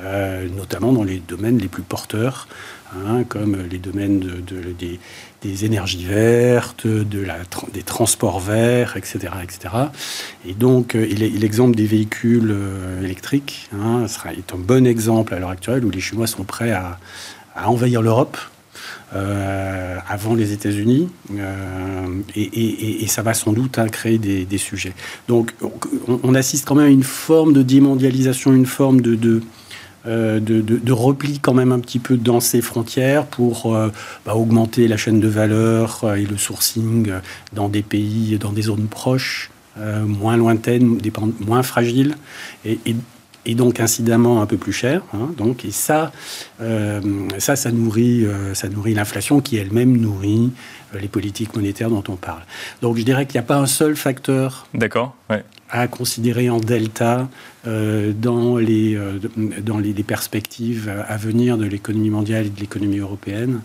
euh, 0.00 0.46
notamment 0.56 0.92
dans 0.92 1.04
les 1.04 1.20
domaines 1.20 1.58
les 1.58 1.68
plus 1.68 1.82
porteurs, 1.82 2.48
hein, 2.94 3.24
comme 3.24 3.56
les 3.70 3.78
domaines 3.78 4.20
de, 4.20 4.72
des, 4.78 5.00
des 5.42 5.64
énergies 5.64 6.04
vertes, 6.04 6.86
des 6.86 7.82
transports 7.84 8.40
verts, 8.40 8.96
etc. 8.96 9.28
etc. 9.42 9.74
Et 10.46 10.54
donc, 10.54 10.94
euh, 10.94 11.06
l'exemple 11.06 11.76
des 11.76 11.86
véhicules 11.86 12.50
euh, 12.50 13.02
électriques 13.02 13.68
hein, 13.72 14.06
est 14.36 14.52
un 14.52 14.58
bon 14.58 14.86
exemple 14.86 15.34
à 15.34 15.38
l'heure 15.38 15.50
actuelle 15.50 15.84
où 15.84 15.90
les 15.90 16.00
Chinois 16.00 16.26
sont 16.26 16.44
prêts 16.44 16.72
à, 16.72 16.98
envahir 17.56 18.02
l'Europe. 18.02 18.36
Euh, 19.14 19.96
avant 20.06 20.34
les 20.34 20.52
États-Unis, 20.52 21.08
et, 22.36 23.06
ça 23.06 23.22
va 23.22 23.32
sans 23.32 23.52
doute 23.52 23.78
hein, 23.78 23.88
créer 23.88 24.18
des, 24.18 24.58
sujets. 24.58 24.92
Donc, 25.28 25.54
on, 26.06 26.34
assiste 26.34 26.66
quand 26.66 26.74
même 26.74 26.86
à 26.86 26.90
une 26.90 27.02
forme 27.02 27.54
de 27.54 27.62
démondialisation, 27.62 28.52
une 28.52 28.66
forme 28.66 29.00
de 29.00 29.42
euh, 30.06 30.38
de, 30.40 30.92
repli 30.92 31.38
quand 31.40 31.54
même 31.54 31.72
un 31.72 31.80
petit 31.80 31.98
peu 31.98 32.16
dans 32.16 32.40
ces 32.40 32.60
frontières 32.60 33.26
pour 33.26 33.74
euh, 33.74 33.88
bah, 34.24 34.36
augmenter 34.36 34.88
la 34.88 34.96
chaîne 34.96 35.20
de 35.20 35.28
valeur 35.28 36.00
euh, 36.04 36.14
et 36.14 36.24
le 36.24 36.36
sourcing 36.36 37.12
dans 37.52 37.68
des 37.68 37.82
pays, 37.82 38.38
dans 38.38 38.52
des 38.52 38.62
zones 38.62 38.86
proches, 38.86 39.50
moins 40.04 40.36
lointaines, 40.36 40.98
moins 41.38 41.62
fragiles, 41.62 42.16
et, 42.64 42.80
et, 43.46 43.54
donc 43.54 43.78
incidemment 43.78 44.42
un 44.42 44.46
peu 44.46 44.56
plus 44.56 44.72
cher. 44.72 45.02
Hein, 45.14 45.30
donc, 45.36 45.64
et 45.64 45.70
ça, 45.70 46.10
ça, 47.38 47.54
ça 47.54 47.70
nourrit, 47.70 48.26
ça 48.54 48.68
nourrit 48.68 48.94
l'inflation 48.94 49.40
qui 49.40 49.56
elle-même 49.56 49.96
nourrit 49.96 50.50
les 51.00 51.06
politiques 51.06 51.54
monétaires 51.54 51.90
dont 51.90 52.02
on 52.08 52.16
parle. 52.16 52.42
Donc 52.82 52.96
je 52.96 53.02
dirais 53.02 53.24
qu'il 53.26 53.38
n'y 53.38 53.44
a 53.44 53.46
pas 53.46 53.58
un 53.58 53.66
seul 53.66 53.94
facteur. 53.94 54.66
D'accord. 54.74 55.14
Ouais 55.30 55.44
à 55.70 55.86
considérer 55.88 56.50
en 56.50 56.58
delta 56.58 57.28
euh, 57.66 58.12
dans, 58.12 58.56
les, 58.56 58.94
euh, 58.94 59.18
les, 59.36 60.02
perspectives 60.02 60.90
à 61.06 61.16
venir 61.16 61.58
de 61.58 61.66
l'économie 61.66 62.10
mondiale 62.10 62.46
et 62.46 62.50
de 62.50 62.60
l'économie 62.60 62.98
européenne. 62.98 63.60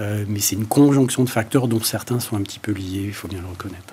Euh, 0.00 0.24
mais 0.28 0.40
c'est 0.40 0.56
une 0.56 0.66
conjonction 0.66 1.24
de 1.24 1.30
facteurs 1.30 1.68
dont 1.68 1.80
certains 1.80 2.20
sont 2.20 2.36
un 2.36 2.42
petit 2.42 2.58
peu 2.58 2.72
liés, 2.72 3.04
il 3.06 3.12
faut 3.12 3.28
bien 3.28 3.40
le 3.40 3.48
reconnaître. 3.48 3.92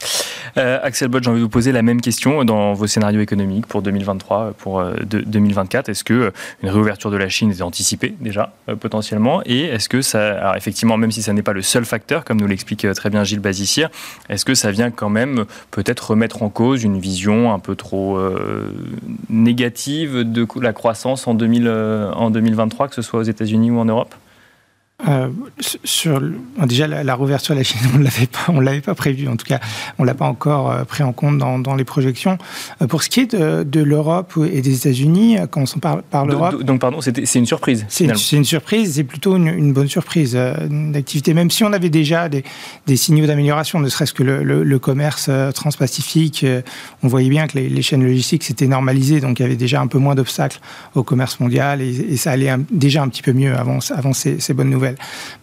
Euh, 0.57 0.79
Axel 0.81 1.09
Bott, 1.09 1.23
j'ai 1.23 1.29
envie 1.29 1.39
de 1.39 1.43
vous 1.43 1.49
poser 1.49 1.71
la 1.71 1.81
même 1.81 2.01
question 2.01 2.43
dans 2.43 2.73
vos 2.73 2.87
scénarios 2.87 3.19
économiques 3.21 3.67
pour 3.67 3.81
2023, 3.81 4.53
pour 4.57 4.83
2024. 5.05 5.89
Est-ce 5.89 6.03
que 6.03 6.31
une 6.63 6.69
réouverture 6.69 7.11
de 7.11 7.17
la 7.17 7.29
Chine 7.29 7.51
est 7.51 7.61
anticipée 7.61 8.15
déjà 8.19 8.53
potentiellement? 8.79 9.41
Et 9.45 9.65
est-ce 9.65 9.89
que 9.89 10.01
ça, 10.01 10.37
alors 10.37 10.55
effectivement, 10.55 10.97
même 10.97 11.11
si 11.11 11.21
ça 11.21 11.33
n'est 11.33 11.41
pas 11.41 11.53
le 11.53 11.61
seul 11.61 11.85
facteur, 11.85 12.23
comme 12.25 12.39
nous 12.39 12.47
l'explique 12.47 12.87
très 12.93 13.09
bien 13.09 13.23
Gilles 13.23 13.39
Bazissier, 13.39 13.87
est-ce 14.29 14.45
que 14.45 14.55
ça 14.55 14.71
vient 14.71 14.91
quand 14.91 15.09
même 15.09 15.45
peut-être 15.71 16.11
remettre 16.11 16.43
en 16.43 16.49
cause 16.49 16.83
une 16.83 16.99
vision 16.99 17.53
un 17.53 17.59
peu 17.59 17.75
trop 17.75 18.19
négative 19.29 20.19
de 20.19 20.47
la 20.61 20.73
croissance 20.73 21.27
en, 21.27 21.33
2000, 21.33 21.67
en 21.67 22.29
2023, 22.29 22.87
que 22.87 22.95
ce 22.95 23.01
soit 23.01 23.19
aux 23.19 23.23
États-Unis 23.23 23.71
ou 23.71 23.79
en 23.79 23.85
Europe? 23.85 24.13
Euh, 25.07 25.29
sur 25.83 26.19
déjà 26.65 26.87
la, 26.87 27.13
rouverture 27.13 27.53
de 27.53 27.59
la 27.59 27.63
Chine, 27.63 27.79
on 27.93 27.99
l'avait 27.99 28.25
pas, 28.25 28.45
on 28.47 28.59
l'avait 28.59 28.81
pas 28.81 28.95
prévu. 28.95 29.27
En 29.27 29.35
tout 29.35 29.45
cas, 29.45 29.59
on 29.99 30.03
l'a 30.03 30.15
pas 30.15 30.25
encore 30.25 30.71
euh, 30.71 30.83
pris 30.85 31.03
en 31.03 31.13
compte 31.13 31.37
dans, 31.37 31.59
dans 31.59 31.75
les 31.75 31.83
projections. 31.83 32.39
Euh, 32.81 32.87
pour 32.87 33.03
ce 33.03 33.09
qui 33.09 33.19
est 33.19 33.35
de, 33.35 33.61
de 33.61 33.81
l'Europe 33.81 34.33
et 34.51 34.61
des 34.61 34.75
États-Unis, 34.75 35.37
quand 35.51 35.65
on 35.75 35.79
parle 35.79 36.01
par 36.01 36.25
l'Europe, 36.25 36.63
donc, 36.63 36.81
pardon, 36.81 36.99
c'est 37.01 37.35
une 37.35 37.45
surprise. 37.45 37.85
C'est 37.89 38.05
une, 38.05 38.43
surprise, 38.43 38.95
c'est 38.95 39.03
plutôt 39.03 39.35
une, 39.35 39.47
une, 39.47 39.71
bonne 39.71 39.87
surprise 39.87 40.33
d'activité. 40.33 41.35
Même 41.35 41.51
si 41.51 41.63
on 41.63 41.73
avait 41.73 41.89
déjà 41.89 42.27
des, 42.27 42.43
des 42.87 42.97
signaux 42.97 43.27
d'amélioration, 43.27 43.79
ne 43.79 43.89
serait-ce 43.89 44.13
que 44.13 44.23
le, 44.23 44.63
le, 44.63 44.79
commerce 44.79 45.29
transpacifique, 45.53 46.45
on 47.03 47.07
voyait 47.07 47.29
bien 47.29 47.45
que 47.47 47.57
les, 47.57 47.69
les 47.69 47.81
chaînes 47.83 48.03
logistiques 48.03 48.43
s'étaient 48.43 48.67
normalisées, 48.67 49.19
donc 49.19 49.39
il 49.39 49.43
y 49.43 49.45
avait 49.45 49.55
déjà 49.55 49.79
un 49.79 49.87
peu 49.87 49.99
moins 49.99 50.15
d'obstacles 50.15 50.59
au 50.95 51.03
commerce 51.03 51.39
mondial 51.39 51.81
et, 51.81 51.89
et 51.89 52.17
ça 52.17 52.31
allait 52.31 52.51
déjà 52.71 53.03
un 53.03 53.09
petit 53.09 53.21
peu 53.21 53.33
mieux 53.33 53.55
avant, 53.55 53.79
avant 53.91 54.13
ces, 54.13 54.39
ces 54.39 54.53
bonnes 54.53 54.69
nouvelles. 54.69 54.86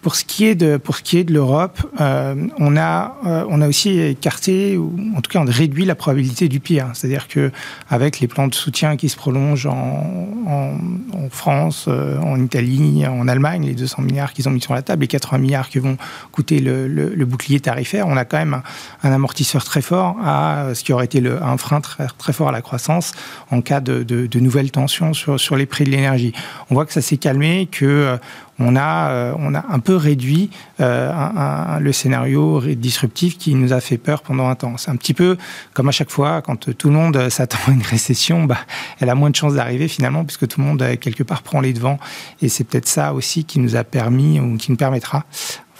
Pour 0.03 0.15
ce 0.15 0.25
qui 0.25 0.47
est 0.47 0.55
de, 0.55 0.81
l'Europe, 1.29 1.81
on, 1.99 2.77
a, 2.77 3.17
on 3.49 3.61
a 3.61 3.69
aussi 3.69 4.01
écarté, 4.01 4.77
ou 4.77 4.95
en 5.17 5.21
tout 5.21 5.31
cas 5.31 5.41
on 5.41 5.45
réduit 5.45 5.85
la 5.85 5.95
probabilité 5.95 6.49
du 6.49 6.61
pire. 6.61 6.91
C'est-à-dire 6.95 7.29
que 7.29 7.51
avec 7.89 8.21
les 8.21 8.29
plans 8.29 8.49
de 8.49 8.55
soutien 8.55 8.97
qui 8.97 9.09
se 9.09 9.17
prolongent 9.17 9.67
en, 9.67 10.79
France, 11.31 11.89
en 11.89 12.41
Italie, 12.41 13.05
en 13.07 13.27
Allemagne, 13.29 13.67
les 13.67 13.75
200 13.75 14.03
milliards 14.03 14.33
qu'ils 14.33 14.49
ont 14.49 14.53
mis 14.53 14.61
sur 14.61 14.75
la 14.75 14.83
table, 14.83 15.03
les 15.03 15.09
80 15.09 15.39
milliards 15.39 15.71
que 15.71 15.79
vont 15.79 15.97
coûter 16.33 16.61
le, 16.61 17.25
bouclier 17.25 17.61
tarifaire, 17.61 18.07
on 18.07 18.17
a 18.17 18.25
quand 18.25 18.39
même 18.39 18.63
un, 19.03 19.13
amortisseur 19.13 19.65
très 19.65 19.83
fort 19.83 20.17
à 20.23 20.75
ce 20.75 20.85
qui 20.85 20.93
aurait 20.93 21.07
été 21.07 21.23
un 21.27 21.57
frein 21.57 21.81
très, 21.81 22.33
fort 22.33 22.49
à 22.49 22.53
la 22.53 22.63
croissance 22.63 23.13
en 23.51 23.61
cas 23.61 23.81
de, 23.81 24.39
nouvelles 24.39 24.71
tensions 24.71 25.15
sur, 25.15 25.41
sur 25.41 25.57
les 25.57 25.67
prix 25.67 25.85
de 25.85 25.91
l'énergie. 25.91 26.33
On 26.71 26.75
voit 26.75 26.87
que 26.87 26.93
ça 26.93 27.01
s'est 27.01 27.17
calmé, 27.17 27.69
que 27.71 27.85
euh, 27.85 28.17
on 28.59 28.77
a, 28.77 29.11
euh, 29.11 29.35
on 29.39 29.55
a 29.55 29.65
un 29.69 29.79
peu 29.81 29.97
réduit 29.97 30.51
euh, 30.81 31.79
le 31.81 31.93
scénario 31.93 32.61
disruptif 32.75 33.39
qui 33.39 33.55
nous 33.55 33.73
a 33.73 33.81
fait 33.81 33.99
peur 33.99 34.23
pendant 34.23 34.49
un 34.49 34.55
temps. 34.55 34.77
C'est 34.77 34.91
un 34.91 34.97
petit 34.97 35.15
peu 35.15 35.37
comme 35.73 35.89
à 35.89 35.93
chaque 35.93 36.11
fois, 36.11 36.43
quand 36.43 36.75
tout 36.77 36.89
le 36.89 36.95
monde 36.95 37.29
s'attend 37.31 37.59
à 37.69 37.71
une 37.73 37.83
récession, 37.83 38.45
bah, 38.45 38.59
elle 39.01 39.11
a 39.11 39.15
moins 39.15 39.31
de 39.31 39.37
chances 39.37 39.55
d'arriver 39.55 39.89
finalement, 39.89 40.25
puisque 40.25 40.47
tout 40.47 40.61
le 40.61 40.67
monde, 40.67 40.85
quelque 41.01 41.23
part, 41.23 41.43
prend 41.43 41.61
les 41.61 41.73
devants. 41.73 41.99
Et 42.43 42.49
c'est 42.49 42.65
peut-être 42.65 42.89
ça 42.89 43.15
aussi 43.15 43.45
qui 43.45 43.59
nous 43.59 43.77
a 43.77 43.85
permis, 43.85 44.41
ou 44.41 44.57
qui 44.57 44.71
nous 44.71 44.77
permettra, 44.77 45.25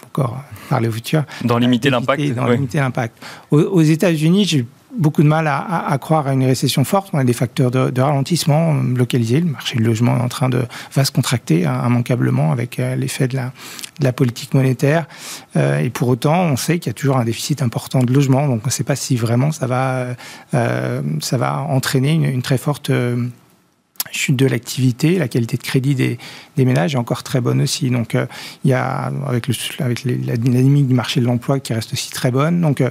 encore 0.07 0.43
par 0.69 0.81
le 0.81 0.91
futur, 0.91 1.25
d'en 1.45 1.59
limiter 1.59 1.91
l'impact. 1.91 2.35
D'en 2.35 2.49
limiter 2.49 2.79
l'impact. 2.79 3.23
Aux, 3.51 3.61
aux 3.61 3.83
États-Unis, 3.83 4.45
j'ai 4.45 4.67
beaucoup 4.97 5.23
de 5.23 5.29
mal 5.29 5.47
à, 5.47 5.97
croire 6.01 6.27
à 6.27 6.33
une 6.33 6.45
récession 6.45 6.85
forte. 6.85 7.11
On 7.13 7.19
a 7.19 7.25
des 7.25 7.33
facteurs 7.33 7.71
de, 7.71 8.01
ralentissement 8.01 8.75
localisés. 8.75 9.41
Le 9.41 9.47
marché 9.47 9.77
du 9.77 9.83
logement 9.83 10.17
est 10.17 10.21
en 10.21 10.29
train 10.29 10.49
de 10.49 10.65
va 10.93 11.05
se 11.05 11.13
contracter 11.13 11.67
hein, 11.67 11.83
immanquablement 11.87 12.53
avec 12.53 12.79
euh, 12.79 12.97
l'effet 12.97 13.29
de 13.29 13.37
la, 14.01 14.13
politique 14.13 14.55
monétaire. 14.55 15.07
Euh, 15.57 15.79
et 15.79 15.91
pour 15.91 16.09
autant, 16.09 16.43
on 16.43 16.57
sait 16.57 16.79
qu'il 16.79 16.91
y 16.91 16.91
a 16.91 16.95
toujours 16.95 17.17
un 17.17 17.25
déficit 17.25 17.63
important 17.63 18.01
de 18.01 18.13
logement. 18.13 18.47
Donc 18.47 18.61
on 18.65 18.69
ne 18.69 18.73
sait 18.73 18.85
pas 18.85 18.97
si 18.97 19.17
vraiment 19.17 19.53
ça 19.53 19.67
va, 19.67 20.15
euh, 20.55 21.03
ça 21.21 21.37
va 21.37 21.61
entraîner 21.61 22.13
une 22.13 22.43
très 22.43 22.59
forte 22.59 22.91
chute 24.11 24.37
de 24.37 24.47
l'activité, 24.47 25.19
la 25.19 25.29
qualité 25.29 25.57
de 25.57 25.63
crédit 25.63 25.95
des, 25.95 26.19
ménages 26.57 26.95
est 26.95 26.99
encore 26.99 27.23
très 27.23 27.41
bonne 27.41 27.61
aussi. 27.61 27.91
Donc, 27.91 28.15
euh, 28.15 28.27
il 28.65 28.71
y 28.71 28.75
a, 28.75 29.13
avec, 29.27 29.49
la 30.05 30.37
dynamique 30.37 30.87
du 30.87 30.95
marché 30.95 31.21
de 31.21 31.27
l'emploi 31.27 31.61
qui 31.61 31.73
reste 31.73 31.93
aussi 31.93 32.11
très 32.11 32.31
bonne. 32.31 32.61
Donc, 32.61 32.83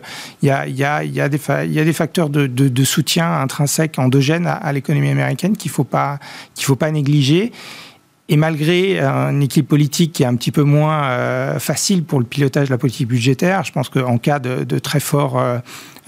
il, 0.41 0.47
y 0.47 0.51
a, 0.51 1.29
des 1.29 1.93
facteurs 1.93 2.29
de, 2.29 2.83
soutien 2.83 3.31
intrinsèques, 3.39 3.99
endogènes 3.99 4.47
à, 4.47 4.71
l'économie 4.73 5.09
américaine 5.09 5.55
qu'il 5.55 5.69
ne 5.69 5.73
faut 5.73 6.75
pas 6.75 6.91
négliger. 6.91 7.51
Et 8.29 8.37
malgré 8.37 9.01
un 9.01 9.41
équilibre 9.41 9.67
politique 9.67 10.13
qui 10.13 10.23
est 10.23 10.25
un 10.25 10.35
petit 10.35 10.51
peu 10.51 10.63
moins 10.63 11.03
euh, 11.03 11.59
facile 11.59 12.05
pour 12.05 12.19
le 12.19 12.25
pilotage 12.25 12.67
de 12.67 12.73
la 12.73 12.77
politique 12.77 13.09
budgétaire, 13.09 13.65
je 13.65 13.73
pense 13.73 13.89
qu'en 13.89 14.17
cas 14.17 14.39
de, 14.39 14.63
de, 14.63 14.79
très 14.79 15.01
fort, 15.01 15.37
euh, 15.37 15.57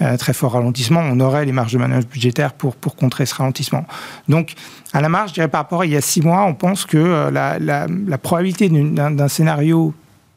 euh, 0.00 0.16
très 0.16 0.32
fort 0.32 0.52
ralentissement, 0.52 1.00
on 1.00 1.20
aurait 1.20 1.44
les 1.44 1.52
marges 1.52 1.74
de 1.74 1.78
manœuvre 1.78 2.06
budgétaires 2.06 2.54
pour, 2.54 2.74
pour 2.74 2.96
contrer 2.96 3.26
ce 3.26 3.34
ralentissement. 3.34 3.84
Donc, 4.28 4.54
à 4.94 5.02
la 5.02 5.10
marge, 5.10 5.30
je 5.30 5.34
dirais 5.34 5.48
par 5.48 5.60
rapport 5.60 5.82
à 5.82 5.86
il 5.86 5.92
y 5.92 5.96
a 5.96 6.00
six 6.00 6.22
mois, 6.22 6.44
on 6.44 6.54
pense 6.54 6.86
que 6.86 7.28
la, 7.30 8.18
probabilité 8.18 8.70
d'un 8.70 9.28
scénario 9.28 9.92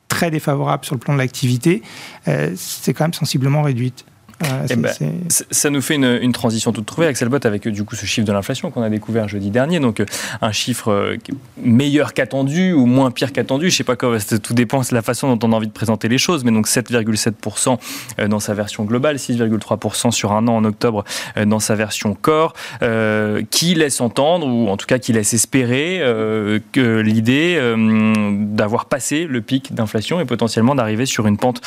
très 0.09 0.31
défavorable 0.31 0.83
sur 0.83 0.95
le 0.95 0.99
plan 0.99 1.13
de 1.13 1.19
l'activité, 1.19 1.81
c'est 2.55 2.93
quand 2.93 3.05
même 3.05 3.13
sensiblement 3.13 3.61
réduite. 3.61 4.05
Eh 4.69 4.75
ben, 4.75 4.91
ça 5.29 5.69
nous 5.69 5.81
fait 5.81 5.95
une, 5.95 6.31
transition 6.31 6.71
toute 6.71 6.85
trouvée, 6.85 7.07
Axel 7.07 7.27
Bott, 7.27 7.45
avec 7.45 7.67
du 7.67 7.83
coup 7.83 7.95
ce 7.95 8.05
chiffre 8.05 8.25
de 8.25 8.31
l'inflation 8.31 8.71
qu'on 8.71 8.81
a 8.81 8.89
découvert 8.89 9.27
jeudi 9.27 9.49
dernier. 9.49 9.79
Donc 9.79 9.99
euh, 9.99 10.05
un 10.41 10.51
chiffre 10.51 10.91
euh, 10.91 11.17
meilleur 11.61 12.13
qu'attendu 12.13 12.71
ou 12.71 12.85
moins 12.85 13.11
pire 13.11 13.33
qu'attendu. 13.33 13.69
Je 13.69 13.75
sais 13.75 13.83
pas 13.83 13.95
quoi, 13.95 14.17
tout 14.19 14.53
dépend 14.53 14.79
de 14.79 14.85
la 14.91 15.01
façon 15.01 15.35
dont 15.35 15.47
on 15.47 15.51
a 15.51 15.55
envie 15.55 15.67
de 15.67 15.73
présenter 15.73 16.07
les 16.07 16.17
choses, 16.17 16.45
mais 16.45 16.51
donc 16.51 16.67
7,7% 16.67 17.77
euh, 18.19 18.27
dans 18.27 18.39
sa 18.39 18.53
version 18.53 18.85
globale, 18.85 19.17
6,3% 19.17 20.11
sur 20.11 20.31
un 20.31 20.47
an 20.47 20.55
en 20.55 20.63
octobre 20.63 21.03
dans 21.45 21.59
sa 21.59 21.75
version 21.75 22.13
core, 22.13 22.53
qui 23.49 23.75
laisse 23.75 24.01
entendre, 24.01 24.47
ou 24.47 24.69
en 24.69 24.77
tout 24.77 24.85
cas 24.85 24.99
qui 24.99 25.13
laisse 25.13 25.33
espérer 25.33 26.01
que 26.71 26.99
l'idée 26.99 27.59
d'avoir 28.51 28.85
passé 28.85 29.25
le 29.25 29.41
pic 29.41 29.73
d'inflation 29.73 30.19
et 30.19 30.25
potentiellement 30.25 30.75
d'arriver 30.75 31.05
sur 31.05 31.27
une 31.27 31.37
pente 31.37 31.61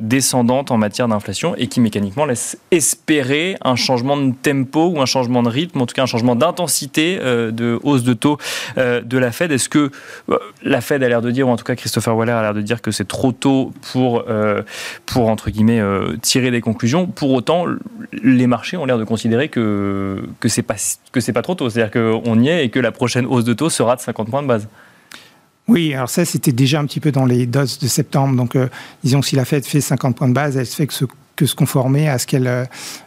descendante 0.00 0.70
en 0.70 0.78
matière 0.78 1.08
d'inflation 1.08 1.54
et 1.56 1.66
qui 1.66 1.80
mécaniquement 1.80 2.13
laisse 2.24 2.56
espérer 2.70 3.56
un 3.62 3.76
changement 3.76 4.16
de 4.16 4.32
tempo 4.32 4.86
ou 4.86 5.00
un 5.00 5.06
changement 5.06 5.42
de 5.42 5.48
rythme, 5.48 5.80
en 5.80 5.86
tout 5.86 5.94
cas 5.94 6.02
un 6.02 6.06
changement 6.06 6.36
d'intensité 6.36 7.18
euh, 7.20 7.50
de 7.50 7.78
hausse 7.82 8.04
de 8.04 8.14
taux 8.14 8.38
euh, 8.78 9.00
de 9.00 9.18
la 9.18 9.32
Fed. 9.32 9.50
Est-ce 9.50 9.68
que 9.68 9.90
euh, 10.30 10.38
la 10.62 10.80
Fed 10.80 11.02
a 11.02 11.08
l'air 11.08 11.22
de 11.22 11.30
dire, 11.30 11.48
ou 11.48 11.50
en 11.50 11.56
tout 11.56 11.64
cas 11.64 11.74
Christopher 11.74 12.16
Waller 12.16 12.32
a 12.32 12.42
l'air 12.42 12.54
de 12.54 12.62
dire 12.62 12.80
que 12.80 12.90
c'est 12.90 13.08
trop 13.08 13.32
tôt 13.32 13.72
pour, 13.92 14.24
pour 15.06 15.28
entre 15.28 15.50
guillemets, 15.50 15.82
tirer 16.22 16.50
des 16.50 16.60
conclusions 16.60 17.06
Pour 17.06 17.32
autant, 17.32 17.66
les 18.22 18.46
marchés 18.46 18.76
ont 18.76 18.84
l'air 18.84 18.98
de 18.98 19.04
considérer 19.04 19.48
que, 19.48 20.22
que 20.40 20.48
c'est 20.48 20.62
pas, 20.62 20.76
pas 21.12 21.42
trop 21.42 21.54
tôt. 21.54 21.68
C'est-à-dire 21.68 21.90
qu'on 21.90 22.40
y 22.40 22.48
est 22.48 22.64
et 22.64 22.68
que 22.68 22.78
la 22.78 22.92
prochaine 22.92 23.26
hausse 23.26 23.44
de 23.44 23.54
taux 23.54 23.70
sera 23.70 23.96
de 23.96 24.00
50 24.00 24.30
points 24.30 24.42
de 24.42 24.48
base. 24.48 24.68
Oui, 25.66 25.94
alors 25.94 26.10
ça, 26.10 26.24
c'était 26.24 26.52
déjà 26.52 26.80
un 26.80 26.84
petit 26.84 27.00
peu 27.00 27.10
dans 27.10 27.24
les 27.24 27.46
doses 27.46 27.78
de 27.78 27.86
septembre. 27.86 28.36
Donc, 28.36 28.56
disons, 29.02 29.22
si 29.22 29.34
la 29.34 29.44
Fed 29.44 29.64
fait 29.64 29.80
50 29.80 30.16
points 30.16 30.28
de 30.28 30.34
base, 30.34 30.56
elle 30.56 30.66
fait 30.66 30.86
que 30.86 30.92
se 31.46 31.54
conformer 31.54 32.08
à 32.08 32.18
ce 32.18 32.26
qu'elle 32.26 32.46
euh, 32.46 32.64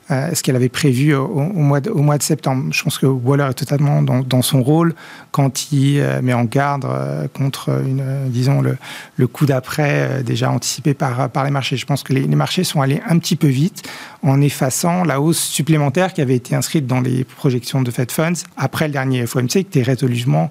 ce 0.10 0.52
avait 0.52 0.70
prévu 0.70 1.16
au, 1.16 1.28
mois 1.28 1.80
de, 1.80 1.90
au 1.90 2.02
mois 2.02 2.18
de 2.18 2.24
septembre. 2.24 2.72
Je 2.72 2.84
pense 2.84 2.98
que 2.98 3.06
Waller 3.06 3.48
est 3.50 3.54
totalement 3.54 4.02
dans, 4.02 4.42
son 4.42 4.62
rôle 4.62 4.94
quand 5.32 5.72
il 5.72 6.00
euh, 6.00 6.22
met 6.22 6.34
en 6.34 6.44
garde 6.44 6.86
euh, 6.86 7.28
contre 7.28 7.70
une, 7.86 8.30
disons 8.30 8.62
le, 8.62 8.78
le 9.16 9.28
coup 9.28 9.46
d'après 9.46 10.24
déjà 10.24 10.52
anticipé 10.52 10.94
par, 10.94 11.30
par 11.30 11.46
les 11.46 11.52
marchés. 11.52 11.78
Je 11.78 11.86
pense 11.86 12.04
que 12.04 12.14
les, 12.14 12.22
les, 12.22 12.36
marchés 12.36 12.64
sont 12.64 12.82
allés 12.82 13.02
un 13.08 13.18
petit 13.20 13.36
peu 13.36 13.48
vite 13.48 13.88
en 14.24 14.42
effaçant 14.42 15.04
la 15.04 15.22
hausse 15.22 15.40
supplémentaire 15.40 16.14
qui 16.14 16.22
avait 16.22 16.36
été 16.36 16.56
inscrite 16.56 16.86
dans 16.86 17.02
les 17.02 17.24
projections 17.24 17.82
de 17.82 17.92
Fed 17.92 18.12
Funds 18.12 18.44
après 18.58 18.88
le 18.88 18.94
dernier 18.94 19.26
FOMC 19.26 19.48
qui 19.48 19.60
était 19.60 19.84
résolument 19.84 20.50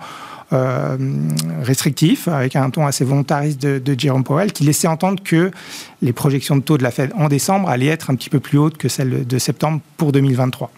euh, 0.52 0.96
restrictif, 1.62 2.28
avec 2.28 2.56
un 2.56 2.70
ton 2.70 2.86
assez 2.86 3.04
volontariste 3.04 3.60
de, 3.60 3.78
de, 3.78 3.98
Jerome 3.98 4.24
Powell, 4.24 4.52
qui 4.52 4.64
laissait 4.64 4.86
entendre 4.86 5.22
que 5.22 5.50
les 6.02 6.12
projections 6.12 6.56
de 6.56 6.62
taux 6.62 6.78
de 6.78 6.82
la 6.82 6.90
Fed 6.90 7.12
en 7.16 7.28
décembre 7.28 7.68
allaient 7.68 7.86
être 7.86 8.10
un 8.10 8.14
petit 8.14 8.30
peu 8.30 8.40
plus 8.40 8.58
hautes 8.58 8.76
que 8.76 8.88
celles 8.88 9.26
de 9.26 9.38
septembre 9.38 9.80
pour 9.96 10.12
2023. 10.12 10.70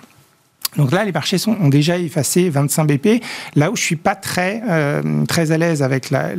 Donc 0.77 0.93
là, 0.93 1.05
les 1.05 1.13
marchés 1.13 1.37
ont 1.47 1.69
déjà 1.69 1.99
effacé 1.99 2.51
25 2.51 2.85
BP. 2.85 3.23
Là 3.57 3.71
où 3.71 3.77
je 3.77 3.83
suis 3.83 3.97
pas 3.97 4.15
très 4.15 4.63
euh, 4.69 5.25
très 5.27 5.51
à 5.51 5.59
l'aise 5.59 5.83
avec 5.83 6.11
la, 6.11 6.33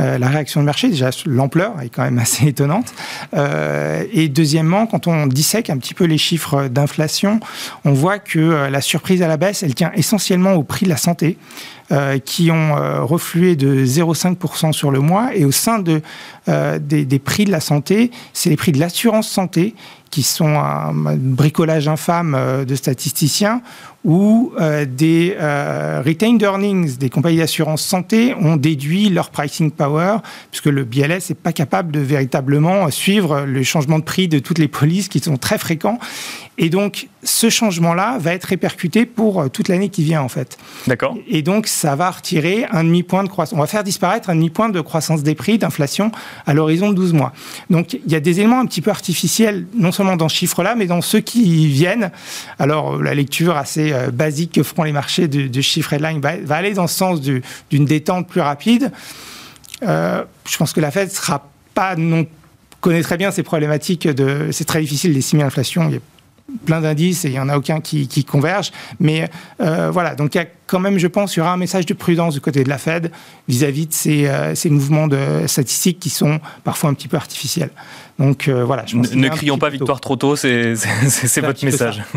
euh, 0.00 0.18
la, 0.18 0.28
réaction 0.28 0.60
de 0.60 0.66
marché, 0.66 0.88
déjà 0.88 1.10
l'ampleur 1.26 1.80
est 1.82 1.90
quand 1.90 2.02
même 2.02 2.18
assez 2.18 2.46
étonnante. 2.46 2.94
Euh, 3.34 4.04
et 4.12 4.28
deuxièmement, 4.28 4.86
quand 4.86 5.06
on 5.06 5.26
dissèque 5.26 5.68
un 5.70 5.76
petit 5.76 5.94
peu 5.94 6.04
les 6.04 6.18
chiffres 6.18 6.68
d'inflation, 6.68 7.40
on 7.84 7.92
voit 7.92 8.18
que 8.18 8.68
la 8.70 8.80
surprise 8.80 9.22
à 9.22 9.28
la 9.28 9.36
baisse, 9.36 9.62
elle 9.62 9.74
tient 9.74 9.92
essentiellement 9.94 10.54
au 10.54 10.62
prix 10.62 10.84
de 10.84 10.90
la 10.90 10.96
santé. 10.96 11.36
Qui 12.24 12.50
ont 12.50 13.06
reflué 13.06 13.54
de 13.54 13.86
0,5% 13.86 14.72
sur 14.72 14.90
le 14.90 14.98
mois. 14.98 15.36
Et 15.36 15.44
au 15.44 15.52
sein 15.52 15.78
de, 15.78 16.02
des, 16.48 17.04
des, 17.04 17.18
prix 17.20 17.44
de 17.44 17.52
la 17.52 17.60
santé, 17.60 18.10
c'est 18.32 18.50
les 18.50 18.56
prix 18.56 18.72
de 18.72 18.80
l'assurance 18.80 19.28
santé 19.28 19.76
qui 20.16 20.22
sont 20.22 20.58
un, 20.58 20.94
bricolage 20.94 21.88
infâme 21.88 22.64
de 22.66 22.74
statisticiens 22.74 23.60
où 24.02 24.54
des 24.86 25.36
retained 26.06 26.42
earnings 26.42 26.96
des 26.96 27.10
compagnies 27.10 27.36
d'assurance 27.36 27.82
santé 27.82 28.34
ont 28.40 28.56
déduit 28.56 29.10
leur 29.10 29.28
pricing 29.28 29.70
power, 29.70 30.18
puisque 30.50 30.66
le 30.66 30.84
BLS 30.84 31.28
n'est 31.28 31.34
pas 31.34 31.52
capable 31.52 31.92
de 31.92 32.00
véritablement 32.00 32.90
suivre 32.90 33.42
le 33.42 33.62
changement 33.62 33.98
de 33.98 34.04
prix 34.04 34.26
de 34.26 34.38
toutes 34.38 34.58
les 34.58 34.68
polices 34.68 35.08
qui 35.08 35.18
sont 35.18 35.36
très 35.36 35.58
fréquents. 35.58 35.98
Et 36.58 36.70
donc, 36.70 37.08
ce 37.22 37.50
changement-là 37.50 38.16
va 38.18 38.32
être 38.32 38.44
répercuté 38.44 39.04
pour 39.04 39.40
euh, 39.40 39.48
toute 39.48 39.68
l'année 39.68 39.90
qui 39.90 40.02
vient, 40.02 40.22
en 40.22 40.28
fait. 40.28 40.56
D'accord. 40.86 41.16
Et 41.28 41.42
donc, 41.42 41.66
ça 41.66 41.96
va 41.96 42.10
retirer 42.10 42.66
un 42.70 42.82
demi-point 42.82 43.24
de 43.24 43.28
croissance. 43.28 43.56
On 43.56 43.60
va 43.60 43.66
faire 43.66 43.84
disparaître 43.84 44.30
un 44.30 44.34
demi-point 44.34 44.70
de 44.70 44.80
croissance 44.80 45.22
des 45.22 45.34
prix, 45.34 45.58
d'inflation, 45.58 46.12
à 46.46 46.54
l'horizon 46.54 46.90
de 46.90 46.94
12 46.94 47.12
mois. 47.12 47.32
Donc, 47.68 47.92
il 47.92 48.10
y 48.10 48.14
a 48.14 48.20
des 48.20 48.40
éléments 48.40 48.60
un 48.60 48.66
petit 48.66 48.80
peu 48.80 48.90
artificiels, 48.90 49.66
non 49.74 49.92
seulement 49.92 50.16
dans 50.16 50.30
ce 50.30 50.36
chiffre-là, 50.36 50.74
mais 50.76 50.86
dans 50.86 51.02
ceux 51.02 51.20
qui 51.20 51.66
viennent. 51.66 52.10
Alors, 52.58 53.02
la 53.02 53.14
lecture 53.14 53.56
assez 53.56 53.92
euh, 53.92 54.10
basique 54.10 54.52
que 54.52 54.62
feront 54.62 54.84
les 54.84 54.92
marchés 54.92 55.28
de, 55.28 55.48
de 55.48 55.60
chiffre 55.60 55.92
headline 55.92 56.20
va, 56.20 56.36
va, 56.38 56.56
aller 56.56 56.72
dans 56.72 56.86
ce 56.86 56.96
sens 56.96 57.20
d'une 57.20 57.84
détente 57.84 58.28
plus 58.28 58.40
rapide. 58.40 58.92
Euh, 59.82 60.24
je 60.48 60.56
pense 60.56 60.72
que 60.72 60.80
la 60.80 60.90
Fed 60.90 61.10
sera 61.12 61.50
pas 61.74 61.96
non 61.96 62.26
connaît 62.80 63.02
très 63.02 63.16
bien 63.16 63.30
ces 63.30 63.42
problématiques 63.42 64.06
de 64.06 64.48
c'est 64.52 64.64
très 64.64 64.80
difficile 64.80 65.12
d'estimer 65.12 65.42
l'inflation 65.42 65.90
plein 66.64 66.80
d'indices 66.80 67.24
et 67.24 67.28
il 67.28 67.32
n'y 67.32 67.40
en 67.40 67.48
a 67.48 67.56
aucun 67.56 67.80
qui, 67.80 68.24
converge. 68.24 68.72
Mais 69.00 69.28
euh, 69.60 69.90
voilà, 69.90 70.14
donc 70.14 70.38
quand 70.66 70.80
même, 70.80 70.98
je 70.98 71.06
pense, 71.06 71.36
il 71.36 71.38
y 71.38 71.42
aura 71.42 71.52
un 71.52 71.56
message 71.56 71.86
de 71.86 71.94
prudence 71.94 72.34
du 72.34 72.40
côté 72.40 72.64
de 72.64 72.68
la 72.68 72.78
Fed 72.78 73.10
vis-à-vis 73.48 73.86
de 73.86 73.92
ces, 73.92 74.26
euh, 74.26 74.54
ces, 74.54 74.70
mouvements 74.70 75.06
de 75.06 75.46
statistiques 75.46 76.00
qui 76.00 76.10
sont 76.10 76.40
parfois 76.64 76.90
un 76.90 76.94
petit 76.94 77.08
peu 77.08 77.16
artificiels. 77.16 77.70
Donc 78.18 78.48
euh, 78.48 78.64
voilà. 78.64 78.84
Je 78.86 78.96
pense 78.96 79.14
ne, 79.14 79.28
crions 79.28 79.58
pas 79.58 79.68
victoire 79.68 80.00
trop 80.00 80.16
tôt, 80.16 80.36
c'est 80.36 80.74
votre 81.42 81.64
message. 81.64 82.02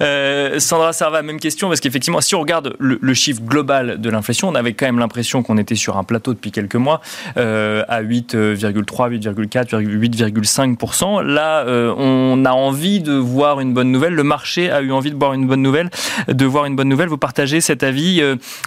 Euh, 0.00 0.58
Sandra 0.58 0.92
Serva, 0.92 1.22
même 1.22 1.38
question, 1.38 1.68
parce 1.68 1.80
qu'effectivement, 1.80 2.20
si 2.20 2.34
on 2.34 2.40
regarde 2.40 2.74
le, 2.78 3.14
chiffre 3.14 3.42
global 3.42 4.00
de 4.00 4.10
l'inflation, 4.10 4.48
on 4.48 4.54
avait 4.54 4.72
quand 4.72 4.86
même 4.86 4.98
l'impression 4.98 5.42
qu'on 5.42 5.58
était 5.58 5.74
sur 5.74 5.96
un 5.96 6.04
plateau 6.04 6.34
depuis 6.34 6.50
quelques 6.50 6.74
mois 6.76 7.00
euh, 7.36 7.84
à 7.88 8.02
8,3, 8.02 9.10
8,4, 9.10 9.82
8,5%. 9.82 11.22
Là, 11.22 11.60
euh, 11.66 11.94
on 11.96 12.44
a 12.44 12.50
envie 12.50 13.00
de 13.00 13.12
voir 13.12 13.60
une 13.60 13.74
bonne 13.74 13.92
nouvelle. 13.92 14.14
Le 14.14 14.24
marché 14.24 14.70
a 14.70 14.80
eu 14.80 14.90
envie 14.90 15.10
de 15.10 15.16
voir 15.16 15.34
une 15.34 15.46
bonne 15.46 15.62
nouvelle, 15.62 15.90
de 16.28 16.44
voir 16.44 16.64
une 16.64 16.76
bonne 16.76 16.88
nouvelle. 16.88 17.08
Vous 17.08 17.18
partagez 17.18 17.53
cet 17.60 17.82
avis 17.82 18.22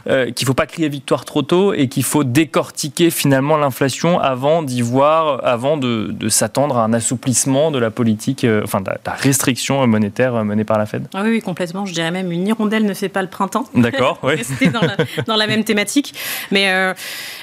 qu'il 0.06 0.14
ne 0.14 0.46
faut 0.46 0.54
pas 0.54 0.66
crier 0.66 0.90
victoire 0.90 1.26
trop 1.26 1.42
tôt 1.42 1.74
et 1.74 1.88
qu'il 1.88 2.04
faut 2.04 2.24
décortiquer 2.24 3.10
finalement 3.10 3.58
l'inflation 3.58 4.20
avant 4.20 4.64
d'y 4.64 4.82
voir, 4.82 5.46
avant 5.46 5.78
de, 5.78 6.16
s'attendre 6.30 6.78
à 6.78 6.84
un 6.84 6.94
assouplissement 6.94 7.72
de 7.72 7.80
la 7.80 7.92
politique, 7.92 8.46
enfin 8.64 8.82
de 8.82 8.90
la 8.90 9.14
restriction 9.14 9.86
monétaire 9.88 10.44
menée 10.44 10.64
par 10.64 10.78
la 10.78 10.86
Fed. 10.86 11.08
Ah 11.14 11.24
oui, 11.24 11.42
complètement. 11.42 11.86
Je 11.86 11.94
dirais 11.94 12.12
même 12.12 12.32
une 12.32 12.48
hirondelle 12.48 12.86
ne 12.86 12.94
fait 12.94 13.10
pas 13.10 13.22
le 13.22 13.28
printemps. 13.28 13.66
D'accord, 13.76 14.20
oui. 14.24 14.34
C'était 14.44 14.70
dans, 14.70 15.36
la, 15.36 15.48
même 15.48 15.64
thématique. 15.64 16.14
Mais 16.52 16.72
euh, 16.72 16.94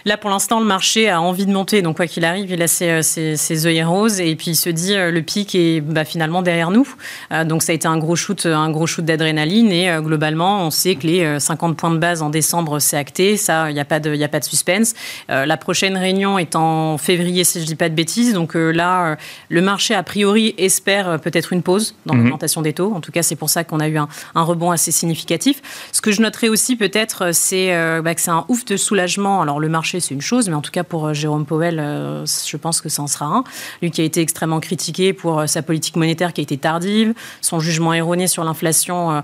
là, 0.04 0.16
pour 0.16 0.30
l'instant, 0.30 0.60
le 0.60 0.66
marché 0.66 1.08
a 1.08 1.20
envie 1.20 1.46
de 1.46 1.52
monter. 1.52 1.82
Donc, 1.82 1.96
quoi 1.96 2.06
qu'il 2.06 2.24
arrive, 2.24 2.50
il 2.50 2.62
a 2.62 2.68
ses, 2.68 3.02
ses, 3.02 3.66
œillets 3.66 3.84
roses 3.84 4.20
et 4.20 4.34
puis 4.36 4.52
il 4.52 4.56
se 4.56 4.70
dit 4.70 4.94
euh, 4.94 5.10
le 5.10 5.22
pic 5.22 5.54
est 5.54 5.80
bah, 5.80 6.04
finalement 6.04 6.42
derrière 6.42 6.70
nous. 6.70 6.88
Euh, 7.32 7.44
donc, 7.44 7.62
ça 7.62 7.72
a 7.72 7.74
été 7.74 7.88
un 7.88 7.98
gros 7.98 8.16
shoot, 8.16 8.46
un 8.46 8.70
gros 8.70 8.86
shoot 8.86 9.04
d'adrénaline 9.04 9.72
et 9.72 9.96
globalement, 10.00 10.66
on 10.66 10.70
sait 10.70 10.96
que 10.96 11.06
les 11.06 11.33
50 11.38 11.76
points 11.76 11.90
de 11.90 11.98
base 11.98 12.22
en 12.22 12.30
décembre, 12.30 12.78
c'est 12.78 12.96
acté. 12.96 13.36
Ça, 13.36 13.70
il 13.70 13.74
n'y 13.74 13.80
a, 13.80 13.84
pas 13.84 14.00
de, 14.00 14.20
a 14.22 14.28
pas 14.28 14.40
de 14.40 14.44
suspense. 14.44 14.94
la 15.28 15.56
prochaine 15.56 15.96
réunion 15.96 16.38
est 16.38 16.56
en 16.56 16.98
février, 16.98 17.44
si 17.44 17.58
je 17.58 17.64
ne 17.64 17.68
dis 17.68 17.74
pas 17.74 17.88
de 17.88 17.94
bêtises. 17.94 18.32
Donc 18.32 18.54
là, 18.54 19.16
le 19.48 19.62
marché, 19.62 19.94
a 19.94 20.02
priori, 20.02 20.54
espère 20.58 21.20
peut-être 21.20 21.52
une 21.52 21.62
pause 21.62 21.94
dans 22.06 22.14
mhm. 22.14 22.22
l'augmentation 22.22 22.62
des 22.62 22.72
taux. 22.72 22.92
En 22.94 23.00
tout 23.00 23.12
cas, 23.12 23.22
c'est 23.22 23.36
pour 23.36 23.50
ça 23.50 23.64
qu'on 23.64 23.80
a 23.80 23.88
eu 23.88 23.96
un, 23.96 24.08
rebond 24.34 24.70
assez 24.70 24.92
significatif. 24.92 25.62
Ce 25.92 26.00
que 26.00 26.12
je 26.12 26.20
noterais 26.20 26.48
aussi 26.48 26.76
peut-être, 26.76 27.32
c'est 27.32 27.74
euh, 27.74 28.02
bah, 28.02 28.14
que 28.14 28.20
c'est 28.20 28.30
un 28.30 28.44
ouf 28.48 28.64
de 28.64 28.76
soulagement. 28.76 29.42
Alors 29.42 29.60
le 29.60 29.68
marché, 29.68 30.00
c'est 30.00 30.14
une 30.14 30.20
chose, 30.20 30.48
mais 30.48 30.54
en 30.54 30.60
tout 30.60 30.70
cas 30.70 30.84
pour 30.84 31.06
euh, 31.06 31.14
Jérôme 31.14 31.46
Powell, 31.46 31.78
euh, 31.80 32.24
je 32.26 32.56
pense 32.56 32.80
que 32.80 32.88
ça 32.88 33.02
en 33.02 33.06
sera 33.06 33.26
un. 33.26 33.44
Lui 33.82 33.90
qui 33.90 34.00
a 34.00 34.04
été 34.04 34.20
extrêmement 34.20 34.60
critiqué 34.60 35.12
pour 35.12 35.48
sa 35.48 35.62
politique 35.62 35.96
monétaire 35.96 36.32
qui 36.32 36.40
a 36.40 36.42
été 36.42 36.56
tardive, 36.56 37.14
son 37.40 37.60
jugement 37.60 37.92
erroné 37.94 38.26
sur 38.26 38.44
l'inflation 38.44 39.22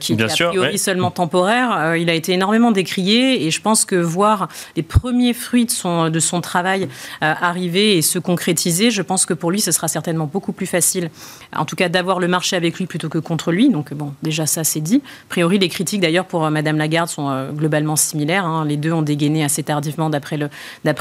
qui 0.00 0.12
est 0.12 0.22
a 0.22 0.48
priori 0.48 0.78
seulement 0.78 1.10
temporaire. 1.10 1.35
Il 1.44 2.10
a 2.10 2.14
été 2.14 2.32
énormément 2.32 2.72
décrié 2.72 3.46
et 3.46 3.50
je 3.50 3.60
pense 3.60 3.84
que 3.84 3.96
voir 3.96 4.48
les 4.76 4.82
premiers 4.82 5.34
fruits 5.34 5.66
de 5.66 6.20
son, 6.20 6.40
travail 6.40 6.88
arriver 7.20 7.96
et 7.96 8.02
se 8.02 8.18
concrétiser, 8.18 8.90
je 8.90 9.02
pense 9.02 9.26
que 9.26 9.34
pour 9.34 9.50
lui, 9.50 9.60
ce 9.60 9.72
sera 9.72 9.88
certainement 9.88 10.26
beaucoup 10.26 10.52
plus 10.52 10.66
facile, 10.66 11.10
en 11.54 11.64
tout 11.64 11.76
cas 11.76 11.88
d'avoir 11.88 12.18
le 12.18 12.28
marché 12.28 12.56
avec 12.56 12.78
lui 12.78 12.86
plutôt 12.86 13.08
que 13.08 13.18
contre 13.18 13.52
lui. 13.52 13.68
Donc 13.68 13.92
bon, 13.94 14.12
déjà 14.22 14.46
ça 14.46 14.64
c'est 14.64 14.80
dit. 14.80 15.02
A 15.04 15.28
priori, 15.28 15.58
les 15.58 15.68
critiques 15.68 16.00
d'ailleurs 16.00 16.26
pour 16.26 16.44
euh, 16.44 16.50
Madame 16.50 16.78
Lagarde 16.78 17.08
sont 17.08 17.30
euh, 17.30 17.50
globalement 17.52 17.96
similaires. 17.96 18.46
Hein. 18.46 18.64
Les 18.66 18.76
deux 18.76 18.92
ont 18.92 19.02
dégainé 19.02 19.44
assez 19.44 19.62
tardivement 19.62 20.10
d'après 20.10 20.36
le, 20.36 20.48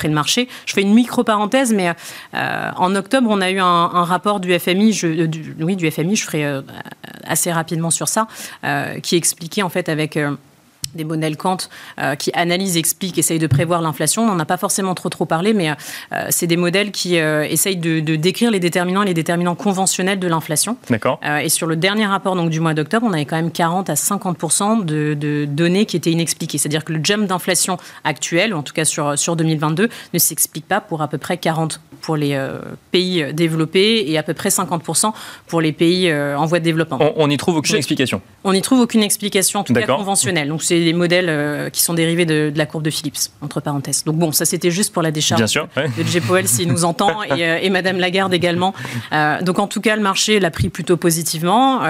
marché. 0.10 0.48
Je 0.66 0.74
fais 0.74 0.82
une 0.82 0.94
micro-parenthèse, 0.94 1.74
mais 1.74 1.92
euh, 2.34 2.72
en 2.76 2.96
octobre, 2.96 3.28
on 3.30 3.42
a 3.42 3.50
eu 3.50 3.60
un, 3.60 4.04
rapport 4.06 4.40
du 4.40 4.58
FMI, 4.58 4.94
je, 4.94 5.28
oui, 5.60 5.76
du 5.76 5.90
FMI, 5.90 6.16
je 6.16 6.26
ferai 6.26 6.62
assez 7.24 7.52
rapidement 7.52 7.90
sur 7.90 8.08
ça, 8.08 8.28
qui 9.02 9.16
expliquait 9.16 9.64
en 9.64 9.70
fait 9.70 9.90
avec 9.90 10.18
des 10.96 11.04
modèles 11.04 11.38
Kant 11.38 11.58
euh, 12.00 12.16
qui 12.16 12.32
analysent, 12.34 12.78
expliquent, 12.78 13.18
essayent 13.18 13.40
de 13.40 13.48
prévoir 13.48 13.82
l'inflation. 13.82 14.24
On 14.24 14.28
n'en 14.28 14.40
a 14.40 14.46
pas 14.46 14.58
forcément 14.58 14.96
trop 14.96 15.10
trop 15.10 15.26
parlé, 15.26 15.54
mais 15.54 15.70
euh, 15.70 16.26
c'est 16.30 16.48
des 16.48 16.58
modèles 16.58 16.92
qui 16.92 17.20
euh, 17.20 17.44
essayent 17.44 17.78
de, 17.78 18.00
décrire 18.16 18.52
les 18.52 18.60
déterminants 18.60 19.04
et 19.04 19.08
les 19.08 19.14
déterminants 19.14 19.56
conventionnels 19.56 20.20
de 20.20 20.28
l'inflation. 20.28 20.78
D'accord. 20.90 21.20
et 21.42 21.50
sur 21.50 21.68
le 21.68 21.76
dernier 21.76 22.06
rapport 22.06 22.36
donc, 22.36 22.50
du 22.50 22.60
mois 22.60 22.74
d'octobre, 22.74 23.06
on 23.10 23.14
avait 23.14 23.26
quand 23.26 23.36
même 23.36 23.52
40 23.52 23.90
à 23.90 23.96
50 23.96 24.86
de, 24.86 25.14
de, 25.14 25.46
données 25.46 25.86
qui 25.86 25.98
étaient 25.98 26.12
inexpliquées. 26.12 26.58
C'est-à-dire 26.58 26.84
que 26.84 26.94
le 26.94 27.00
jump 27.04 27.28
d'inflation 27.28 27.78
actuel, 28.04 28.54
ou 28.54 28.58
en 28.58 28.64
tout 28.64 28.74
cas 28.74 28.86
sur, 28.86 29.18
sur 29.18 29.36
2022, 29.36 29.90
ne 30.14 30.20
s'explique 30.20 30.68
pas 30.68 30.82
pour 30.82 31.02
à 31.02 31.08
peu 31.08 31.18
près 31.18 31.38
40 31.38 31.82
pour 32.02 32.16
les 32.16 32.40
pays 32.92 33.34
développés 33.34 34.06
et 34.08 34.18
à 34.18 34.24
peu 34.24 34.34
près 34.34 34.50
50 34.50 34.84
pour 35.48 35.62
les 35.62 35.72
pays 35.72 36.14
en 36.14 36.46
voie 36.46 36.60
de 36.60 36.64
développement. 36.64 37.00
On 37.16 37.28
n'y 37.28 37.38
trouve 37.38 37.58
aucune 37.58 37.76
explication. 37.76 38.22
On 38.44 38.54
n'y 38.54 38.62
trouve 38.62 38.80
aucune 38.80 39.04
explication, 39.04 39.62
en 39.62 39.64
tout 39.64 39.74
cas 39.74 39.86
conventionnelle. 39.88 40.48
Donc 40.48 40.64
c'est 40.64 40.85
des 40.86 40.94
modèles 40.94 41.28
euh, 41.30 41.70
qui 41.70 41.82
sont 41.82 41.94
dérivés 41.94 42.26
de, 42.26 42.54
la 42.56 42.66
courbe 42.66 42.84
de 42.84 42.90
Phillips, 42.90 43.18
entre 43.42 43.60
parenthèses. 43.60 44.04
Donc 44.06 44.16
bon, 44.16 44.32
ça 44.32 44.46
c'était 44.46 44.72
juste 44.72 44.94
pour 44.94 45.02
la 45.02 45.12
décharge 45.12 45.40
Bien 45.40 45.48
sûr, 45.48 45.68
de 45.76 46.04
J. 46.04 46.22
Powell 46.22 46.48
s'il 46.48 46.70
nous 46.70 46.86
entend, 46.86 47.24
et, 47.24 47.46
euh, 47.46 47.60
et, 47.62 47.70
Madame 47.70 48.00
Lagarde 48.00 48.34
également. 48.34 48.74
Euh, 49.12 49.42
donc 49.42 49.60
en 49.60 49.68
tout 49.68 49.82
cas, 49.82 49.96
le 49.96 50.02
marché 50.02 50.40
l'a 50.40 50.52
pris 50.52 50.70
plutôt 50.70 50.96
positivement. 50.98 51.82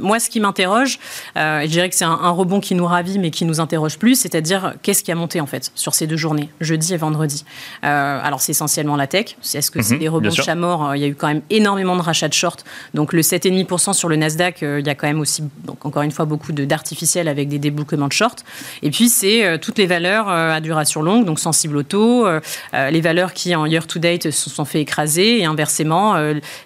moi, 0.00 0.20
ce 0.20 0.28
qui 0.28 0.40
m'interroge, 0.40 0.98
je 1.36 1.66
dirais 1.66 1.88
que 1.88 1.96
c'est 1.96 2.04
un, 2.04 2.30
rebond 2.30 2.60
qui 2.60 2.74
nous 2.74 2.86
ravit, 2.86 3.18
mais 3.18 3.30
qui 3.30 3.44
nous 3.44 3.60
interroge 3.60 3.98
plus, 3.98 4.16
c'est-à-dire 4.16 4.74
qu'est-ce 4.82 5.02
qui 5.02 5.12
a 5.12 5.14
monté 5.14 5.40
en 5.40 5.46
fait 5.46 5.72
sur 5.74 5.94
ces 5.94 6.06
deux 6.06 6.16
journées, 6.16 6.50
jeudi 6.60 6.94
et 6.94 6.96
vendredi? 6.96 7.44
alors 7.82 8.40
c'est 8.40 8.52
essentiellement 8.52 8.96
la 8.96 9.06
tech. 9.06 9.36
Est-ce 9.54 9.70
que 9.70 9.82
c'est 9.82 9.94
mhm, 9.94 10.00
des 10.00 10.08
rebonds 10.08 10.28
de 10.28 10.34
chat 10.34 10.54
mort? 10.54 10.94
Il 10.96 11.00
y 11.00 11.04
a 11.04 11.08
eu 11.08 11.14
quand 11.14 11.28
même 11.28 11.42
énormément 11.50 11.96
de 11.96 12.02
rachats 12.02 12.28
de 12.28 12.34
short. 12.34 12.64
Donc 12.94 13.12
le 13.12 13.22
7,5% 13.22 13.92
sur 13.92 14.08
le 14.08 14.16
Nasdaq, 14.16 14.62
il 14.62 14.86
y 14.86 14.90
a 14.90 14.94
quand 14.94 15.06
même 15.06 15.20
aussi, 15.20 15.42
donc, 15.64 15.84
encore 15.86 16.02
une 16.02 16.10
fois, 16.10 16.24
beaucoup 16.24 16.52
d'artificiels 16.52 17.28
avec 17.28 17.48
des 17.48 17.58
débouclements 17.58 18.08
de 18.08 18.12
short. 18.12 18.39
Et 18.82 18.90
puis, 18.90 19.08
c'est 19.08 19.44
euh, 19.44 19.58
toutes 19.58 19.78
les 19.78 19.86
valeurs 19.86 20.28
euh, 20.28 20.52
à 20.52 20.60
duration 20.60 21.02
longue, 21.02 21.24
donc 21.24 21.40
sensibles 21.40 21.76
au 21.76 21.82
taux, 21.82 22.26
euh, 22.26 22.40
les 22.72 23.00
valeurs 23.00 23.32
qui, 23.32 23.54
en 23.54 23.66
year-to-date, 23.66 24.30
se 24.30 24.50
sont 24.50 24.64
fait 24.64 24.80
écraser, 24.80 25.40
et 25.40 25.44
inversement, 25.44 26.16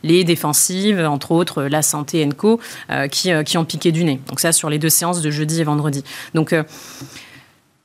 les 0.02 0.24
défensives, 0.24 1.00
entre 1.00 1.32
autres 1.32 1.64
la 1.64 1.82
santé 1.82 2.28
Co, 2.36 2.60
qui, 3.10 3.30
qui 3.44 3.58
ont 3.58 3.64
piqué 3.64 3.92
du 3.92 4.04
nez. 4.04 4.20
Donc 4.28 4.40
ça, 4.40 4.52
sur 4.52 4.70
les 4.70 4.78
deux 4.78 4.88
séances 4.88 5.20
de 5.20 5.30
jeudi 5.30 5.60
et 5.60 5.64
vendredi. 5.64 6.04
Donc, 6.34 6.54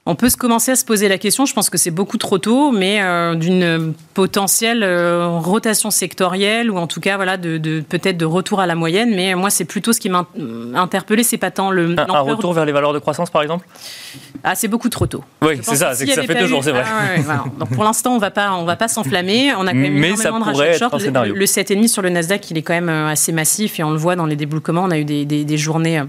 on 0.09 0.15
peut 0.15 0.29
se 0.29 0.37
commencer 0.37 0.71
à 0.71 0.75
se 0.75 0.83
poser 0.83 1.07
la 1.07 1.19
question, 1.19 1.45
je 1.45 1.53
pense 1.53 1.69
que 1.69 1.77
c'est 1.77 1.91
beaucoup 1.91 2.17
trop 2.17 2.39
tôt, 2.39 2.71
mais 2.71 2.99
euh, 2.99 3.35
d'une 3.35 3.93
potentielle 4.15 4.81
euh, 4.81 5.27
rotation 5.37 5.91
sectorielle 5.91 6.71
ou 6.71 6.77
en 6.77 6.87
tout 6.87 6.99
cas 6.99 7.15
voilà 7.15 7.37
de, 7.37 7.81
peut-être 7.87 8.17
de 8.17 8.25
retour 8.25 8.59
à 8.59 8.65
la 8.65 8.73
moyenne. 8.73 9.13
Mais 9.15 9.35
moi, 9.35 9.51
c'est 9.51 9.65
plutôt 9.65 9.93
ce 9.93 9.99
qui 9.99 10.09
m'a 10.09 10.25
interpellé, 10.73 11.21
c'est 11.21 11.37
pas 11.37 11.51
tant 11.51 11.69
le 11.69 11.93
un, 11.99 12.19
retour 12.21 12.53
vers 12.53 12.65
les 12.65 12.71
valeurs 12.71 12.91
de 12.91 12.97
croissance, 12.97 13.29
par 13.29 13.43
exemple? 13.43 13.67
Ah, 14.43 14.55
c'est 14.55 14.67
beaucoup 14.67 14.89
trop 14.89 15.05
tôt. 15.05 15.23
Oui, 15.43 15.59
c'est 15.61 15.75
ça, 15.75 15.93
c'est 15.93 16.07
que 16.07 16.13
ça 16.13 16.23
fait 16.23 16.39
deux 16.39 16.47
jours, 16.47 16.63
c'est 16.63 16.71
vrai. 16.71 16.85
Ah, 16.87 17.43
Donc 17.59 17.69
pour 17.69 17.83
l'instant, 17.83 18.15
on 18.15 18.19
va 18.19 18.31
pas, 18.31 18.53
on 18.53 18.65
va 18.65 18.75
pas 18.75 18.87
s'enflammer. 18.87 19.53
On 19.53 19.67
a 19.67 19.73
quand 19.73 19.77
même 19.77 19.93
mais 19.93 20.09
énormément 20.09 20.39
de 20.39 20.43
rachats 20.45 20.73
de 20.73 20.77
short. 20.77 20.99
Le, 20.99 21.33
le 21.33 21.45
7,5 21.45 21.87
sur 21.87 22.01
le 22.01 22.09
Nasdaq, 22.09 22.49
il 22.49 22.57
est 22.57 22.63
quand 22.63 22.73
même 22.73 22.89
euh, 22.89 23.09
assez 23.09 23.31
massif 23.31 23.79
et 23.79 23.83
on 23.83 23.91
le 23.91 23.97
voit 23.97 24.15
dans 24.15 24.25
les 24.25 24.35
débloquements. 24.35 24.85
On 24.85 24.91
a 24.91 24.97
eu 24.97 25.05
des, 25.05 25.25
des 25.25 25.57
journées 25.57 26.01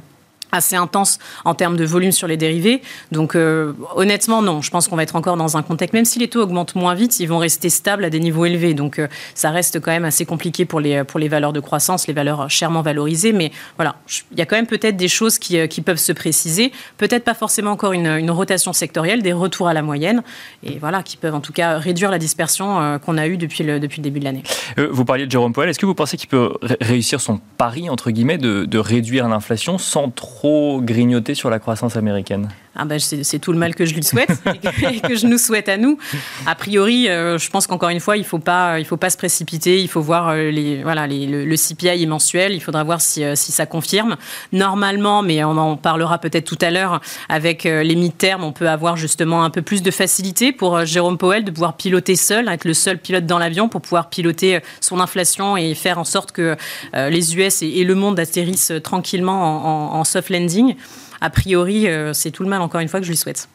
assez 0.53 0.77
intense 0.77 1.19
en 1.45 1.55
termes 1.55 1.77
de 1.77 1.85
volume 1.85 2.13
sur 2.13 2.27
les 2.27 2.37
dérivés. 2.37 2.83
Donc 3.13 3.35
euh, 3.35 3.73
honnêtement, 3.95 4.43
non. 4.43 4.63
Je 4.63 4.71
pense 4.71 4.89
qu'on 4.89 4.97
va 4.97 5.03
être 5.03 5.17
encore 5.17 5.37
dans 5.37 5.57
un 5.57 5.63
contexte, 5.63 5.95
même 5.95 6.05
si 6.05 6.19
les 6.19 6.29
taux 6.29 6.41
augmentent 6.41 6.75
moins 6.75 6.95
vite, 6.95 7.21
ils 7.21 7.27
vont 7.27 7.39
rester 7.39 7.71
stables 7.71 8.05
à 8.05 8.11
des 8.11 8.21
niveaux 8.21 8.45
élevés. 8.45 8.75
Donc 8.75 8.99
euh, 8.99 9.09
ça 9.35 9.51
reste 9.51 9.81
quand 9.81 9.91
même 9.91 10.05
assez 10.05 10.27
compliqué 10.27 10.65
pour 10.65 10.81
les, 10.81 11.05
pour 11.05 11.21
les 11.21 11.29
valeurs 11.29 11.53
de 11.53 11.61
croissance, 11.61 12.07
les 12.07 12.15
valeurs 12.15 12.51
chèrement 12.51 12.83
valorisées. 12.83 13.33
Mais 13.33 13.53
voilà, 13.77 13.97
il 14.33 14.39
y 14.39 14.43
a 14.43 14.47
quand 14.47 14.57
même 14.57 14.67
peut-être 14.67 14.97
des 14.97 15.09
choses 15.09 15.39
qui, 15.39 15.59
euh, 15.59 15.67
qui 15.67 15.81
peuvent 15.81 15.97
se 15.97 16.13
préciser. 16.13 16.73
Peut-être 16.97 17.25
pas 17.25 17.35
forcément 17.35 17.73
encore 17.73 17.93
une, 17.93 18.07
une, 18.07 18.31
rotation 18.31 18.73
sectorielle, 18.73 19.23
des 19.23 19.33
retours 19.33 19.69
à 19.69 19.75
la 19.75 19.83
moyenne. 19.83 20.23
Et 20.63 20.79
voilà, 20.79 21.03
qui 21.03 21.17
peuvent 21.17 21.35
en 21.35 21.41
tout 21.41 21.53
cas 21.53 21.79
réduire 21.79 22.11
la 22.11 22.19
dispersion 22.19 22.99
qu'on 23.05 23.19
a 23.19 23.27
eue 23.27 23.37
depuis 23.37 23.65
le, 23.65 23.81
depuis 23.81 23.99
le 23.99 24.05
début 24.05 24.21
de 24.21 24.25
l'année. 24.25 24.43
vous 24.77 25.05
parliez 25.05 25.27
de 25.27 25.31
Jérôme 25.31 25.53
Powell. 25.53 25.69
Est-ce 25.69 25.79
que 25.79 25.87
vous 25.87 25.95
pensez 25.95 26.17
qu'il 26.17 26.29
peut 26.29 26.53
réussir 26.81 27.21
son 27.21 27.41
pari, 27.59 27.91
entre 27.91 28.11
guillemets, 28.11 28.39
de, 28.39 28.65
de 28.65 28.79
réduire 28.79 29.29
l'inflation 29.29 29.79
sans 29.79 30.11
trop 30.11 30.40
trop 30.41 30.81
grignoter 30.81 31.35
sur 31.35 31.51
la 31.51 31.59
croissance 31.59 31.99
américaine 31.99 32.49
ah 32.77 32.85
ben, 32.85 33.01
c'est 33.01 33.39
tout 33.41 33.51
le 33.51 33.59
mal 33.59 33.75
que 33.75 33.85
je 33.85 33.95
lui 33.95 34.03
souhaite 34.05 34.31
et 34.55 35.01
que, 35.01 35.17
je 35.17 35.27
nous 35.27 35.39
souhaite 35.39 35.69
à 35.69 35.77
nous. 35.77 35.99
A 36.47 36.55
priori, 36.55 37.09
euh, 37.09 37.37
je 37.37 37.51
pense 37.51 37.67
qu'encore 37.67 37.89
une 37.89 37.99
fois, 37.99 38.17
il 38.17 38.21
ne 38.21 38.25
faut, 38.25 38.39
pas, 38.39 38.83
faut 38.85 38.97
pas 38.97 39.11
se 39.11 39.17
précipiter. 39.17 39.81
Il 39.81 39.89
faut 39.89 40.01
voir 40.01 40.29
euh, 40.29 40.51
le, 40.53 41.57
CPI 41.57 42.07
mensuel. 42.07 42.53
Il 42.53 42.61
faudra 42.61 42.85
voir 42.85 43.01
si, 43.01 43.25
euh, 43.25 43.35
si, 43.35 43.51
ça 43.51 43.67
confirme. 43.67 44.17
Normalement, 44.53 45.23
mais 45.23 45.43
on 45.43 45.57
en 45.57 45.77
parlera 45.77 46.19
peut-être 46.19 46.45
tout 46.45 46.59
à 46.61 46.71
l'heure, 46.71 47.01
avec 47.29 47.65
les 47.65 47.97
mi-termes, 47.97 48.45
on 48.45 48.53
peut 48.53 48.69
avoir 48.69 48.97
justement 48.97 49.43
un 49.45 49.51
peu 49.51 49.63
plus 49.63 49.83
de 49.83 49.91
facilité 49.91 50.53
pour 50.53 50.85
Jérôme 50.85 51.19
Powell 51.19 51.45
de 51.45 51.51
pouvoir 51.51 51.77
piloter 51.77 52.15
seul, 52.15 52.49
être 52.49 52.65
le 52.65 52.75
seul 52.75 52.99
pilote 52.99 53.27
dans 53.27 53.39
l'avion 53.39 53.69
pour 53.69 53.81
pouvoir 53.81 54.09
piloter 54.09 54.61
son 54.81 55.01
inflation 55.01 55.57
et 55.57 55.75
faire 55.75 55.99
en 55.99 56.05
sorte 56.05 56.33
que 56.33 56.57
les 56.95 57.37
US 57.37 57.63
et, 57.63 57.85
le 57.85 57.95
monde 57.95 58.19
atterrissent 58.21 58.73
tranquillement 58.83 59.95
en 59.99 60.05
soft 60.05 60.31
landing 60.31 60.77
a 61.21 61.31
priori, 61.31 61.87
euh, 61.87 62.13
c'est 62.13 62.31
tout 62.31 62.43
le 62.43 62.49
mal, 62.49 62.63
encore 62.63 62.81
une 62.81 62.89
fois, 62.89 63.01
que 63.01 63.07
je 63.07 63.11
lui 63.11 63.17
souhaite. 63.17 63.49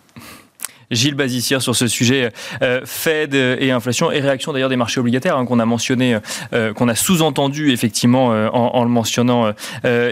Gilles 0.91 1.15
Bazissière 1.15 1.61
sur 1.61 1.75
ce 1.75 1.87
sujet 1.87 2.31
euh, 2.61 2.81
Fed 2.85 3.33
et 3.33 3.71
inflation 3.71 4.11
et 4.11 4.19
réaction 4.19 4.53
d'ailleurs 4.53 4.69
des 4.69 4.75
marchés 4.75 4.99
obligataires 4.99 5.37
hein, 5.37 5.45
qu'on 5.45 5.59
a 5.59 5.65
mentionné, 5.65 6.17
euh, 6.53 6.73
qu'on 6.73 6.87
a 6.87 6.95
sous-entendu 6.95 7.71
effectivement 7.71 8.31
euh, 8.31 8.49
en, 8.49 8.83
le 8.83 8.89
mentionnant 8.89 9.53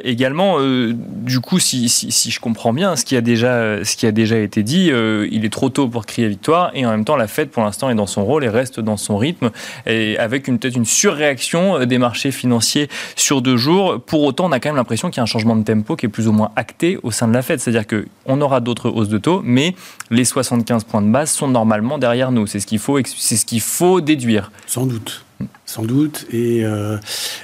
également. 0.03 0.57
du 0.59 1.39
coup, 1.39 1.59
si, 1.59 1.89
si, 1.89 2.31
je 2.31 2.39
comprends 2.39 2.73
bien 2.73 2.95
ce 2.95 3.05
qui 3.05 3.15
a 3.15 3.21
déjà, 3.21 3.83
ce 3.83 3.95
qui 3.95 4.05
a 4.05 4.11
déjà 4.11 4.37
été 4.37 4.63
dit, 4.63 4.91
il 5.31 5.45
est 5.45 5.51
trop 5.51 5.69
tôt 5.69 5.87
pour 5.87 6.05
crier 6.05 6.27
victoire 6.27 6.71
et 6.73 6.85
en 6.85 6.91
même 6.91 7.05
temps 7.05 7.15
la 7.15 7.27
Fed 7.27 7.49
pour 7.49 7.63
l'instant 7.63 7.89
est 7.89 7.95
dans 7.95 8.07
son 8.07 8.25
rôle 8.25 8.43
et 8.43 8.49
reste 8.49 8.79
dans 8.79 8.97
son 8.97 9.17
rythme 9.17 9.51
et 9.85 10.17
avec 10.17 10.45
peut-être 10.45 10.75
une 10.75 10.85
surréaction 10.85 11.85
des 11.85 11.97
marchés 11.97 12.31
financiers 12.31 12.89
sur 13.15 13.41
deux 13.41 13.57
jours. 13.57 14.01
Pour 14.01 14.23
autant, 14.23 14.45
on 14.45 14.51
a 14.51 14.59
quand 14.59 14.69
même 14.69 14.77
l'impression 14.77 15.09
qu'il 15.09 15.17
y 15.17 15.21
a 15.21 15.23
un 15.23 15.27
changement 15.27 15.55
de 15.55 15.63
tempo 15.63 15.95
qui 15.95 16.05
est 16.05 16.09
plus 16.09 16.27
ou 16.27 16.31
moins 16.31 16.51
acté 16.55 16.97
au 17.03 17.11
sein 17.11 17.27
de 17.27 17.33
la 17.33 17.41
Fed, 17.41 17.59
c'est-à-dire 17.59 17.85
qu'on 17.87 18.41
aura 18.41 18.59
d'autres 18.59 18.89
hausses 18.89 19.09
de 19.09 19.17
taux, 19.17 19.41
mais 19.43 19.75
les 20.09 20.25
60 20.25 20.62
15 20.63 20.83
points 20.85 21.01
de 21.01 21.11
base 21.11 21.31
sont 21.31 21.47
normalement 21.47 21.97
derrière 21.97 22.31
nous. 22.31 22.47
C'est 22.47 22.59
ce 22.59 22.67
qu'il 22.67 22.79
faut, 22.79 22.99
c'est 23.05 23.37
ce 23.37 23.45
qu'il 23.45 23.61
faut 23.61 24.01
déduire. 24.01 24.51
Sans 24.67 24.85
doute. 24.85 25.23
Sans 25.65 25.83
doute, 25.83 26.25
et 26.31 26.63
euh, 26.63 26.97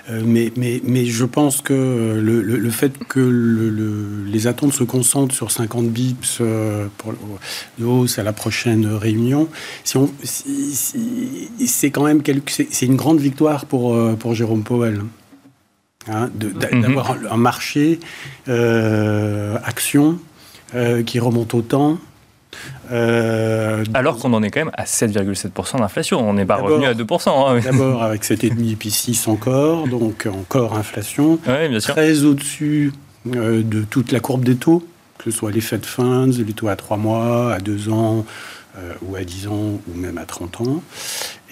euh, 0.10 0.21
mais, 0.25 0.51
mais, 0.55 0.82
mais 0.84 1.05
je 1.05 1.25
pense 1.25 1.62
que 1.62 1.73
le, 2.21 2.41
le, 2.41 2.69
fait 2.69 2.97
que 2.97 3.19
le, 3.19 4.25
les 4.25 4.45
attentes 4.45 4.73
se 4.73 4.84
concentrent 4.84 5.34
sur 5.34 5.51
50 5.51 5.88
bips 5.88 6.38
euh, 6.41 6.88
pour 6.97 7.13
de 7.79 7.86
hausse 7.86 8.19
à 8.19 8.23
la 8.23 8.34
prochaine 8.34 8.86
réunion, 8.86 9.47
si 9.84 9.97
on, 9.97 10.12
c'est 10.23 11.91
quand 11.91 12.03
même 12.03 12.21
c'est 12.47 12.86
une 12.86 12.97
grande 12.97 13.19
victoire 13.19 13.65
pour, 13.65 13.97
pour 14.17 14.34
Jérôme 14.36 14.63
Powell. 14.63 15.01
Hein, 16.08 16.29
mhm. 16.41 16.82
d'avoir 16.82 17.17
un 17.29 17.38
marché 17.38 17.99
action 18.45 20.19
qui 21.05 21.19
remonte 21.19 21.53
autant, 21.53 21.99
euh, 22.91 23.83
Alors 23.93 24.17
qu'on 24.17 24.33
en 24.33 24.43
est 24.43 24.49
quand 24.49 24.62
même 24.62 24.71
à 24.73 24.83
7,7% 24.83 25.79
d'inflation. 25.79 26.27
On 26.27 26.33
n'est 26.33 26.45
pas 26.45 26.57
revenu 26.57 26.85
à 26.85 26.93
2%. 26.93 27.29
Hein. 27.29 27.59
D'abord 27.63 28.03
avec 28.03 28.23
7,5 28.23 28.71
et 28.71 28.75
puis 28.75 28.91
6 28.91 29.27
encore, 29.27 29.88
donc 29.88 30.27
encore 30.31 30.75
inflation. 30.75 31.39
Très 31.79 32.23
au-dessus 32.23 32.91
euh, 33.35 33.63
de 33.63 33.83
toute 33.83 34.12
la 34.12 34.19
courbe 34.19 34.43
des 34.43 34.55
taux, 34.55 34.85
que 35.17 35.29
ce 35.29 35.38
soit 35.38 35.51
les 35.51 35.62
Fed 35.62 35.85
Funds, 35.85 36.31
les 36.38 36.53
taux 36.53 36.69
à 36.69 36.75
3 36.75 36.97
mois, 36.97 37.53
à 37.53 37.59
2 37.59 37.89
ans, 37.89 38.25
euh, 38.77 38.93
ou 39.03 39.15
à 39.15 39.23
10 39.23 39.47
ans, 39.47 39.79
ou 39.88 39.97
même 39.97 40.17
à 40.17 40.25
30 40.25 40.62
ans. 40.62 40.83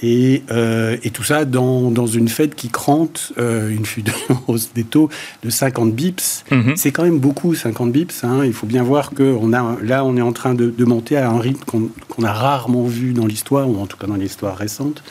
Et, 0.03 0.43
euh, 0.51 0.95
et 1.03 1.09
tout 1.09 1.23
ça 1.23 1.45
dans, 1.45 1.89
dans, 1.89 2.05
une 2.05 2.27
fête 2.27 2.53
qui 2.53 2.69
crante 2.69 3.33
euh, 3.39 3.69
une 3.69 3.85
fuite 3.85 4.11
hausse 4.47 4.71
des 4.75 4.83
taux 4.83 5.09
de 5.43 5.49
50 5.49 5.93
bips. 5.93 6.43
Mhm. 6.51 6.75
C'est 6.75 6.91
quand 6.91 7.03
même 7.03 7.19
beaucoup, 7.19 7.55
50 7.55 7.91
bips. 7.91 8.23
Hein. 8.23 8.45
Il 8.45 8.53
faut 8.53 8.67
bien 8.67 8.83
voir 8.83 9.11
que 9.11 9.23
on 9.23 9.53
a, 9.53 9.77
là, 9.81 10.05
on 10.05 10.15
est 10.15 10.21
en 10.21 10.33
train 10.33 10.53
de, 10.53 10.69
de 10.69 10.85
monter 10.85 11.17
à 11.17 11.29
un 11.29 11.39
rythme 11.39 11.63
qu'on 11.65 12.23
a 12.23 12.31
rarement 12.31 12.85
vu 12.85 13.13
dans 13.13 13.25
l'histoire, 13.25 13.67
ou 13.67 13.79
en 13.79 13.87
tout 13.87 13.97
cas 13.97 14.07
dans 14.07 14.15
l'histoire 14.15 14.55
récente, 14.55 15.03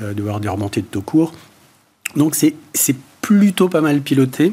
de 0.00 0.22
voir 0.22 0.38
des 0.38 0.48
remontées 0.48 0.82
de 0.82 0.86
taux 0.86 1.02
courts. 1.02 1.32
Donc 2.14 2.36
c'est 2.36 2.54
plutôt 3.20 3.68
pas 3.68 3.80
mal 3.80 4.00
piloté 4.00 4.52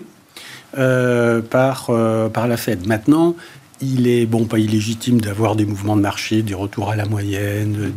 par, 0.74 1.92
par 2.34 2.48
la 2.48 2.58
Fed. 2.58 2.88
Maintenant, 2.88 3.36
il 3.82 4.08
est 4.08 4.26
bon 4.26 4.46
pas 4.46 4.60
illégitime 4.60 5.20
d'avoir 5.20 5.56
des 5.56 5.66
mouvements 5.66 5.96
de 5.96 6.02
marché, 6.02 6.42
des 6.42 6.54
retours 6.54 6.92
à 6.92 6.96
la 6.96 7.06
moyenne, 7.06 7.92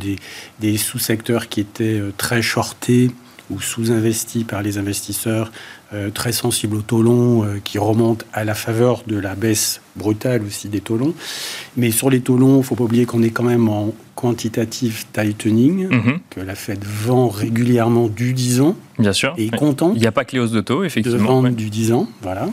des, 0.61 0.77
sous-secteurs 0.77 1.49
qui 1.49 1.61
étaient 1.61 1.99
euh, 2.01 2.13
très 2.17 2.43
shortés 2.43 3.11
ou 3.51 3.61
sous-investis 3.61 4.45
par 4.45 4.63
les 4.63 4.77
investisseurs, 4.77 5.51
euh, 5.95 6.11
très 6.11 6.33
sensibles 6.33 6.77
aux 6.77 6.83
taux 6.83 7.03
longs, 7.03 7.45
euh, 7.45 7.61
qui 7.63 7.79
remontent 7.79 8.27
à 8.33 8.45
la 8.45 8.55
faveur 8.55 9.05
de 9.07 9.17
la 9.19 9.35
baisse 9.35 9.81
brutale 9.97 10.43
aussi 10.43 10.69
des 10.69 10.81
taux 10.81 10.99
longs. 10.99 11.15
Mais 11.77 11.91
sur 11.91 12.11
les 12.11 12.21
taux 12.21 12.37
longs, 12.37 12.57
il 12.57 12.59
ne 12.59 12.63
faut 12.63 12.75
pas 12.75 12.85
oublier 12.85 13.07
qu'on 13.07 13.23
est 13.23 13.31
quand 13.31 13.45
même 13.45 13.69
en 13.69 13.95
quantitative 14.19 15.05
tightening, 15.13 15.89
mm-hmm. 15.89 16.19
que 16.31 16.41
la 16.41 16.57
Fed 16.57 16.85
vend 16.85 17.29
régulièrement 17.29 18.09
du 18.09 18.33
10 18.33 18.61
ans. 18.63 18.77
Bien 18.99 19.13
sûr. 19.13 19.33
Et 19.39 19.49
content. 19.49 19.93
Il 19.95 20.01
n'y 20.01 20.09
a 20.09 20.13
pas 20.13 20.25
que 20.25 20.33
les 20.33 20.41
hausses 20.41 20.51
de 20.51 20.61
taux, 20.61 20.83
effectivement. 20.83 21.19
De 21.19 21.23
vendre 21.23 21.51
du 21.51 21.71
10 21.71 21.93
ans, 21.93 22.09
voilà. 22.21 22.49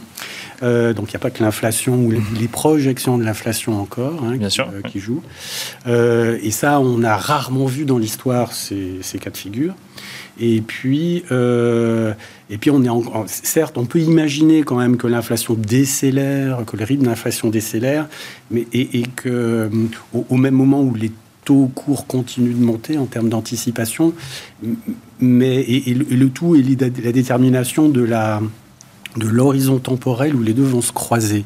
Euh, 0.61 0.93
donc 0.93 1.07
il 1.07 1.11
n'y 1.13 1.17
a 1.17 1.19
pas 1.19 1.31
que 1.31 1.43
l'inflation 1.43 1.95
ou 1.95 2.11
les, 2.11 2.47
projections 2.47 3.17
de 3.17 3.23
l'inflation 3.23 3.81
encore 3.81 4.23
hein, 4.23 4.37
qui, 4.37 4.61
euh, 4.61 4.81
qui, 4.87 4.99
jouent. 4.99 5.23
Euh, 5.87 6.37
et 6.43 6.51
ça, 6.51 6.79
on 6.79 7.03
a 7.03 7.17
rarement 7.17 7.65
vu 7.65 7.85
dans 7.85 7.97
l'histoire 7.97 8.53
ces, 8.53 9.01
cas 9.19 9.31
de 9.31 9.37
figure. 9.37 9.73
Et 10.39 10.61
puis, 10.61 11.23
et 11.29 12.57
puis 12.59 12.69
on 12.69 12.83
est 12.83 12.89
en, 12.89 13.25
certes, 13.25 13.77
on 13.77 13.85
peut 13.85 13.99
imaginer 13.99 14.61
quand 14.61 14.75
même 14.75 14.97
que 14.97 15.07
l'inflation 15.07 15.55
décélère, 15.55 16.63
que 16.67 16.77
le 16.77 16.83
rythme 16.83 17.05
d'inflation 17.05 17.49
décélère, 17.49 18.07
mais 18.51 18.67
et, 18.71 19.03
que 19.15 19.69
au, 20.13 20.35
même 20.35 20.53
moment 20.53 20.81
où 20.81 20.93
les 20.93 21.11
taux 21.45 21.71
courts 21.73 22.07
continuent 22.07 22.55
de 22.55 22.63
monter 22.63 22.97
en 22.97 23.05
termes 23.05 23.29
d'anticipation, 23.29 24.13
mais 25.19 25.61
et, 25.61 25.93
le, 25.93 26.29
tout 26.29 26.55
est 26.55 26.81
la 26.81 27.11
détermination 27.11 27.87
de 27.87 28.01
la 28.01 28.41
de 29.15 29.27
l'horizon 29.27 29.79
temporel 29.79 30.35
où 30.35 30.43
les 30.43 30.53
deux 30.53 30.63
vont 30.63 30.81
se 30.81 30.91
croiser. 30.91 31.45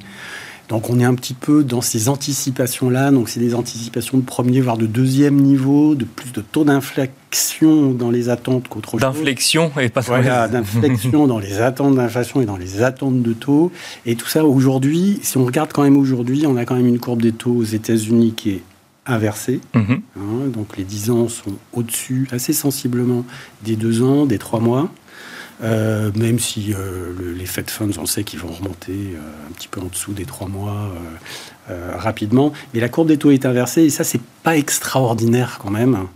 Donc 0.69 0.91
on 0.91 0.99
est 0.99 1.03
un 1.03 1.15
petit 1.15 1.33
peu 1.33 1.63
dans 1.63 1.81
ces 1.81 2.09
anticipations-là. 2.09 3.09
Donc 3.11 3.27
c'est 3.27 3.39
des 3.39 3.55
anticipations 3.55 4.19
de 4.19 4.23
premier, 4.23 4.61
voire 4.61 4.77
de 4.77 4.85
deuxième 4.85 5.35
niveau, 5.35 5.95
de 5.95 6.05
plus 6.05 6.31
de 6.31 6.41
taux 6.41 6.63
d'inflexion 6.63 7.91
dans 7.91 8.11
les 8.11 8.29
attentes 8.29 8.67
qu'autre 8.67 8.91
chose. 8.91 9.01
D'inflexion 9.01 9.71
et 9.79 9.89
pas 9.89 10.01
Voilà, 10.01 10.47
d'inflexion 10.47 11.25
dans 11.25 11.39
les 11.39 11.59
attentes 11.59 11.95
d'inflation 11.95 12.41
et 12.41 12.45
dans 12.45 12.57
les 12.57 12.83
attentes 12.83 13.23
de 13.23 13.33
taux. 13.33 13.71
Et 14.05 14.15
tout 14.15 14.27
ça 14.27 14.45
aujourd'hui, 14.45 15.19
si 15.23 15.37
on 15.37 15.45
regarde 15.45 15.71
quand 15.73 15.83
même 15.83 15.97
aujourd'hui, 15.97 16.45
on 16.45 16.55
a 16.55 16.65
quand 16.65 16.75
même 16.75 16.87
une 16.87 16.99
courbe 16.99 17.23
des 17.23 17.31
taux 17.31 17.55
aux 17.55 17.63
États-Unis 17.63 18.33
qui 18.37 18.51
est 18.51 18.61
inversée. 19.09 19.59
Mhm. 19.73 20.01
Hein, 20.17 20.47
donc 20.53 20.77
les 20.77 20.83
10 20.83 21.11
ans 21.11 21.27
sont 21.27 21.55
au-dessus 21.73 22.27
assez 22.31 22.53
sensiblement 22.53 23.25
des 23.63 23.75
2 23.75 24.03
ans, 24.03 24.25
des 24.25 24.37
3 24.37 24.59
mois. 24.59 24.89
Euh, 25.61 26.11
même 26.15 26.39
si 26.39 26.73
euh, 26.73 27.11
les 27.35 27.45
Fed 27.45 27.69
Funds, 27.69 27.99
on 27.99 28.05
sait 28.05 28.23
qu'ils 28.23 28.39
vont 28.39 28.51
remonter 28.51 28.93
euh, 28.93 29.49
un 29.49 29.51
petit 29.51 29.67
peu 29.67 29.81
en 29.81 29.85
dessous 29.85 30.13
des 30.13 30.25
trois 30.25 30.47
mois 30.47 30.91
rapidement. 31.97 32.51
Mais 32.73 32.79
la 32.79 32.89
courbe 32.89 33.09
des 33.09 33.17
taux 33.17 33.29
est 33.29 33.45
inversée 33.45 33.83
et 33.83 33.89
ça, 33.91 34.03
c'est 34.03 34.21
pas 34.41 34.57
extraordinaire 34.57 35.59
quand 35.61 35.69
même. 35.69 36.07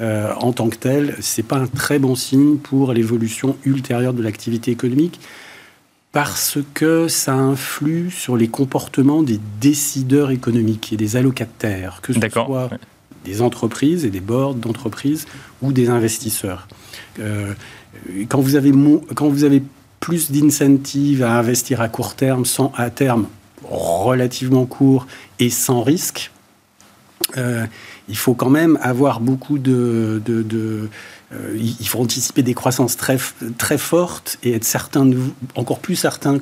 en 0.00 0.52
tant 0.52 0.68
que 0.68 0.76
tel, 0.76 1.16
c'est 1.20 1.42
pas 1.42 1.56
un 1.56 1.66
très 1.66 1.98
bon 1.98 2.14
signe 2.14 2.58
pour 2.58 2.92
l'évolution 2.92 3.56
ultérieure 3.64 4.12
de 4.12 4.22
l'activité 4.22 4.70
économique 4.70 5.18
parce 6.12 6.58
que 6.74 7.08
ça 7.08 7.34
influe 7.34 8.10
sur 8.10 8.36
les 8.36 8.48
comportements 8.48 9.22
des 9.22 9.40
décideurs 9.60 10.30
économiques 10.30 10.92
et 10.92 10.96
des 10.96 11.16
allocataires, 11.16 12.00
que 12.02 12.12
ce 12.12 12.20
soit 12.28 12.70
des 13.24 13.40
entreprises 13.40 14.04
et 14.04 14.10
des 14.10 14.20
boards 14.20 14.54
d'entreprises 14.54 15.26
ou 15.62 15.72
des 15.72 15.88
investisseurs. 15.88 16.68
Euh, 17.18 17.54
quand 18.28 18.40
vous 18.40 18.56
avez, 18.56 18.72
quand 19.14 19.28
vous 19.28 19.44
avez 19.44 19.62
plus 20.00 20.30
d'incentives 20.30 21.22
à 21.22 21.38
investir 21.38 21.80
à 21.80 21.88
court 21.88 22.14
terme, 22.14 22.44
sans, 22.44 22.72
à 22.76 22.90
terme 22.90 23.26
relativement 23.64 24.66
court 24.66 25.06
et 25.38 25.48
sans 25.48 25.82
risque, 25.82 26.30
euh, 27.36 27.64
il 28.08 28.16
faut 28.16 28.34
quand 28.34 28.50
même 28.50 28.78
avoir 28.82 29.20
beaucoup 29.20 29.58
de... 29.58 30.20
de, 30.26 30.88
il 31.54 31.88
faut 31.88 32.00
anticiper 32.00 32.42
des 32.42 32.54
croissances 32.54 32.96
très, 32.96 33.18
très 33.58 33.78
fortes 33.78 34.38
et 34.42 34.52
être 34.52 34.64
certain 34.64 35.10
encore 35.54 35.78
plus 35.78 35.96
certain 35.96 36.38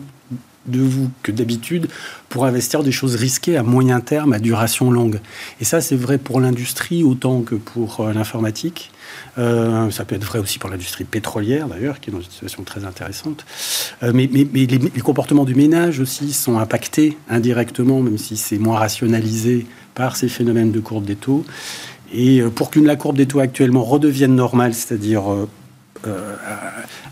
de 0.66 0.80
vous 0.80 1.10
que 1.22 1.32
d'habitude 1.32 1.88
pour 2.28 2.44
investir 2.44 2.82
des 2.82 2.92
choses 2.92 3.14
risquées 3.14 3.56
à 3.56 3.62
moyen 3.62 4.00
terme, 4.00 4.32
à 4.32 4.38
duration 4.38 4.90
longue. 4.90 5.20
Et 5.60 5.64
ça, 5.64 5.80
c'est 5.80 5.96
vrai 5.96 6.18
pour 6.18 6.40
l'industrie 6.40 7.02
autant 7.02 7.40
que 7.40 7.54
pour 7.54 8.00
euh, 8.00 8.12
l'informatique. 8.12 8.90
Euh, 9.38 9.90
ça 9.90 10.04
peut 10.04 10.14
être 10.14 10.24
vrai 10.24 10.38
aussi 10.38 10.58
pour 10.58 10.70
l'industrie 10.70 11.04
pétrolière, 11.04 11.66
d'ailleurs, 11.66 11.98
qui 11.98 12.10
est 12.10 12.12
dans 12.12 12.20
une 12.20 12.30
situation 12.30 12.62
très 12.62 12.84
intéressante. 12.84 13.44
Euh, 14.02 14.12
mais, 14.14 14.26
les, 14.26 14.78
comportements 15.02 15.44
du 15.44 15.54
ménage 15.54 15.98
aussi 15.98 16.32
sont 16.32 16.58
impactés 16.58 17.16
indirectement, 17.28 18.00
même 18.00 18.18
si 18.18 18.36
c'est 18.36 18.58
moins 18.58 18.78
rationalisé 18.78 19.66
par 19.94 20.16
ces 20.16 20.28
phénomènes 20.28 20.72
de 20.72 20.80
courbe 20.80 21.04
des 21.04 21.16
taux. 21.16 21.44
Et 22.12 22.42
pour 22.54 22.70
qu'une 22.70 22.86
la 22.86 22.96
courbe 22.96 23.16
des 23.16 23.26
taux 23.26 23.40
actuellement 23.40 23.84
redevienne 23.84 24.34
normale, 24.34 24.74
c'est-à-dire 24.74 25.22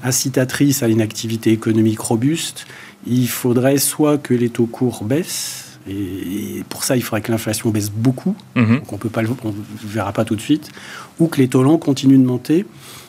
incitatrice 0.02 0.82
à 0.82 0.88
une 0.88 1.00
activité 1.00 1.52
économique 1.52 2.00
robuste, 2.00 2.66
il 3.06 3.28
faudrait 3.28 3.78
soit 3.78 4.18
que 4.18 4.34
les 4.34 4.50
taux 4.50 4.66
courts 4.66 5.04
baissent, 5.04 5.78
et 5.88 6.64
pour 6.68 6.84
ça, 6.84 6.96
il 6.96 7.02
faudrait 7.02 7.22
que 7.22 7.30
l'inflation 7.30 7.70
baisse 7.70 7.90
beaucoup, 7.90 8.34
mhm. 8.56 8.78
donc 8.78 8.92
on 8.92 8.98
peut 8.98 9.08
pas 9.08 9.22
le, 9.22 9.30
on 9.44 9.54
verra 9.84 10.12
pas 10.12 10.24
tout 10.24 10.36
de 10.36 10.40
suite, 10.40 10.70
ou 11.18 11.28
que 11.28 11.38
les 11.38 11.48
taux 11.48 11.62
longs 11.62 11.78
continuent 11.78 12.18
de 12.18 12.26
monter, 12.26 12.66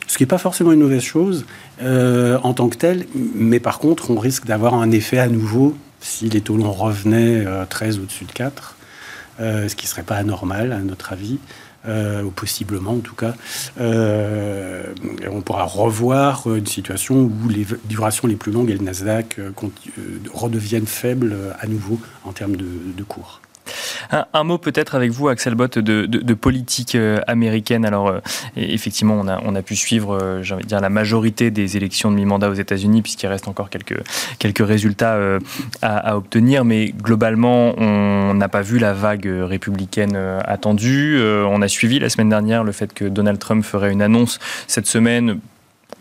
ce 0.08 0.18
qui 0.18 0.24
n'est 0.24 0.28
pas 0.28 0.38
forcément 0.38 0.72
une 0.72 0.80
mauvaise 0.80 1.04
chose 1.04 1.46
euh, 1.82 2.40
en 2.44 2.54
tant 2.54 2.70
que 2.70 2.78
tel, 2.78 3.06
mais 3.36 3.60
par 3.60 3.80
contre, 3.80 4.12
on 4.12 4.18
risque 4.18 4.46
d'avoir 4.46 4.74
un 4.74 4.92
effet 4.92 5.20
à 5.20 5.28
nouveau 5.28 5.76
si 6.00 6.30
les 6.30 6.42
taux 6.42 6.56
longs 6.56 6.72
revenaient 6.72 7.46
13 7.70 7.98
euh, 7.98 8.02
au-dessus 8.02 8.26
de 8.26 8.32
4, 8.32 8.78
euh, 9.42 9.68
ce 9.68 9.76
qui 9.76 9.86
ne 9.86 9.90
serait 9.90 10.04
pas 10.04 10.16
anormal 10.16 10.72
à 10.72 10.80
notre 10.80 11.12
avis. 11.12 11.40
Euh, 11.88 12.24
ou 12.24 12.30
possiblement 12.30 12.92
en 12.92 13.00
tout 13.00 13.16
cas, 13.16 13.36
euh, 13.80 14.84
on 15.32 15.40
pourra 15.40 15.64
revoir 15.64 16.54
une 16.54 16.68
situation 16.68 17.16
où 17.16 17.48
les 17.48 17.66
durations 17.86 18.28
les 18.28 18.36
plus 18.36 18.52
longues 18.52 18.70
et 18.70 18.74
le 18.74 18.84
Nasdaq 18.84 19.40
euh, 19.40 19.52
redeviennent 20.34 20.88
faibles 20.88 21.34
à 21.58 21.68
nouveau 21.68 21.98
en 22.26 22.34
termes 22.34 22.58
de 22.58 23.04
cours. 23.04 23.40
Un, 24.12 24.44
mot 24.44 24.58
peut-être 24.58 24.96
avec 24.96 25.12
vous, 25.12 25.28
Axel 25.28 25.56
Bott, 25.56 25.78
de, 25.80 26.34
politique 26.34 26.98
américaine. 27.28 27.86
Alors, 27.86 28.14
effectivement, 28.56 29.16
on 29.20 29.28
a, 29.28 29.42
on 29.44 29.56
a 29.56 29.62
pu 29.62 29.76
suivre, 29.76 30.40
j'ai 30.42 30.54
envie 30.54 30.64
de 30.64 30.70
dire, 30.70 30.80
la 30.80 30.90
majorité 30.90 31.52
des 31.52 31.78
élections 31.78 32.12
de 32.12 32.16
mi-mandat 32.16 32.50
aux 32.50 32.54
États-Unis, 32.54 33.02
puisqu'il 33.02 33.28
reste 33.28 33.48
encore 33.48 33.70
quelques, 33.70 34.02
quelques 34.40 34.66
résultats 34.66 35.18
à, 35.82 35.98
à, 35.98 36.18
obtenir. 36.18 36.66
Mais 36.66 36.90
globalement, 36.90 37.74
on 37.78 38.34
n'a 38.34 38.48
pas 38.48 38.62
vu 38.62 38.80
la 38.80 38.94
vague 38.94 39.28
républicaine 39.28 40.16
attendue. 40.16 41.20
on 41.22 41.62
a 41.62 41.68
suivi 41.68 42.00
la 42.00 42.10
semaine 42.10 42.30
dernière 42.30 42.64
le 42.64 42.72
fait 42.72 42.94
que 42.94 43.06
Donald 43.06 43.40
Trump 43.40 43.64
ferait 43.64 43.92
une 43.92 44.02
annonce 44.02 44.40
cette 44.68 44.88
semaine 44.88 45.40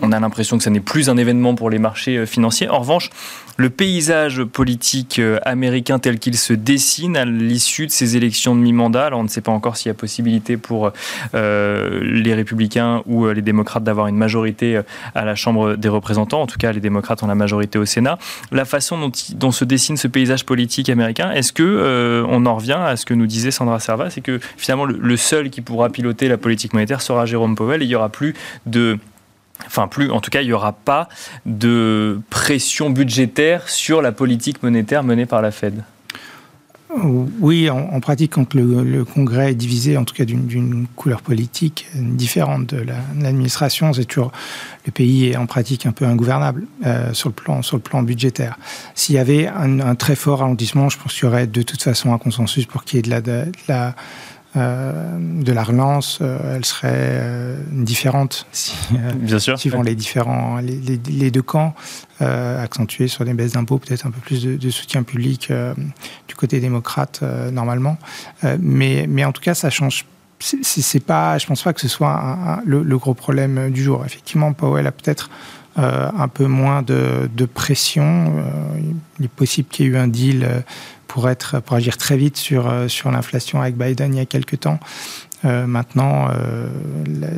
on 0.00 0.12
a 0.12 0.20
l'impression 0.20 0.58
que 0.58 0.64
ce 0.64 0.70
n'est 0.70 0.80
plus 0.80 1.08
un 1.10 1.16
événement 1.16 1.54
pour 1.54 1.70
les 1.70 1.78
marchés 1.78 2.16
euh, 2.16 2.26
financiers. 2.26 2.68
En 2.68 2.78
revanche, 2.80 3.10
le 3.56 3.70
paysage 3.70 4.44
politique 4.44 5.18
euh, 5.18 5.38
américain 5.44 5.98
tel 5.98 6.18
qu'il 6.18 6.36
se 6.36 6.52
dessine 6.52 7.16
à 7.16 7.24
l'issue 7.24 7.86
de 7.86 7.90
ces 7.90 8.16
élections 8.16 8.54
de 8.54 8.60
mi-mandat, 8.60 9.10
on 9.12 9.24
ne 9.24 9.28
sait 9.28 9.40
pas 9.40 9.52
encore 9.52 9.76
s'il 9.76 9.88
y 9.88 9.90
a 9.90 9.94
possibilité 9.94 10.56
pour 10.56 10.92
euh, 11.34 12.00
les 12.02 12.34
républicains 12.34 13.02
ou 13.06 13.26
les 13.28 13.42
démocrates 13.42 13.82
d'avoir 13.82 14.06
une 14.06 14.16
majorité 14.16 14.80
à 15.14 15.24
la 15.24 15.34
Chambre 15.34 15.76
des 15.76 15.88
représentants. 15.88 16.42
En 16.42 16.46
tout 16.46 16.58
cas, 16.58 16.72
les 16.72 16.80
démocrates 16.80 17.22
ont 17.22 17.26
la 17.26 17.34
majorité 17.34 17.78
au 17.78 17.84
Sénat. 17.84 18.18
La 18.52 18.64
façon 18.64 19.10
dont, 19.34 19.50
se 19.50 19.64
dessine 19.64 19.96
ce 19.96 20.08
paysage 20.08 20.44
politique 20.44 20.88
américain, 20.88 21.30
est-ce 21.32 21.52
que 21.52 22.24
on 22.28 22.46
en 22.46 22.56
revient 22.56 22.78
à 22.78 22.96
ce 22.96 23.06
que 23.06 23.14
nous 23.14 23.26
disait 23.26 23.50
Sandra 23.50 23.80
Serva, 23.80 24.10
c'est 24.10 24.20
que 24.20 24.40
finalement 24.56 24.84
le 24.84 25.16
seul 25.16 25.50
qui 25.50 25.60
pourra 25.60 25.90
piloter 25.90 26.28
la 26.28 26.36
politique 26.36 26.74
monétaire 26.74 27.00
sera 27.00 27.26
Jérôme 27.26 27.56
Powell 27.56 27.82
et 27.82 27.84
il 27.84 27.88
n'y 27.88 27.94
aura 27.94 28.08
plus 28.08 28.34
de 28.66 28.98
Enfin, 29.68 29.86
plus, 29.86 30.10
en 30.10 30.20
tout 30.20 30.30
cas, 30.30 30.40
il 30.40 30.46
n'y 30.46 30.52
aura 30.52 30.72
pas 30.72 31.08
de 31.46 32.20
pression 32.30 32.90
budgétaire 32.90 33.68
sur 33.68 34.02
la 34.02 34.12
politique 34.12 34.62
monétaire 34.62 35.04
menée 35.04 35.26
par 35.26 35.42
la 35.42 35.50
Fed. 35.50 35.84
Oui, 36.90 37.68
en, 37.68 38.00
pratique, 38.00 38.32
quand 38.32 38.54
le, 38.54 39.04
Congrès 39.04 39.50
est 39.50 39.54
divisé, 39.54 39.98
en 39.98 40.04
tout 40.04 40.14
cas 40.14 40.24
d'une 40.24 40.86
couleur 40.96 41.20
politique 41.20 41.86
différente 41.94 42.66
de 42.74 42.86
l'administration, 43.20 43.92
c'est 43.92 44.06
toujours 44.06 44.32
le 44.86 44.92
pays 44.92 45.26
est 45.26 45.36
en 45.36 45.44
pratique 45.44 45.84
un 45.84 45.92
peu 45.92 46.06
ingouvernable 46.06 46.66
euh, 46.86 47.12
sur 47.12 47.28
le 47.28 47.34
plan 47.34 47.60
sur 47.60 47.76
le 47.76 47.82
plan 47.82 48.02
budgétaire. 48.02 48.56
S'il 48.94 49.16
y 49.16 49.18
avait 49.18 49.46
un, 49.46 49.94
très 49.96 50.14
fort 50.14 50.38
ralentissement, 50.38 50.88
je 50.88 50.98
pense 50.98 51.12
qu'il 51.12 51.24
y 51.24 51.26
aurait 51.26 51.46
de 51.46 51.60
toute 51.60 51.82
façon 51.82 52.14
un 52.14 52.18
consensus 52.18 52.64
pour 52.64 52.84
qu'il 52.84 52.96
y 52.96 52.98
ait 53.00 53.02
de 53.02 53.10
la, 53.10 53.20
de 53.20 53.52
la 53.68 53.94
de 54.58 55.52
la 55.52 55.62
relance, 55.62 56.18
euh, 56.20 56.56
elle 56.56 56.64
serait 56.64 56.90
euh, 56.92 57.56
différente 57.72 58.46
si, 58.52 58.74
Bien 59.16 59.38
sûr, 59.38 59.58
suivant 59.58 59.82
les 59.82 59.94
différents 59.94 60.58
les, 60.58 61.30
deux 61.30 61.42
camps, 61.42 61.74
accentués 62.20 63.08
sur 63.08 63.24
des 63.24 63.34
baisses 63.34 63.52
d'impôts, 63.52 63.78
peut-être 63.78 64.06
un 64.06 64.10
peu 64.10 64.20
plus 64.20 64.42
de, 64.44 64.70
soutien 64.70 65.02
public 65.02 65.52
du 66.26 66.34
côté 66.34 66.60
démocrate 66.60 67.22
normalement. 67.52 67.96
mais, 68.58 69.06
mais 69.08 69.24
en 69.24 69.32
tout 69.32 69.42
cas, 69.42 69.54
ça 69.54 69.70
change 69.70 70.04
c'est 70.40 71.04
pas, 71.04 71.36
je 71.38 71.46
pense 71.46 71.62
pas 71.62 71.72
que 71.72 71.80
ce 71.80 71.88
soit 71.88 72.60
le, 72.64 72.98
gros 72.98 73.14
problème 73.14 73.70
du 73.70 73.82
jour. 73.82 74.04
Effectivement, 74.06 74.52
Powell 74.52 74.86
a 74.86 74.92
peut-être 74.92 75.30
un 75.76 76.28
peu 76.28 76.46
moins 76.46 76.82
de, 76.82 77.28
de 77.34 77.44
pression. 77.44 78.32
il 79.18 79.24
est 79.24 79.28
possible 79.28 79.68
qu'il 79.68 79.86
y 79.86 79.88
ait 79.88 79.92
eu 79.92 79.96
un 79.96 80.08
deal 80.08 80.46
pour, 81.08 81.28
être, 81.28 81.60
pour 81.60 81.76
agir 81.76 81.96
très 81.96 82.16
vite 82.16 82.36
sur, 82.36 82.68
euh, 82.68 82.86
sur 82.86 83.10
l'inflation 83.10 83.60
avec 83.60 83.76
Biden 83.76 84.14
il 84.14 84.18
y 84.18 84.20
a 84.20 84.26
quelques 84.26 84.60
temps. 84.60 84.78
Euh, 85.44 85.66
maintenant, 85.66 86.28
euh, 86.30 86.66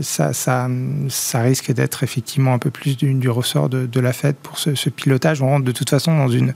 ça, 0.00 0.32
ça, 0.32 0.68
ça, 1.08 1.40
risque 1.42 1.70
d'être 1.72 2.02
effectivement 2.02 2.54
un 2.54 2.58
peu 2.58 2.70
plus 2.70 2.96
du, 2.96 3.28
ressort 3.28 3.68
de, 3.68 3.84
de, 3.84 4.00
la 4.00 4.14
Fed 4.14 4.36
pour 4.36 4.58
ce, 4.58 4.74
ce, 4.74 4.88
pilotage. 4.88 5.42
On 5.42 5.48
rentre 5.48 5.66
de 5.66 5.72
toute 5.72 5.90
façon 5.90 6.16
dans 6.16 6.28
une, 6.28 6.54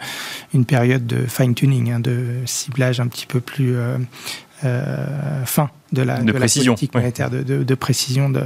une 0.55 0.65
période 0.65 1.07
de 1.07 1.27
fine-tuning, 1.27 1.93
hein, 1.93 2.01
de 2.01 2.39
ciblage 2.47 2.99
un 2.99 3.09
petit 3.09 3.27
peu 3.27 3.41
plus 3.41 3.77
euh, 3.77 3.99
euh 4.65 5.45
fin 5.45 5.71
de 5.95 6.03
la, 6.03 6.19
de, 6.19 6.33
précision, 6.33 6.75
politique 6.75 6.95
monétaire, 6.95 7.31
de, 7.31 7.43
de, 7.43 7.75
précision 7.75 8.29
de, 8.29 8.45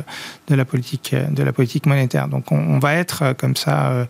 de, 0.48 0.54
la 0.54 0.64
politique, 0.64 1.14
de 1.30 1.42
la 1.42 1.52
politique 1.52 1.86
monétaire. 1.86 2.28
Donc 2.28 2.52
on, 2.52 2.58
on 2.58 2.78
va 2.78 2.94
être 2.94 3.34
comme 3.36 3.56
ça 3.56 4.06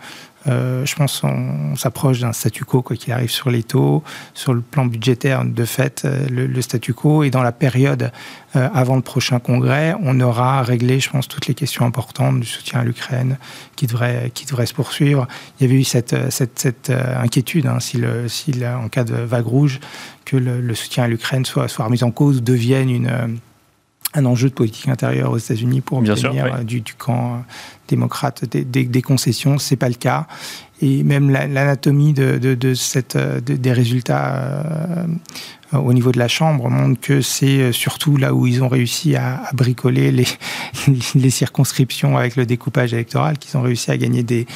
euh, 0.46 0.86
je 0.86 0.94
pense 0.94 1.20
qu'on 1.20 1.74
s'approche 1.76 2.20
d'un 2.20 2.32
statu 2.32 2.64
quo, 2.64 2.82
quoi 2.82 2.96
qu'il 2.96 3.12
arrive, 3.12 3.30
sur 3.30 3.50
les 3.50 3.62
taux, 3.62 4.02
sur 4.34 4.54
le 4.54 4.60
plan 4.60 4.86
budgétaire, 4.86 5.44
de 5.44 5.64
fait, 5.64 6.02
euh, 6.04 6.26
le, 6.28 6.62
statu 6.62 6.94
quo. 6.94 7.24
Et 7.24 7.30
dans 7.30 7.42
la 7.42 7.52
période 7.52 8.12
euh, 8.56 8.68
avant 8.72 8.96
le 8.96 9.02
prochain 9.02 9.40
congrès, 9.40 9.94
on 10.02 10.20
aura 10.20 10.62
réglé, 10.62 11.00
je 11.00 11.10
pense, 11.10 11.28
toutes 11.28 11.46
les 11.48 11.54
questions 11.54 11.84
importantes 11.84 12.40
du 12.40 12.46
soutien 12.46 12.80
à 12.80 12.84
l'Ukraine 12.84 13.36
qui 13.76 13.86
devrait, 13.86 14.30
qui 14.32 14.46
devrait 14.46 14.66
se 14.66 14.74
poursuivre. 14.74 15.26
Il 15.58 15.66
y 15.66 15.70
avait 15.70 15.80
eu 15.80 15.84
cette, 15.84 16.30
cette, 16.30 16.58
cette 16.58 16.90
inquiétude, 16.90 17.66
hein, 17.66 17.80
si, 17.80 17.98
le, 17.98 18.28
si 18.28 18.52
en 18.64 18.88
cas 18.88 19.04
de 19.04 19.14
vague 19.14 19.46
rouge, 19.46 19.80
que 20.24 20.36
le, 20.36 20.60
le 20.60 20.74
soutien 20.74 21.04
à 21.04 21.08
l'Ukraine 21.08 21.44
soit, 21.44 21.68
soit 21.68 21.84
remis 21.84 22.02
en 22.02 22.10
cause, 22.10 22.42
devienne 22.42 22.90
une 22.90 23.27
un 24.14 24.24
enjeu 24.24 24.48
de 24.48 24.54
politique 24.54 24.88
intérieure 24.88 25.32
aux 25.32 25.38
États-Unis 25.38 25.80
pour 25.80 25.98
obtenir 25.98 26.46
euh, 26.46 26.62
du, 26.62 26.82
camp 26.96 27.34
euh, 27.34 27.38
démocrate 27.88 28.44
des, 28.46 28.64
des, 28.64 28.84
des 28.84 29.02
concessions. 29.02 29.58
C'est 29.58 29.76
pas 29.76 29.88
le 29.88 29.94
cas. 29.94 30.26
Et 30.80 31.02
même 31.02 31.30
l'anatomie 31.30 32.12
de, 32.12 32.38
de, 32.38 32.74
cette, 32.74 33.16
euh, 33.16 33.40
des 33.40 33.72
résultats 33.72 34.64
au 35.72 35.92
niveau 35.92 36.12
de 36.12 36.18
la 36.18 36.28
Chambre 36.28 36.70
montre 36.70 36.98
que 36.98 37.20
c'est 37.20 37.72
surtout 37.72 38.16
là 38.16 38.32
où 38.32 38.46
ils 38.46 38.62
ont 38.62 38.68
réussi 38.68 39.16
à, 39.16 39.42
à 39.44 39.52
bricoler 39.52 40.10
les, 40.10 40.24
les, 41.14 41.30
circonscriptions 41.30 42.16
avec 42.16 42.36
le 42.36 42.46
découpage 42.46 42.94
électoral 42.94 43.36
qu'ils 43.36 43.58
ont 43.58 43.60
réussi 43.60 43.90
à 43.90 43.98
gagner 43.98 44.22
des, 44.22 44.46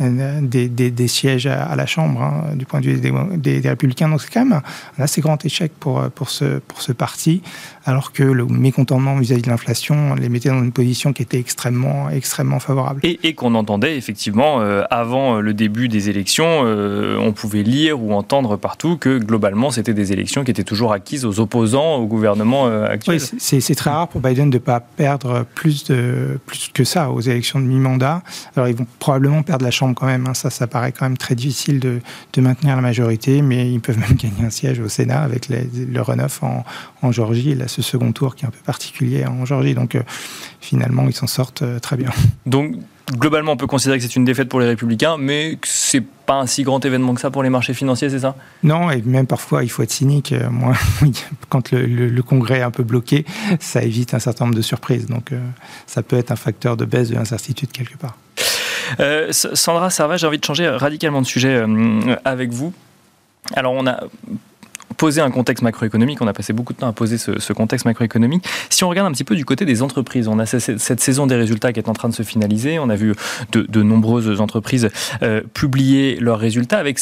des, 0.00 0.68
des, 0.68 1.08
sièges 1.08 1.46
à, 1.46 1.74
la 1.76 1.86
Chambre 1.86 2.22
hein, 2.22 2.54
du 2.54 2.66
point 2.66 2.80
de 2.80 2.86
vue 2.86 3.00
des, 3.00 3.60
des 3.60 3.68
républicains. 3.68 4.08
Donc 4.08 4.22
c'est 4.22 4.32
quand 4.32 4.44
même 4.44 4.60
un 4.98 5.02
assez 5.02 5.20
grand 5.20 5.44
échec 5.44 5.72
pour, 5.78 6.02
pour, 6.10 6.30
ce, 6.30 6.58
pour 6.60 6.82
ce 6.82 6.92
parti 6.92 7.42
alors 7.88 8.12
que 8.12 8.22
le 8.22 8.44
mécontentement 8.44 9.16
vis-à-vis 9.16 9.40
de 9.40 9.48
l'inflation 9.48 10.14
les 10.14 10.28
mettait 10.28 10.50
dans 10.50 10.62
une 10.62 10.72
position 10.72 11.14
qui 11.14 11.22
était 11.22 11.38
extrêmement, 11.38 12.10
extrêmement 12.10 12.60
favorable. 12.60 13.00
Et, 13.02 13.32
qu'on 13.32 13.54
entendait 13.54 13.96
effectivement, 13.96 14.60
euh, 14.60 14.82
avant 14.90 15.36
euh, 15.36 15.40
le 15.40 15.54
début 15.54 15.88
des 15.88 16.10
élections, 16.10 16.64
euh, 16.64 17.16
on 17.18 17.32
pouvait 17.32 17.62
lire 17.62 18.02
ou 18.02 18.12
entendre 18.12 18.56
partout 18.56 18.98
que 18.98 19.18
globalement, 19.18 19.70
c'était 19.70 19.94
des 19.94 20.12
élections 20.12 20.44
qui 20.44 20.50
étaient 20.50 20.64
toujours 20.64 20.92
acquises 20.92 21.24
aux 21.24 21.40
opposants 21.40 21.96
au 21.96 22.06
gouvernement 22.06 22.66
actuel. 22.66 23.20
Oui, 23.22 23.60
c'est 23.60 23.74
très 23.74 23.90
rare 23.90 24.08
pour 24.08 24.20
Biden 24.20 24.50
de 24.50 24.58
ne 24.58 24.62
pas 24.62 24.80
perdre 24.80 25.46
plus, 25.54 25.84
de, 25.84 26.38
plus 26.44 26.70
que 26.74 26.84
ça 26.84 27.10
aux 27.10 27.20
élections 27.20 27.58
de 27.58 27.64
mi-mandat. 27.64 28.22
Alors, 28.54 28.68
ils 28.68 28.76
vont 28.76 28.86
probablement 28.98 29.42
perdre 29.42 29.64
la 29.64 29.70
Chambre 29.70 29.87
quand 29.94 30.06
même. 30.06 30.26
Hein. 30.26 30.34
Ça, 30.34 30.50
ça 30.50 30.66
paraît 30.66 30.92
quand 30.92 31.06
même 31.06 31.16
très 31.16 31.34
difficile 31.34 31.80
de, 31.80 32.00
de, 32.32 32.40
maintenir 32.40 32.76
la 32.76 32.82
majorité, 32.82 33.42
mais 33.42 33.70
ils 33.70 33.80
peuvent 33.80 33.98
même 33.98 34.12
gagner 34.14 34.44
un 34.44 34.50
siège 34.50 34.80
au 34.80 34.88
Sénat 34.88 35.22
avec 35.22 35.48
le 35.48 36.00
runoff 36.00 36.42
en, 36.42 36.64
en 37.02 37.12
Géorgie. 37.12 37.54
Là, 37.54 37.68
ce 37.68 37.82
second 37.82 38.12
tour 38.12 38.34
qui 38.34 38.44
est 38.44 38.48
un 38.48 38.50
peu 38.50 38.62
particulier 38.64 39.26
en 39.26 39.44
Géorgie. 39.44 39.74
Donc 39.74 39.94
euh, 39.94 40.02
finalement, 40.60 41.04
ils 41.06 41.14
s'en 41.14 41.26
sortent 41.26 41.62
euh, 41.62 41.78
très 41.78 41.96
bien. 41.96 42.10
Donc 42.46 42.76
globalement, 43.12 43.52
on 43.52 43.56
peut 43.56 43.66
considérer 43.66 43.98
que 43.98 44.04
c'est 44.04 44.16
une 44.16 44.24
défaite 44.24 44.48
pour 44.48 44.60
les 44.60 44.66
républicains, 44.66 45.16
mais 45.18 45.56
que 45.60 45.66
c'est 45.68 46.02
pas 46.02 46.34
un 46.34 46.46
si 46.46 46.62
grand 46.62 46.84
événement 46.84 47.14
que 47.14 47.20
ça 47.20 47.30
pour 47.30 47.42
les 47.42 47.48
marchés 47.48 47.72
financiers, 47.72 48.10
c'est 48.10 48.18
ça? 48.18 48.36
Non, 48.62 48.90
et 48.90 49.00
même 49.02 49.26
parfois, 49.26 49.64
il 49.64 49.70
faut 49.70 49.82
être 49.82 49.92
cynique. 49.92 50.32
Euh, 50.32 50.50
moi, 50.50 50.74
quand 51.48 51.72
le, 51.72 52.20
Congrès 52.22 52.58
est 52.58 52.62
un 52.62 52.70
peu 52.70 52.82
bloqué, 52.82 53.24
ça 53.60 53.82
évite 53.82 54.12
un 54.12 54.18
certain 54.18 54.44
nombre 54.44 54.56
de 54.56 54.62
surprises. 54.62 55.06
Donc, 55.06 55.32
ça 55.86 56.02
peut 56.02 56.16
être 56.16 56.30
un 56.30 56.36
facteur 56.36 56.76
de 56.76 56.84
baisse 56.84 57.08
de 57.08 57.14
l'incertitude 57.14 57.72
quelque 57.72 57.96
part. 57.96 58.18
Sandra 59.30 59.90
Serva, 59.90 60.16
j'ai 60.16 60.26
envie 60.26 60.38
de 60.38 60.44
changer 60.44 60.68
radicalement 60.68 61.22
de 61.22 61.26
sujet 61.26 61.64
avec 62.24 62.50
vous. 62.50 62.72
Alors, 63.54 63.72
on 63.72 63.86
a 63.86 64.00
poser 64.98 65.22
un 65.22 65.30
contexte 65.30 65.62
macroéconomique. 65.62 66.20
On 66.20 66.26
a 66.26 66.34
passé 66.34 66.52
beaucoup 66.52 66.74
de 66.74 66.78
temps 66.78 66.88
à 66.88 66.92
poser 66.92 67.16
ce, 67.16 67.52
contexte 67.52 67.86
macroéconomique. 67.86 68.44
Si 68.68 68.84
on 68.84 68.90
regarde 68.90 69.08
un 69.08 69.12
petit 69.12 69.24
peu 69.24 69.36
du 69.36 69.46
côté 69.46 69.64
des 69.64 69.80
entreprises, 69.80 70.28
on 70.28 70.38
a 70.38 70.44
cette 70.44 71.00
saison 71.00 71.26
des 71.26 71.36
résultats 71.36 71.72
qui 71.72 71.80
est 71.80 71.88
en 71.88 71.94
train 71.94 72.10
de 72.10 72.14
se 72.14 72.22
finaliser. 72.22 72.78
On 72.78 72.90
a 72.90 72.96
vu 72.96 73.14
de, 73.52 73.82
nombreuses 73.82 74.40
entreprises 74.40 74.90
euh, 75.22 75.40
publier 75.54 76.16
leurs 76.16 76.38
résultats 76.38 76.78
avec 76.78 76.98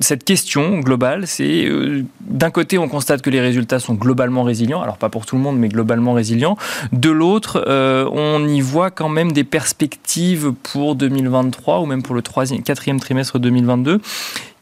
cette 0.00 0.24
question 0.24 0.80
globale, 0.80 1.26
c'est 1.26 1.66
euh, 1.66 2.04
d'un 2.20 2.50
côté, 2.50 2.78
on 2.78 2.88
constate 2.88 3.20
que 3.20 3.30
les 3.30 3.40
résultats 3.40 3.78
sont 3.78 3.94
globalement 3.94 4.42
résilients, 4.42 4.80
alors 4.80 4.96
pas 4.96 5.10
pour 5.10 5.26
tout 5.26 5.36
le 5.36 5.42
monde, 5.42 5.58
mais 5.58 5.68
globalement 5.68 6.14
résilients. 6.14 6.56
De 6.92 7.10
l'autre, 7.10 7.62
euh, 7.68 8.08
on 8.10 8.48
y 8.48 8.62
voit 8.62 8.90
quand 8.90 9.10
même 9.10 9.32
des 9.32 9.44
perspectives 9.44 10.52
pour 10.62 10.94
2023 10.94 11.80
ou 11.80 11.86
même 11.86 12.02
pour 12.02 12.14
le 12.14 12.22
troisième, 12.22 12.62
quatrième 12.62 12.98
trimestre 12.98 13.38
2022 13.38 14.00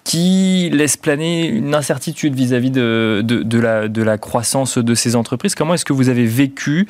qui 0.05 0.70
laisse 0.72 0.97
planer 0.97 1.47
une 1.47 1.74
incertitude 1.74 2.34
vis-à-vis 2.34 2.70
de, 2.70 4.01
la, 4.03 4.18
croissance 4.18 4.78
de 4.78 4.95
ces 4.95 5.16
entreprises. 5.16 5.55
Comment 5.55 5.74
est-ce 5.74 5.84
que 5.84 5.93
vous 5.93 6.09
avez 6.09 6.24
vécu 6.24 6.89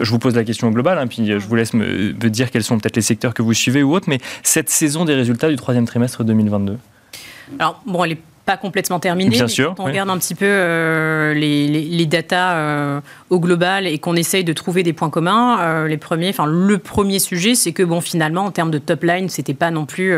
je 0.00 0.10
vous 0.10 0.18
pose 0.18 0.34
la 0.34 0.42
question 0.42 0.70
globale, 0.70 0.98
hein, 0.98 1.06
puis 1.06 1.24
je 1.24 1.46
vous 1.46 1.54
laisse 1.54 1.72
me, 1.72 2.12
dire 2.12 2.50
quels 2.50 2.64
sont 2.64 2.78
peut-être 2.80 2.96
les 2.96 3.02
secteurs 3.02 3.32
que 3.32 3.42
vous 3.42 3.52
suivez 3.52 3.84
ou 3.84 3.94
autres, 3.94 4.08
mais 4.08 4.18
cette 4.42 4.68
saison 4.68 5.04
des 5.04 5.14
résultats 5.14 5.48
du 5.48 5.54
troisième 5.54 5.84
trimestre 5.84 6.24
2022 6.24 6.78
Alors, 7.58 7.82
bon, 7.86 8.04
elle 8.04 8.12
est 8.12 8.22
pas 8.46 8.56
complètement 8.58 9.00
terminé. 9.00 9.30
Bien 9.30 9.44
mais 9.44 9.48
sûr, 9.48 9.74
Quand 9.74 9.84
on 9.84 9.86
oui. 9.86 9.92
regarde 9.92 10.10
un 10.10 10.18
petit 10.18 10.34
peu 10.34 10.44
euh, 10.46 11.32
les, 11.32 11.66
les, 11.66 11.80
les 11.82 12.06
datas 12.06 12.54
euh, 12.56 13.00
au 13.30 13.40
global 13.40 13.86
et 13.86 13.98
qu'on 13.98 14.16
essaye 14.16 14.44
de 14.44 14.52
trouver 14.52 14.82
des 14.82 14.92
points 14.92 15.08
communs, 15.08 15.58
euh, 15.60 15.88
les 15.88 15.96
premiers, 15.96 16.28
enfin 16.28 16.44
le 16.46 16.76
premier 16.78 17.18
sujet, 17.18 17.54
c'est 17.54 17.72
que 17.72 17.82
bon 17.82 18.00
finalement 18.02 18.44
en 18.44 18.50
termes 18.50 18.70
de 18.70 18.78
top 18.78 19.02
line, 19.02 19.28
c'était 19.30 19.54
pas 19.54 19.70
non 19.70 19.86
plus, 19.86 20.14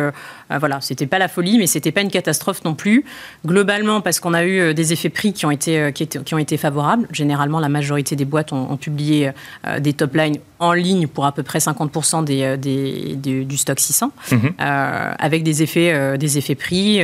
voilà, 0.58 0.80
c'était 0.80 1.06
pas 1.06 1.18
la 1.18 1.28
folie, 1.28 1.56
mais 1.58 1.66
c'était 1.68 1.92
pas 1.92 2.00
une 2.00 2.10
catastrophe 2.10 2.64
non 2.64 2.74
plus. 2.74 3.04
Globalement, 3.46 4.00
parce 4.00 4.18
qu'on 4.20 4.34
a 4.34 4.44
eu 4.44 4.74
des 4.74 4.92
effets 4.92 5.08
prix 5.08 5.32
qui 5.32 5.46
ont 5.46 5.50
été 5.52 5.92
qui, 5.94 6.02
étaient- 6.02 6.18
qui 6.20 6.34
ont 6.34 6.38
été 6.38 6.56
favorables. 6.56 7.06
Généralement, 7.12 7.60
la 7.60 7.68
majorité 7.68 8.16
des 8.16 8.24
boîtes 8.24 8.52
ont, 8.52 8.70
ont 8.70 8.76
publié 8.76 9.30
des 9.78 9.92
top 9.92 10.14
lines 10.14 10.38
en 10.58 10.72
ligne 10.72 11.06
pour 11.06 11.26
à 11.26 11.32
peu 11.32 11.42
près 11.44 11.58
50% 11.60 12.24
des, 12.24 12.56
des- 12.56 13.14
des- 13.16 13.44
du 13.44 13.56
stock 13.56 13.78
600, 13.78 14.10
Mhm. 14.32 14.52
euh, 14.60 15.12
avec 15.18 15.42
des 15.44 15.62
effets, 15.62 16.18
des 16.18 16.38
effets 16.38 16.54
prix. 16.56 17.00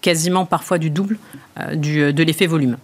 Euh, 0.00 0.10
quasiment 0.10 0.46
parfois 0.46 0.78
du 0.78 0.90
double 0.90 1.18
euh, 1.58 1.74
du, 1.74 2.12
de 2.12 2.22
l'effet 2.22 2.46
volume. 2.46 2.76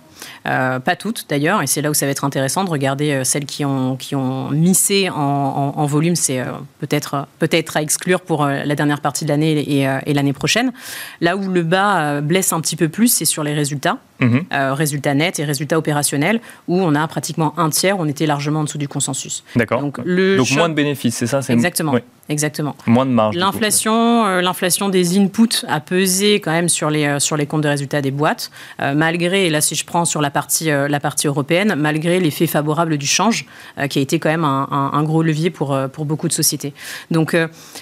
Euh, 0.47 0.81
pas 0.81 0.97
toutes 0.97 1.27
d'ailleurs, 1.29 1.63
et 1.63 1.67
c'est 1.67 1.83
là 1.83 1.91
où 1.91 1.95
ça 1.95 2.07
va 2.07 2.13
être 2.13 2.25
intéressant 2.25 2.65
de 2.65 2.71
regarder 2.71 3.13
euh, 3.13 3.25
celles 3.25 3.45
qui 3.47 3.65
ont, 3.65 3.97
qui 3.97 4.15
ont 4.15 4.51
missé 4.51 5.09
en, 5.11 5.75
en- 5.77 5.87
volume. 5.87 6.17
C'est 6.17 6.41
euh, 6.41 6.47
peut-être 6.79 7.27
peut-être 7.39 7.77
à 7.77 7.83
exclure 7.83 8.21
pour 8.21 8.45
euh, 8.45 8.65
la 8.65 8.75
dernière 8.75 9.01
partie 9.01 9.25
de 9.25 9.31
l'année 9.31 9.79
et, 9.79 9.87
euh, 9.87 9.99
et 10.07 10.15
l'année 10.15 10.33
prochaine. 10.33 10.73
Là 11.21 11.37
où 11.37 11.49
le 11.49 11.63
bas 11.63 11.99
euh, 12.01 12.21
blesse 12.21 12.53
un 12.53 12.61
petit 12.61 12.77
peu 12.77 12.89
plus, 12.89 13.09
c'est 13.09 13.25
sur 13.25 13.45
les 13.45 13.55
résultats, 13.55 13.99
Mhm. 14.21 14.45
euh, 14.53 14.75
résultats 14.75 15.15
nets 15.15 15.39
et 15.39 15.45
résultats 15.45 15.79
opérationnels, 15.79 16.41
où 16.69 16.81
on 16.81 16.95
a 16.95 17.07
pratiquement 17.09 17.53
un 17.59 17.71
tiers, 17.71 17.97
on 17.99 18.07
était 18.07 18.27
largement 18.27 18.61
en 18.61 18.65
dessous 18.65 18.79
du 18.79 18.89
consensus. 18.89 19.45
D'accord. 19.57 19.81
Donc, 19.81 19.97
Donc, 19.99 20.07
le 20.07 20.37
choc- 20.43 20.57
moins 20.59 20.69
de 20.69 20.75
bénéfices, 20.75 21.17
c'est 21.17 21.27
ça 21.27 21.41
Exactement. 21.49 21.93
oui. 21.93 22.01
Exactement. 22.29 22.75
Moins 22.89 23.07
de 23.07 23.13
marge. 23.13 23.37
L'inflation, 23.37 24.27
euh, 24.27 24.41
l'inflation 24.43 24.89
des 24.89 25.17
inputs 25.17 25.65
a 25.69 25.79
pesé 25.79 26.41
quand 26.41 26.51
même 26.51 26.69
sur 26.69 26.91
les 26.91 27.05
euh, 27.07 27.21
sur 27.21 27.37
les 27.37 27.47
comptes 27.47 27.61
de 27.63 27.69
résultats 27.69 28.03
des 28.03 28.11
boîtes, 28.11 28.51
euh, 28.83 28.95
malgré 28.97 29.47
et 29.47 29.51
là 29.51 29.61
si 29.61 29.77
je 29.77 29.85
prends 29.87 30.05
sur 30.05 30.21
la 30.21 30.31
partie 30.31 30.65
la 30.67 30.99
partie 30.99 31.29
européenne, 31.29 31.77
malgré 31.79 32.19
l'effet 32.19 32.49
favorable 32.49 32.99
du 32.99 33.07
change, 33.07 33.47
qui 33.89 34.01
a 34.01 34.03
été 34.03 34.19
quand 34.19 34.29
même 34.29 34.43
un, 34.45 34.67
un- 34.73 34.99
un 34.99 35.03
gros 35.05 35.23
levier 35.23 35.51
pour 35.51 35.79
pour 35.93 36.05
beaucoup 36.05 36.27
de 36.27 36.33
sociétés. 36.33 36.73
Donc 37.13 37.37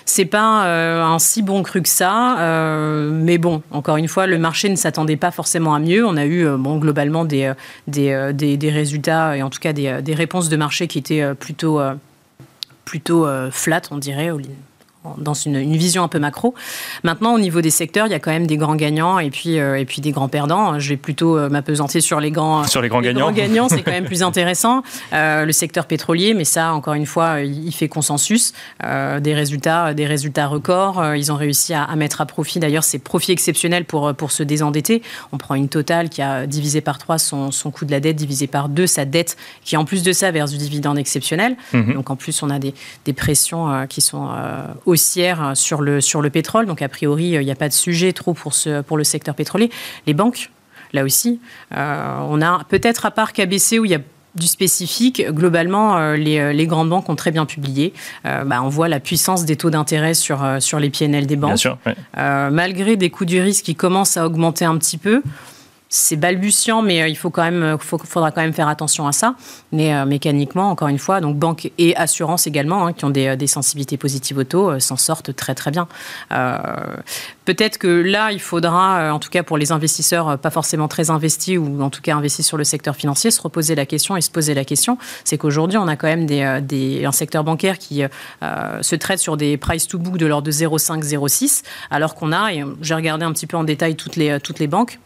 c'est 0.05 0.27
pas 0.27 0.67
un 1.03 1.19
si 1.19 1.41
bon 1.41 1.63
cru 1.63 1.81
que 1.81 1.89
ça, 1.89 2.37
mais 3.11 3.39
bon, 3.39 3.63
encore 3.71 3.97
une 3.97 4.09
fois, 4.09 4.27
le 4.27 4.39
marché 4.39 4.69
ne 4.69 4.77
s'attendait 4.77 5.17
pas 5.17 5.31
forcément 5.31 5.75
à 5.75 5.79
mieux. 5.79 6.07
On 6.07 6.19
a 6.19 6.24
eu 6.27 6.47
euh, 6.47 6.57
bon 6.57 6.79
globalement 6.79 7.25
des 7.25 7.45
euh, 7.45 7.55
euh, 7.99 8.33
des 8.33 8.57
des 8.57 8.71
résultats 8.71 9.37
et 9.37 9.43
en 9.43 9.51
tout 9.51 9.61
cas 9.61 9.73
des, 9.73 10.15
réponses 10.15 10.49
de 10.49 10.57
marché 10.57 10.87
qui 10.87 10.99
étaient 10.99 11.35
plutôt 11.35 11.81
plutôt 12.85 13.27
flat, 13.51 13.83
on 13.91 13.99
dirait, 13.99 14.31
dans 15.19 15.35
une, 15.35 15.57
une 15.57 15.77
vision 15.77 16.03
un 16.03 16.09
peu 16.09 16.19
macro. 16.19 16.55
Maintenant, 17.03 17.35
au 17.35 17.39
niveau 17.39 17.61
des 17.61 17.71
secteurs, 17.71 18.07
il 18.07 18.11
y 18.11 18.15
a 18.15 18.19
quand 18.19 18.31
même 18.31 18.47
des 18.47 18.57
grands 18.57 18.77
gagnants 18.77 19.19
et 19.19 19.31
puis, 19.31 19.59
euh, 19.59 19.79
et 19.79 19.85
puis 19.85 20.01
des 20.01 20.13
grands 20.13 20.29
perdants. 20.29 20.79
Je 20.79 20.89
vais 20.91 20.97
plutôt 20.97 21.37
euh, 21.37 21.49
m'apesantir 21.49 22.03
sur 22.03 22.21
les 22.21 22.31
grands, 22.31 22.65
Sur 22.65 22.83
les 22.83 22.89
grands 22.89 23.01
les 23.01 23.09
gagnants. 23.09 23.27
grands 23.27 23.33
gagnants, 23.33 23.69
c'est 23.69 23.83
quand 23.83 23.91
même 23.91 24.05
plus 24.13 24.23
intéressant. 24.23 24.83
Euh, 25.13 25.45
le 25.45 25.53
secteur 25.53 25.87
pétrolier, 25.87 26.35
mais 26.35 26.45
ça, 26.45 26.73
encore 26.73 26.95
une 26.95 27.07
fois, 27.07 27.41
il 27.41 27.73
fait 27.73 27.89
consensus. 27.89 28.53
Des 28.83 29.35
résultats, 29.35 29.95
des 29.95 30.07
résultats 30.07 30.47
records. 30.47 31.15
Ils 31.15 31.33
ont 31.33 31.37
réussi 31.37 31.75
à, 31.75 31.85
à 31.85 31.97
mettre 31.97 32.21
à 32.21 32.27
profit, 32.27 32.59
d'ailleurs, 32.59 32.85
ces 32.85 32.99
profits 32.99 33.33
exceptionnels 33.33 33.85
pour, 33.85 34.15
pour 34.15 34.31
se 34.33 34.43
désendetter. 34.43 35.03
On 35.33 35.39
prend 35.39 35.55
une 35.55 35.69
totale 35.69 36.09
qui 36.09 36.23
a 36.23 36.47
divisé 36.47 36.81
par 36.81 36.99
3 36.99 37.19
son, 37.19 37.51
son 37.51 37.71
coût 37.71 37.85
de 37.85 37.91
la 37.91 38.01
dette, 38.01 38.17
divisé 38.17 38.47
par 38.47 38.69
2 38.69 38.87
sa 38.87 39.05
dette, 39.05 39.37
qui 39.65 39.77
en 39.77 39.85
plus 39.85 40.03
de 40.03 40.13
ça 40.13 40.31
verse 40.31 40.51
du 40.51 40.59
dividende 40.59 40.99
exceptionnel. 40.99 41.57
Mhm. 41.73 41.95
Donc 41.95 42.11
en 42.11 42.17
plus, 42.17 42.43
on 42.43 42.51
a 42.51 42.59
des, 42.59 42.75
des 43.05 43.13
pressions 43.13 43.87
qui 43.89 44.01
sont 44.01 44.29
euh, 44.97 45.55
sur 45.55 45.83
le, 45.83 46.01
sur 46.01 46.23
le 46.23 46.31
pétrole. 46.31 46.67
Donc 46.67 46.83
a 46.83 46.89
priori, 46.89 47.37
euh, 47.37 47.43
il 47.43 47.45
n'y 47.45 47.53
a 47.53 47.57
pas 47.57 47.69
de 47.69 47.75
sujet 47.75 48.13
trop 48.13 48.35
pour, 48.35 48.55
ce, 48.55 48.83
pour 48.83 48.97
le 48.97 49.05
secteur 49.05 49.35
pétrolier. 49.35 49.71
Les 50.07 50.15
banques, 50.15 50.51
là 50.93 51.05
aussi, 51.05 51.41
euh, 51.77 52.19
on 52.29 52.41
a 52.43 52.65
peut-être 52.69 53.07
à 53.07 53.11
part 53.11 53.33
KBC 53.33 53.79
où 53.79 53.85
il 53.85 53.91
y 53.91 53.95
a 53.95 54.01
du 54.35 54.47
spécifique, 54.49 55.25
globalement, 55.31 55.97
euh, 55.97 56.17
les, 56.17 56.53
les 56.53 56.67
grandes 56.67 56.89
banques 56.89 57.09
ont 57.09 57.15
très 57.15 57.31
bien 57.31 57.47
publié. 57.47 57.93
Euh, 58.27 58.45
bah, 58.45 58.63
on 58.63 58.69
voit 58.69 58.89
la 58.89 58.99
puissance 58.99 59.45
des 59.45 59.57
taux 59.57 59.71
d'intérêt 59.71 60.15
sur, 60.15 60.45
sur 60.59 60.81
les 60.81 60.91
PNL 60.91 61.27
des 61.27 61.37
banques. 61.37 61.51
Bien 61.51 61.57
sûr. 61.57 61.79
ouais. 61.87 61.95
Euh, 62.19 62.51
malgré 62.51 62.97
des 62.97 63.11
coûts 63.11 63.25
du 63.27 63.41
risque 63.41 63.65
qui 63.65 63.75
commencent 63.77 64.17
à 64.17 64.27
augmenter 64.27 64.65
un 64.65 64.77
petit 64.77 64.99
peu, 64.99 65.23
c'est 65.95 66.17
balbutiant, 66.17 66.83
mais 66.83 67.03
euh, 67.03 67.09
il 67.09 67.17
faut 67.17 67.31
quand 67.31 67.45
même, 67.45 67.63
euh, 67.63 67.79
faudra 67.79 68.33
quand 68.33 68.41
même 68.41 68.53
faire 68.53 68.67
attention 68.67 69.07
à 69.07 69.13
ça. 69.13 69.37
Mais 69.71 69.95
euh, 69.95 70.05
mécaniquement, 70.05 70.71
encore 70.71 70.89
une 70.89 70.99
fois, 70.99 71.21
donc 71.21 71.37
banque 71.37 71.71
et 71.79 71.95
assurance 71.95 72.49
également, 72.49 72.87
hein, 72.87 72.93
qui 72.93 73.05
ont 73.05 73.11
des, 73.11 73.47
sensibilités 73.47 73.97
positives 73.97 74.39
au 74.39 74.45
taux, 74.45 74.71
euh, 74.71 74.81
s'en 74.81 74.97
sortent 74.97 75.35
très 75.37 75.55
très 75.55 75.71
bien. 75.71 75.87
Peut-être 77.45 77.79
que 77.79 77.87
là, 77.87 78.33
il 78.33 78.41
faudra, 78.41 79.13
en 79.13 79.19
tout 79.19 79.29
cas 79.29 79.43
pour 79.43 79.59
les 79.59 79.71
investisseurs 79.71 80.39
pas 80.39 80.51
forcément 80.51 80.89
très 80.89 81.11
investis 81.11 81.59
ou 81.59 81.83
en 81.83 81.91
tout 81.91 82.01
cas 82.01 82.17
investis 82.17 82.47
sur 82.47 82.57
le 82.57 82.65
secteur 82.65 82.97
financier, 82.97 83.31
se 83.31 83.41
reposer 83.41 83.75
la 83.75 83.87
question 83.87 84.17
et 84.17 84.23
se 84.23 84.31
poser 84.31 84.55
la 84.55 84.65
question. 84.65 84.99
C'est 85.25 85.37
qu'aujourd'hui, 85.37 85.77
on 85.77 85.87
a 85.87 85.97
quand 85.97 86.09
même 86.09 86.27
un 86.31 87.13
secteur 87.13 87.45
bancaire 87.45 87.79
qui 87.79 88.03
se 88.43 88.95
traite 88.97 89.19
sur 89.19 89.37
des 89.37 89.59
price 89.59 89.87
to 89.87 89.99
book 89.99 90.17
de 90.17 90.27
l'ordre 90.27 90.47
de 90.47 90.53
0,5, 90.53 91.03
0,6, 91.03 91.63
alors 91.91 92.15
qu'on 92.15 92.33
a, 92.33 92.53
et 92.53 92.65
j'ai 92.81 92.95
regardé 92.95 93.25
un 93.25 93.33
petit 93.33 93.47
peu 93.47 93.59
en 93.59 93.65
détail 93.65 93.95
toutes 93.95 94.17
les, 94.17 94.41
toutes 94.41 94.59
les 94.59 94.67
banques, 94.67 94.99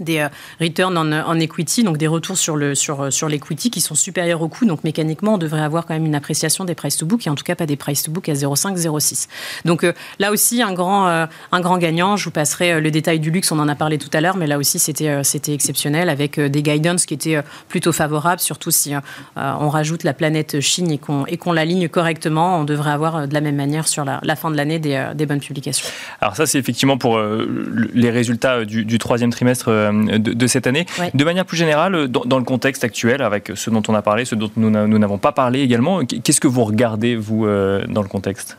des 0.00 0.18
euh, 0.18 0.28
return 0.60 0.96
on, 0.96 1.12
on 1.12 1.40
equity, 1.40 1.84
donc 1.84 1.96
des 1.98 2.06
retours 2.06 2.38
sur 2.38 2.56
le 2.56 2.74
sur 2.74 3.02
euh, 3.02 3.10
sur 3.10 3.28
l'equity 3.28 3.70
qui 3.70 3.80
sont 3.80 3.94
supérieurs 3.94 4.42
au 4.42 4.48
coût. 4.48 4.64
Donc 4.66 4.84
mécaniquement, 4.84 5.34
on 5.34 5.38
devrait 5.38 5.62
avoir 5.62 5.86
quand 5.86 5.94
même 5.94 6.06
une 6.06 6.14
appréciation 6.14 6.64
des 6.64 6.74
price 6.74 6.96
to 6.96 7.06
book 7.06 7.26
et 7.26 7.30
en 7.30 7.34
tout 7.34 7.44
cas 7.44 7.54
pas 7.54 7.66
des 7.66 7.76
price 7.76 8.02
to 8.02 8.10
book 8.10 8.28
à 8.28 8.32
0,5, 8.32 8.76
0,6. 8.76 9.28
Donc 9.64 9.84
euh, 9.84 9.92
là 10.18 10.30
aussi 10.30 10.62
un 10.62 10.72
grand 10.72 11.08
euh, 11.08 11.26
un 11.52 11.60
grand 11.60 11.78
gagnant. 11.78 12.16
Je 12.16 12.24
vous 12.24 12.30
passerai 12.30 12.72
euh, 12.72 12.80
le 12.80 12.90
détail 12.90 13.20
du 13.20 13.30
luxe, 13.30 13.50
on 13.52 13.58
en 13.58 13.68
a 13.68 13.74
parlé 13.74 13.98
tout 13.98 14.10
à 14.12 14.20
l'heure, 14.20 14.36
mais 14.36 14.46
là 14.46 14.58
aussi 14.58 14.78
c'était 14.78 15.08
euh, 15.08 15.22
c'était 15.22 15.52
exceptionnel 15.54 16.08
avec 16.08 16.38
euh, 16.38 16.48
des 16.48 16.62
guidance 16.62 17.06
qui 17.06 17.14
étaient 17.14 17.36
euh, 17.36 17.42
plutôt 17.68 17.92
favorables, 17.92 18.40
surtout 18.40 18.70
si 18.70 18.94
euh, 18.94 19.00
euh, 19.36 19.52
on 19.60 19.68
rajoute 19.68 20.04
la 20.04 20.12
planète 20.14 20.60
Chine 20.60 20.90
et 20.90 20.98
qu'on 20.98 21.26
et 21.26 21.36
qu'on 21.36 21.52
l'aligne 21.52 21.88
correctement, 21.88 22.58
on 22.58 22.64
devrait 22.64 22.90
avoir 22.90 23.16
euh, 23.16 23.26
de 23.26 23.34
la 23.34 23.40
même 23.40 23.56
manière 23.56 23.88
sur 23.88 24.04
la, 24.04 24.20
fin 24.36 24.50
de 24.50 24.56
l'année 24.56 24.78
des, 24.78 24.94
euh, 24.94 25.26
bonnes 25.26 25.40
publications. 25.40 25.86
Alors 26.20 26.36
ça, 26.36 26.46
c'est 26.46 26.58
effectivement 26.58 26.96
pour 26.98 27.18
euh, 27.18 27.46
le- 27.48 27.90
les 27.92 28.10
résultats 28.10 28.64
du, 28.64 28.98
troisième 28.98 29.30
trimestre 29.30 29.68
euh, 29.68 29.87
de, 29.92 30.32
de 30.32 30.46
cette 30.46 30.66
année. 30.66 30.86
Ouais. 30.98 31.10
De 31.14 31.24
manière 31.24 31.44
plus 31.44 31.56
générale, 31.56 31.94
euh, 31.94 32.08
dans, 32.08 32.24
dans 32.24 32.38
le 32.38 32.44
contexte 32.44 32.84
actuel, 32.84 33.22
avec 33.22 33.52
ce 33.54 33.70
dont 33.70 33.82
on 33.88 33.94
a 33.94 34.02
parlé, 34.02 34.24
ce 34.24 34.34
dont 34.34 34.50
nous 34.56 34.70
n'avons 34.70 35.18
pas 35.18 35.32
parlé 35.32 35.60
également, 35.60 36.04
qu'est-ce 36.04 36.40
que 36.40 36.48
vous 36.48 36.64
regardez, 36.64 37.16
vous, 37.16 37.46
euh, 37.46 37.84
dans 37.88 38.02
le 38.02 38.08
contexte? 38.08 38.58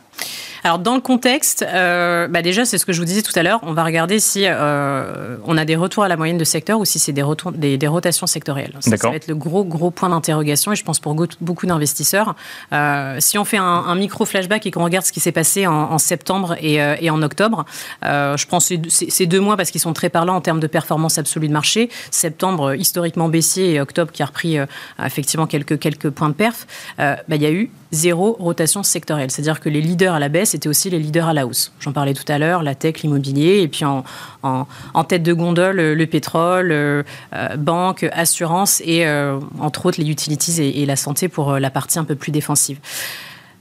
Alors 0.64 0.78
dans 0.78 0.94
le 0.94 1.00
contexte, 1.00 1.64
euh, 1.66 2.28
bah 2.28 2.42
déjà 2.42 2.64
c'est 2.64 2.78
ce 2.78 2.84
que 2.84 2.92
je 2.92 2.98
vous 2.98 3.06
disais 3.06 3.22
tout 3.22 3.32
à 3.34 3.42
l'heure, 3.42 3.60
on 3.62 3.72
va 3.72 3.84
regarder 3.84 4.20
si 4.20 4.42
euh, 4.44 5.36
on 5.46 5.56
a 5.56 5.64
des 5.64 5.76
retours 5.76 6.04
à 6.04 6.08
la 6.08 6.16
moyenne 6.16 6.38
de 6.38 6.44
secteur 6.44 6.78
ou 6.78 6.84
si 6.84 6.98
c'est 6.98 7.12
des, 7.12 7.24
des, 7.54 7.78
des 7.78 7.86
rotations 7.86 8.26
sectorielles. 8.26 8.74
Ça, 8.80 8.96
va 8.96 9.14
être 9.14 9.28
le 9.28 9.34
gros 9.34 9.64
gros 9.64 9.90
point 9.90 10.10
d'interrogation 10.10 10.72
et 10.72 10.76
je 10.76 10.84
pense 10.84 11.00
pour 11.00 11.14
beaucoup 11.40 11.66
d'investisseurs. 11.66 12.34
Euh, 12.72 13.16
si 13.20 13.38
on 13.38 13.44
fait 13.44 13.56
un, 13.56 13.64
un 13.64 13.94
micro 13.94 14.24
flashback 14.24 14.66
et 14.66 14.70
qu'on 14.70 14.84
regarde 14.84 15.06
ce 15.06 15.12
qui 15.12 15.20
s'est 15.20 15.32
passé 15.32 15.66
en, 15.66 15.72
en 15.72 15.98
septembre 15.98 16.56
et, 16.60 16.74
et 16.74 17.10
en 17.10 17.22
octobre, 17.22 17.64
je 18.02 18.44
c'est 18.60 19.10
c'est 19.10 19.26
deux 19.26 19.40
mois 19.40 19.56
parce 19.56 19.70
qu'ils 19.70 19.80
sont 19.80 19.92
très 19.92 20.10
parlants 20.10 20.36
en 20.36 20.40
termes 20.40 20.60
de 20.60 20.66
performance 20.66 21.18
absolue 21.18 21.48
de 21.48 21.52
marché. 21.52 21.88
Septembre 22.10 22.74
historiquement 22.74 23.28
baissier 23.28 23.74
et 23.74 23.80
octobre 23.80 24.12
qui 24.12 24.22
a 24.22 24.26
repris 24.26 24.58
effectivement 25.04 25.46
quelques 25.46 25.78
quelques 25.78 26.10
points 26.10 26.28
de 26.28 26.34
perf. 26.34 26.66
Bah, 26.98 27.16
il 27.30 27.42
y 27.42 27.46
a 27.46 27.50
eu 27.50 27.70
zéro 27.92 28.36
rotation 28.38 28.82
sectorielle. 28.82 29.30
C'est-à-dire 29.30 29.60
que 29.60 29.68
les 29.68 29.80
leaders 29.80 30.14
à 30.14 30.18
la 30.18 30.28
baisse 30.28 30.54
étaient 30.54 30.68
aussi 30.68 30.90
les 30.90 30.98
leaders 30.98 31.28
à 31.28 31.34
la 31.34 31.46
hausse. 31.46 31.72
J'en 31.80 31.92
parlais 31.92 32.14
tout 32.14 32.30
à 32.30 32.38
l'heure, 32.38 32.62
la 32.62 32.74
tech, 32.74 33.02
l'immobilier, 33.02 33.60
et 33.60 33.68
puis 33.68 33.84
en, 33.84 34.04
en, 34.42 34.66
en 34.94 35.04
tête 35.04 35.22
de 35.22 35.32
gondole, 35.32 35.76
le, 35.76 35.94
le 35.94 36.06
pétrole, 36.06 36.70
euh, 36.72 37.02
euh, 37.34 37.56
banque, 37.56 38.06
assurance, 38.12 38.80
et 38.84 39.06
euh, 39.06 39.38
entre 39.58 39.86
autres 39.86 40.00
les 40.00 40.08
utilities 40.08 40.60
et, 40.62 40.82
et 40.82 40.86
la 40.86 40.96
santé 40.96 41.28
pour 41.28 41.50
euh, 41.50 41.58
la 41.58 41.70
partie 41.70 41.98
un 41.98 42.04
peu 42.04 42.14
plus 42.14 42.32
défensive. 42.32 42.78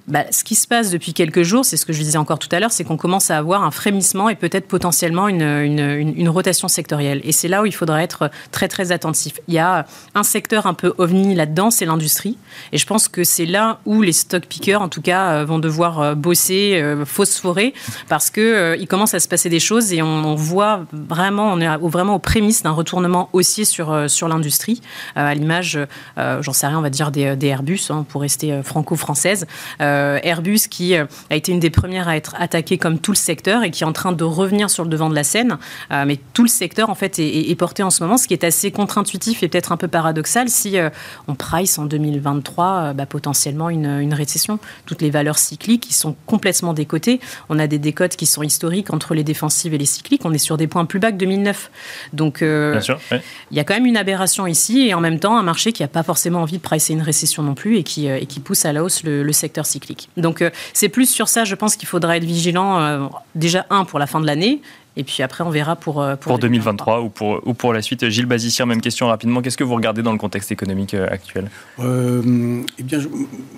Bah, 0.10 0.26
ce 0.32 0.44
qui 0.44 0.56
se 0.56 0.68
passe 0.68 0.90
depuis 0.90 1.14
quelques 1.14 1.44
jours, 1.44 1.64
c'est 1.66 1.78
ce 1.78 1.86
que 1.86 1.94
je 1.94 2.02
disais 2.02 2.18
encore 2.18 2.40
tout 2.40 2.50
à 2.52 2.60
l'heure, 2.60 2.72
c'est 2.72 2.84
qu'on 2.84 2.98
commence 2.98 3.30
à 3.30 3.38
avoir 3.38 3.64
un 3.64 3.72
frémissement 3.72 4.28
et 4.30 4.36
peut-être 4.36 4.68
potentiellement 4.68 5.28
une, 5.28 6.30
rotation 6.30 6.68
sectorielle. 6.68 7.22
Et 7.24 7.32
c'est 7.32 7.48
là 7.48 7.62
où 7.62 7.66
il 7.66 7.74
faudra 7.74 8.04
être 8.04 8.30
très 8.52 8.68
très 8.68 8.92
attentif. 8.92 9.40
Il 9.48 9.54
y 9.54 9.60
a 9.60 9.86
un 10.16 10.24
secteur 10.24 10.68
un 10.68 10.74
peu 10.74 10.94
ovni 10.98 11.36
là-dedans, 11.36 11.72
c'est 11.72 11.86
l'industrie. 11.86 12.38
Et 12.72 12.78
je 12.78 12.86
pense 12.86 13.08
que 13.08 13.24
c'est 13.24 13.46
là 13.46 13.80
où 13.86 14.02
les 14.02 14.12
stock 14.12 14.46
pickers, 14.46 14.82
en 14.82 14.90
tout 14.90 15.02
cas, 15.02 15.32
euh, 15.32 15.46
vont 15.46 15.60
devoir 15.60 16.00
euh, 16.00 16.16
bosser, 16.16 16.80
euh, 16.82 17.06
phosphorer, 17.06 17.74
parce 18.08 18.30
que 18.30 18.42
euh, 18.42 18.76
il 18.78 18.88
commence 18.88 19.14
à 19.14 19.20
se 19.20 19.28
passer 19.28 19.50
des 19.50 19.60
choses 19.60 19.94
et 19.94 20.02
on, 20.02 20.36
voit 20.36 20.86
vraiment, 20.92 21.52
on 21.52 21.60
est 21.60 21.78
vraiment 21.78 22.16
aux 22.16 22.20
prémices 22.20 22.64
d'un 22.64 22.72
retournement 22.72 23.30
haussier 23.34 23.66
sur 23.66 24.10
sur 24.10 24.28
l'industrie, 24.28 24.82
à 25.16 25.34
l'image, 25.34 25.80
j'en 26.18 26.54
sais 26.54 26.68
rien, 26.68 26.78
on 26.78 26.82
va 26.82 26.90
dire 26.90 27.12
des, 27.12 27.36
Airbus, 27.42 27.88
hein, 27.90 28.06
pour 28.08 28.22
rester 28.22 28.62
franco-française. 28.64 29.48
Airbus 30.24 30.68
qui 30.70 30.96
a 30.96 31.08
été 31.32 31.52
une 31.52 31.60
des 31.60 31.70
premières 31.70 32.08
à 32.08 32.16
être 32.16 32.36
attaquée 32.40 32.78
comme 32.78 33.00
tout 33.00 33.12
le 33.12 33.18
secteur 33.18 33.64
et 33.64 33.72
qui 33.72 33.84
est 33.84 33.88
en 33.88 33.94
train 33.94 34.12
de 34.12 34.24
revenir 34.24 34.70
sur 34.70 34.84
le 34.84 34.90
devant 34.90 35.10
de 35.10 35.16
la 35.16 35.24
scène. 35.24 35.58
mais 35.92 36.20
tout 36.34 36.44
le 36.44 36.50
secteur 36.50 36.90
en 36.90 36.96
fait 36.96 37.20
est, 37.20 37.56
porté 37.56 37.84
en 37.84 37.90
ce 37.90 38.04
moment, 38.04 38.18
ce 38.18 38.28
qui 38.28 38.34
est 38.34 38.44
assez 38.44 38.72
contre-intuitif 38.72 39.44
et 39.44 39.48
peut-être 39.48 39.72
un 39.72 39.78
peu 39.78 39.88
paradoxal 39.88 40.50
si 40.50 40.78
on 41.28 41.36
price 41.36 41.78
en 41.78 41.86
2023 41.86 42.94
bah, 42.94 43.06
potentiellement 43.06 43.70
une, 43.70 44.00
une 44.00 44.14
récession. 44.14 44.60
Toutes 44.86 45.02
les 45.02 45.10
valeurs 45.10 45.38
cycliques 45.38 45.84
qui 45.84 45.94
sont 45.94 46.16
complètement 46.26 46.74
décotées. 46.74 47.20
On 47.50 47.60
a 47.60 47.68
des 47.68 47.80
décotes 47.80 48.16
qui 48.16 48.26
sont 48.26 48.44
historiques 48.44 48.92
entre 48.94 49.14
les 49.14 49.24
défensives 49.24 49.74
et 49.74 49.78
les 49.78 49.86
cycliques. 49.86 50.22
On 50.26 50.34
est 50.34 50.38
sur 50.38 50.58
des 50.58 50.68
points 50.68 50.86
plus 50.86 51.00
bas 51.00 51.12
que 51.12 51.18
2009. 51.18 51.72
Donc, 52.14 52.42
euh, 52.42 52.80
il 53.52 53.58
y 53.58 53.60
a 53.60 53.64
quand 53.64 53.74
même 53.74 53.86
une 53.86 53.98
aberration 53.98 54.48
ici 54.48 54.88
et 54.88 54.94
en 54.94 55.02
même 55.02 55.20
temps 55.20 55.38
un 55.38 55.44
marché 55.44 55.72
qui 55.72 55.84
n'a 55.84 55.88
pas 55.88 56.04
forcément 56.04 56.42
envie 56.42 56.58
de 56.58 56.62
pricer 56.62 56.94
une 56.94 57.02
récession 57.02 57.44
non 57.44 57.56
plus 57.56 57.78
et 57.78 57.84
qui, 57.84 58.10
euh, 58.10 58.18
et 58.20 58.26
qui 58.26 58.40
pousse 58.40 58.66
à 58.66 58.74
la 58.74 58.84
hausse 58.84 59.04
le, 59.04 59.30
secteur 59.32 59.66
cyclique. 59.66 59.79
Donc, 60.18 60.42
euh, 60.42 60.50
c'est 60.74 60.90
plus 60.90 61.10
sur 61.10 61.28
ça, 61.28 61.46
je 61.46 61.56
pense 61.56 61.76
qu'il 61.76 61.88
faudra 61.88 62.18
être 62.18 62.24
vigilant. 62.24 63.10
déjà, 63.36 63.66
un, 63.70 63.86
pour 63.86 64.00
la 64.00 64.08
fin 64.08 64.20
de 64.20 64.26
l'année, 64.26 64.62
et 64.98 65.04
puis 65.04 65.24
après, 65.24 65.44
on 65.44 65.50
verra 65.50 65.76
pour, 65.76 66.06
pour, 66.20 66.40
2023 66.40 67.02
ou 67.02 67.10
pour, 67.10 67.42
ou 67.46 67.54
pour 67.54 67.74
la 67.74 67.82
suite. 67.82 68.10
Gilles 68.10 68.26
Bazissier, 68.26 68.66
même 68.66 68.82
question 68.82 69.08
rapidement. 69.08 69.42
Qu'est-ce 69.42 69.58
que 69.58 69.64
vous 69.64 69.76
regardez 69.76 70.02
dans 70.02 70.12
le 70.12 70.18
contexte 70.18 70.52
économique 70.52 70.94
actuel? 70.94 71.50
Eh 71.80 71.84
bien, 72.84 73.00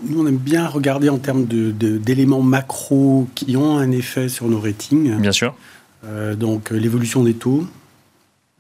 Nous, 0.08 0.22
on 0.22 0.28
aime 0.28 0.38
bien 0.38 0.68
regarder 0.68 1.10
en 1.10 1.18
termes 1.18 1.46
d'éléments 1.46 2.44
de, 2.44 2.46
macro 2.46 3.28
qui 3.34 3.58
ont 3.58 3.78
un 3.78 3.92
effet 3.92 4.30
sur 4.30 4.48
nos 4.48 4.60
ratings. 4.60 5.18
Bien 5.20 5.32
sûr. 5.32 5.56
Euh, 6.04 6.36
donc 6.36 6.72
euh, 6.72 6.78
l'évolution 6.78 7.24
des 7.24 7.34
taux, 7.34 7.66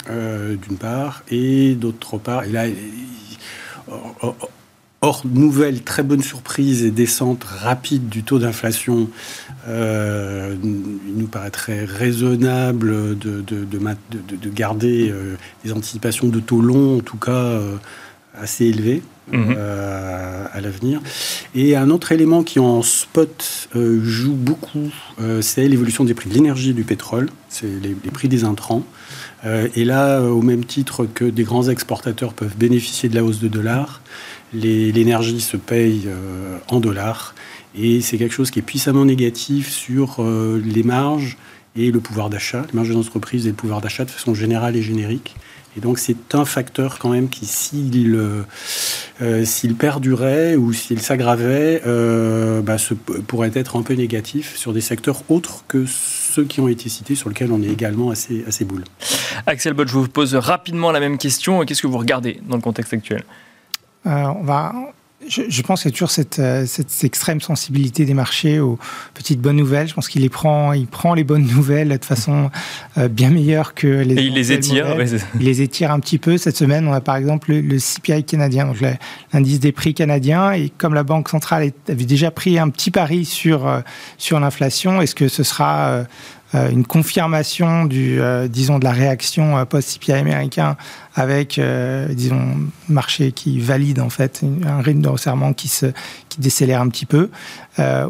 euh, 0.09 0.55
d'une 0.55 0.77
part, 0.77 1.23
et 1.29 1.73
d'autre 1.75 2.17
part, 2.17 2.43
et 2.43 2.49
là, 2.49 2.65
hors 5.01 5.23
nouvelle 5.25 5.81
très 5.81 6.03
bonne 6.03 6.21
surprise 6.21 6.83
et 6.83 6.91
descente 6.91 7.43
rapide 7.43 8.07
du 8.07 8.23
taux 8.23 8.39
d'inflation, 8.39 9.09
il 9.67 11.15
nous 11.15 11.27
paraîtrait 11.27 11.85
raisonnable 11.85 13.17
de, 13.17 13.41
de, 13.41 13.65
de, 13.65 14.49
garder 14.49 15.11
des 15.65 15.71
anticipations 15.71 16.27
de 16.27 16.39
taux 16.39 16.61
longs, 16.61 16.99
en 16.99 17.01
tout 17.01 17.17
cas 17.17 17.59
assez 18.35 18.65
élevées. 18.65 19.01
Mhm. 19.31 19.55
Euh, 19.57 20.45
à 20.51 20.59
l'avenir. 20.59 20.99
Et 21.55 21.77
un 21.77 21.89
autre 21.89 22.11
élément 22.11 22.43
qui 22.43 22.59
en 22.59 22.81
spot 22.81 23.69
euh, 23.75 24.01
joue 24.03 24.33
beaucoup, 24.33 24.91
euh, 25.21 25.41
c'est 25.41 25.65
l'évolution 25.69 26.03
des 26.03 26.13
prix 26.13 26.29
de 26.29 26.33
l'énergie 26.33 26.71
et 26.71 26.73
du 26.73 26.83
pétrole, 26.83 27.29
c'est 27.47 27.67
les, 27.81 27.93
prix 28.11 28.27
des 28.27 28.43
intrants. 28.43 28.83
et 29.45 29.85
là, 29.85 30.21
au 30.21 30.41
même 30.41 30.65
titre 30.65 31.05
que 31.05 31.23
des 31.23 31.43
grands 31.43 31.69
exportateurs 31.69 32.33
peuvent 32.33 32.57
bénéficier 32.57 33.09
de 33.09 33.15
la 33.15 33.23
hausse 33.23 33.39
de 33.39 33.47
dollars, 33.47 34.01
l'énergie 34.53 35.41
se 35.41 35.57
paye 35.57 36.07
en 36.67 36.79
dollars. 36.79 37.35
Et 37.75 38.01
c'est 38.01 38.17
quelque 38.17 38.33
chose 38.33 38.51
qui 38.51 38.59
est 38.59 38.63
puissamment 38.63 39.05
négatif 39.05 39.69
sur 39.69 40.23
les 40.23 40.83
marges 40.83 41.37
et 41.75 41.91
le 41.91 41.99
pouvoir 41.99 42.29
d'achat, 42.29 42.65
les 42.71 42.75
marges 42.75 42.89
des 42.89 42.97
entreprises 42.97 43.45
et 43.47 43.49
le 43.49 43.55
pouvoir 43.55 43.81
d'achat 43.81 44.05
de 44.05 44.09
façon 44.09 44.33
générale 44.33 44.75
et 44.75 44.81
générique. 44.81 45.35
Et 45.77 45.79
donc 45.79 45.99
c'est 45.99 46.35
un 46.35 46.43
facteur 46.43 46.99
quand 46.99 47.09
même 47.09 47.29
qui, 47.29 47.45
s'il 47.45 48.13
euh, 48.15 48.43
euh 49.21 49.45
perdurait 49.79 50.55
ou 50.57 50.73
s'il 50.73 50.99
s'aggravait, 50.99 51.81
euh, 51.85 52.61
bah, 52.61 52.75
pourrait 53.27 53.51
être 53.53 53.77
un 53.77 53.81
peu 53.81 53.93
négatif 53.93 54.57
sur 54.57 54.73
des 54.73 54.81
secteurs 54.81 55.23
autres 55.29 55.63
que 55.69 55.85
ceux 55.87 56.43
qui 56.43 56.59
ont 56.59 56.67
été 56.67 56.89
cités, 56.89 57.15
sur 57.15 57.29
lesquels 57.29 57.53
on 57.53 57.61
est 57.61 57.69
également 57.69 58.09
assez, 58.09 58.43
assez 58.47 58.65
boule. 58.65 58.83
Axel 59.45 59.73
Bott, 59.73 59.87
je 59.87 59.93
vous 59.93 60.07
pose 60.09 60.35
rapidement 60.35 60.91
la 60.91 60.99
même 60.99 61.17
question. 61.17 61.63
Qu'est-ce 61.63 61.81
que 61.81 61.87
vous 61.87 61.97
regardez 61.97 62.41
dans 62.47 62.57
le 62.57 62.61
contexte 62.61 62.93
actuel? 62.93 63.23
euh, 63.23 63.50
on 64.05 64.43
va 64.43 64.73
je, 65.27 65.61
pense 65.61 65.81
qu'il 65.81 65.91
y 65.91 65.93
a 65.93 65.95
toujours 65.95 66.11
cette, 66.11 66.39
euh, 66.39 66.65
cette, 66.65 67.03
extrême 67.03 67.41
sensibilité 67.41 68.05
des 68.05 68.13
marchés 68.13 68.59
aux 68.59 68.79
petites 69.13 69.39
bonnes 69.39 69.57
nouvelles. 69.57 69.87
Je 69.87 69.93
pense 69.93 70.09
qu'il 70.09 70.21
les 70.21 70.29
prend, 70.29 70.73
il 70.73 70.87
prend 70.87 71.13
les 71.13 71.23
bonnes 71.23 71.45
nouvelles 71.45 71.97
de 71.97 72.05
façon 72.05 72.49
euh, 72.97 73.07
bien 73.07 73.29
meilleure 73.29 73.73
que 73.73 73.87
les. 73.87 74.15
Et 74.15 74.23
il 74.25 74.33
les 74.33 74.51
étire. 74.51 74.95
il 75.39 75.45
les 75.45 75.61
étire 75.61 75.91
un 75.91 75.99
petit 75.99 76.17
peu. 76.17 76.37
Cette 76.37 76.57
semaine, 76.57 76.87
on 76.87 76.93
a 76.93 77.01
par 77.01 77.15
exemple 77.15 77.51
le, 77.51 77.77
CPI 77.77 78.23
canadien, 78.23 78.65
donc 78.65 78.77
l'indice 79.33 79.59
des 79.59 79.71
prix 79.71 79.93
canadiens. 79.93 80.53
Et 80.53 80.69
comme 80.69 80.93
la 80.93 81.03
Banque 81.03 81.29
centrale 81.29 81.71
avait 81.87 82.05
déjà 82.05 82.31
pris 82.31 82.57
un 82.57 82.69
petit 82.69 82.91
pari 82.91 83.25
sur 83.25 83.67
euh, 83.67 83.81
sur 84.17 84.39
l'inflation, 84.39 85.01
est-ce 85.01 85.15
que 85.15 85.27
ce 85.27 85.43
sera 85.43 85.87
euh, 85.87 86.03
une 86.53 86.85
confirmation 86.85 87.85
du, 87.85 88.19
euh, 88.19 88.47
disons, 88.47 88.77
de 88.77 88.83
la 88.83 88.91
réaction 88.91 89.57
euh, 89.57 89.65
post-CPI 89.65 90.11
américain 90.13 90.75
avec, 91.15 91.59
disons, 92.11 92.55
marché 92.87 93.33
qui 93.33 93.59
valide 93.59 93.99
en 93.99 94.09
fait 94.09 94.43
un 94.65 94.81
rythme 94.81 95.01
de 95.01 95.09
resserrement 95.09 95.51
qui 95.51 95.67
se 95.67 95.87
qui 96.29 96.39
décélère 96.39 96.79
un 96.79 96.87
petit 96.87 97.05
peu, 97.05 97.29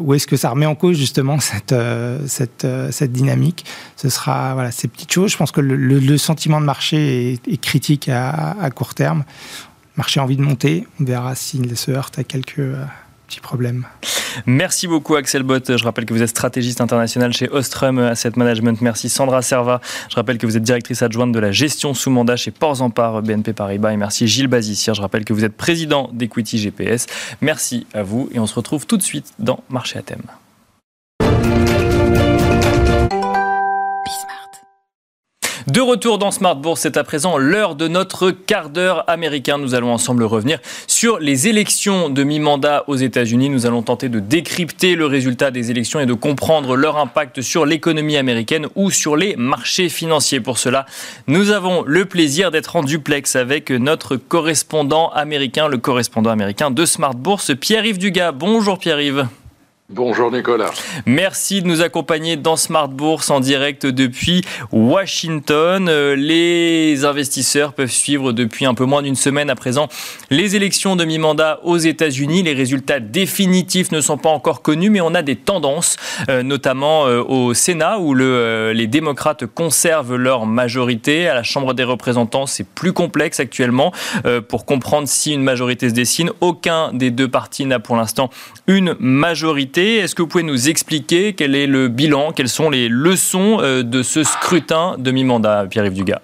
ou 0.00 0.14
est-ce 0.14 0.28
que 0.28 0.36
ça 0.36 0.50
remet 0.50 0.66
en 0.66 0.76
cause 0.76 0.96
justement 0.96 1.40
cette 1.40 1.74
cette, 2.28 2.64
cette 2.92 3.10
dynamique? 3.10 3.64
Ce 3.96 4.08
sera 4.08 4.54
voilà 4.54 4.70
ces 4.70 4.86
petites 4.86 5.12
choses. 5.12 5.32
Je 5.32 5.36
pense 5.36 5.50
que 5.50 5.60
le, 5.60 6.16
sentiment 6.16 6.60
de 6.60 6.66
marché 6.66 7.40
est, 7.44 7.60
critique 7.60 8.08
à, 8.08 8.70
court 8.72 8.94
terme. 8.94 9.24
Marché 9.96 10.20
a 10.20 10.22
envie 10.22 10.36
de 10.36 10.42
monter. 10.42 10.86
On 11.00 11.04
verra 11.04 11.34
s'il 11.34 11.76
se 11.76 11.90
heurte 11.90 12.20
à 12.20 12.22
quelques 12.22 12.60
Merci 14.46 14.86
beaucoup 14.86 15.14
Axel 15.14 15.42
Bott. 15.42 15.76
Je 15.76 15.84
rappelle 15.84 16.04
que 16.04 16.14
vous 16.14 16.22
êtes 16.22 16.28
stratégiste 16.28 16.80
international 16.80 17.32
chez 17.32 17.48
Ostrom 17.50 17.98
Asset 17.98 18.32
Management. 18.36 18.80
Merci 18.80 19.08
Sandra 19.08 19.42
Serva. 19.42 19.80
Je 20.08 20.16
rappelle 20.16 20.38
que 20.38 20.46
vous 20.46 20.56
êtes 20.56 20.62
directrice 20.62 21.02
adjointe 21.02 21.32
de 21.32 21.38
la 21.38 21.52
gestion 21.52 21.94
sous 21.94 22.10
mandat 22.10 22.36
chez 22.36 22.50
Ports 22.50 22.82
en 22.82 22.88
BNP 22.88 23.52
Paribas. 23.52 23.92
Et 23.92 23.96
merci 23.96 24.26
Gilles 24.26 24.48
Bazissier. 24.48 24.94
Je 24.94 25.00
rappelle 25.00 25.24
que 25.24 25.32
vous 25.32 25.44
êtes 25.44 25.56
président 25.56 26.10
d'Equity 26.12 26.58
GPS. 26.58 27.06
Merci 27.40 27.86
à 27.94 28.02
vous 28.02 28.28
et 28.32 28.38
on 28.38 28.46
se 28.46 28.54
retrouve 28.54 28.86
tout 28.86 28.96
de 28.96 29.02
suite 29.02 29.32
dans 29.38 29.62
Marché 29.68 29.98
à 29.98 30.02
thème. 30.02 30.22
De 35.68 35.80
retour 35.80 36.18
dans 36.18 36.32
Smart 36.32 36.56
Bourse, 36.56 36.80
c'est 36.80 36.96
à 36.96 37.04
présent 37.04 37.38
l'heure 37.38 37.76
de 37.76 37.86
notre 37.86 38.32
quart 38.32 38.68
d'heure 38.68 39.08
américain. 39.08 39.58
Nous 39.58 39.76
allons 39.76 39.92
ensemble 39.92 40.24
revenir 40.24 40.58
sur 40.88 41.20
les 41.20 41.46
élections 41.46 42.10
de 42.10 42.24
mi-mandat 42.24 42.82
aux 42.88 42.96
États-Unis. 42.96 43.48
Nous 43.48 43.64
allons 43.64 43.82
tenter 43.82 44.08
de 44.08 44.18
décrypter 44.18 44.96
le 44.96 45.06
résultat 45.06 45.52
des 45.52 45.70
élections 45.70 46.00
et 46.00 46.06
de 46.06 46.14
comprendre 46.14 46.74
leur 46.74 46.96
impact 46.96 47.42
sur 47.42 47.64
l'économie 47.64 48.16
américaine 48.16 48.66
ou 48.74 48.90
sur 48.90 49.14
les 49.14 49.36
marchés 49.36 49.88
financiers. 49.88 50.40
Pour 50.40 50.58
cela, 50.58 50.84
nous 51.28 51.50
avons 51.50 51.84
le 51.86 52.06
plaisir 52.06 52.50
d'être 52.50 52.74
en 52.74 52.82
duplex 52.82 53.36
avec 53.36 53.70
notre 53.70 54.16
correspondant 54.16 55.10
américain, 55.10 55.68
le 55.68 55.78
correspondant 55.78 56.30
américain 56.30 56.72
de 56.72 56.84
Smart 56.84 57.14
Bourse, 57.14 57.52
Pierre-Yves 57.54 57.98
Dugas. 57.98 58.32
Bonjour 58.32 58.78
Pierre-Yves. 58.78 59.26
Bonjour 59.94 60.32
Nicolas. 60.32 60.70
Merci 61.04 61.60
de 61.60 61.66
nous 61.66 61.82
accompagner 61.82 62.36
dans 62.36 62.56
Smart 62.56 62.88
Bourse 62.88 63.28
en 63.28 63.40
direct 63.40 63.84
depuis 63.84 64.40
Washington. 64.72 65.86
Euh, 65.86 66.16
les 66.16 67.04
investisseurs 67.04 67.74
peuvent 67.74 67.90
suivre 67.90 68.32
depuis 68.32 68.64
un 68.64 68.72
peu 68.72 68.86
moins 68.86 69.02
d'une 69.02 69.16
semaine 69.16 69.50
à 69.50 69.54
présent 69.54 69.88
les 70.30 70.56
élections 70.56 70.96
de 70.96 71.04
mi-mandat 71.04 71.60
aux 71.62 71.76
États-Unis. 71.76 72.42
Les 72.42 72.54
résultats 72.54 73.00
définitifs 73.00 73.92
ne 73.92 74.00
sont 74.00 74.16
pas 74.16 74.30
encore 74.30 74.62
connus, 74.62 74.88
mais 74.88 75.02
on 75.02 75.14
a 75.14 75.20
des 75.20 75.36
tendances, 75.36 75.96
euh, 76.30 76.42
notamment 76.42 77.06
euh, 77.06 77.22
au 77.22 77.52
Sénat 77.52 77.98
où 77.98 78.14
les 78.14 78.86
démocrates 78.86 79.44
conservent 79.44 80.16
leur 80.16 80.46
majorité. 80.46 81.28
À 81.28 81.34
la 81.34 81.42
Chambre 81.42 81.74
des 81.74 81.84
représentants, 81.84 82.46
c'est 82.46 82.66
plus 82.66 82.94
complexe 82.94 83.40
actuellement 83.40 83.92
pour 84.48 84.64
comprendre 84.64 85.06
si 85.06 85.34
une 85.34 85.42
majorité 85.42 85.90
se 85.90 85.94
dessine. 85.94 86.30
Aucun 86.40 86.94
des 86.94 87.10
deux 87.10 87.28
partis 87.28 87.66
n'a 87.66 87.78
pour 87.78 87.96
l'instant 87.96 88.30
une 88.66 88.96
majorité. 88.98 89.81
Est-ce 89.82 90.14
que 90.14 90.22
vous 90.22 90.28
pouvez 90.28 90.44
nous 90.44 90.68
expliquer 90.68 91.32
quel 91.32 91.56
est 91.56 91.66
le 91.66 91.88
bilan, 91.88 92.30
quelles 92.30 92.48
sont 92.48 92.70
les 92.70 92.88
leçons 92.88 93.58
euh, 93.60 93.82
de 93.82 94.04
ce 94.04 94.22
scrutin 94.22 94.94
de 94.96 95.10
mi-mandat, 95.10 95.66
Pierre-Yves 95.68 95.94
Dugas? 95.94 96.20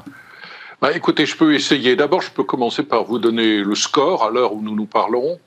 Bah, 0.81 0.93
Écoutez, 0.93 1.27
je 1.27 1.37
peux 1.37 1.55
essayer. 1.55 1.97
D'abord, 1.97 2.23
je 2.23 2.31
peux 2.31 2.45
commencer 2.45 2.85
par 2.85 3.03
vous 3.03 3.19
donner 3.19 3.59
le 3.59 3.75
score 3.75 4.23
à 4.23 4.31
l'heure 4.31 4.53
où 4.53 4.63
nous 4.63 4.77
nous 4.77 4.87
parlons. 4.87 5.41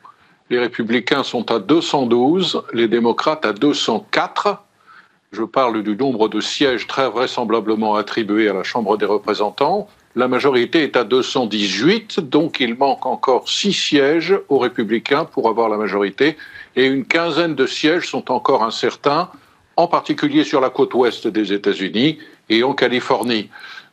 Les 0.49 0.59
républicains 0.59 1.24
sont 1.24 1.49
à 1.51 1.59
212, 1.59 2.64
les 2.74 2.89
démocrates 2.89 3.45
à 3.45 3.53
204. 3.53 4.62
Je 5.32 5.43
parle 5.43 5.82
du 5.82 5.95
nombre 5.95 6.28
de 6.28 6.41
sièges 6.41 6.88
très 6.88 7.09
vraisemblablement 7.09 7.95
attribués 7.95 8.49
à 8.49 8.53
la 8.53 8.64
Chambre 8.64 8.97
des 8.97 9.05
représentants. 9.05 9.88
La 10.16 10.28
majorité 10.28 10.84
est 10.84 10.97
à 10.97 11.05
218, 11.05 12.20
donc 12.20 12.59
il 12.59 12.76
manque 12.76 13.05
encore 13.05 13.47
six 13.47 13.72
sièges 13.72 14.38
aux 14.49 14.57
républicains 14.57 15.24
pour 15.24 15.47
avoir 15.47 15.70
la 15.70 15.78
majorité 15.78 16.36
et 16.76 16.86
une 16.86 17.05
quinzaine 17.05 17.55
de 17.55 17.66
sièges 17.66 18.09
sont 18.09 18.30
encore 18.30 18.64
incertains, 18.64 19.30
en 19.78 19.88
particulier 19.88 20.43
sur 20.43 20.59
la 20.59 20.70
côte 20.70 20.93
ouest 20.93 21.28
des 21.28 21.53
États-Unis 21.53 22.18
et 22.49 22.64
en 22.64 22.74
Californie. 22.74 23.49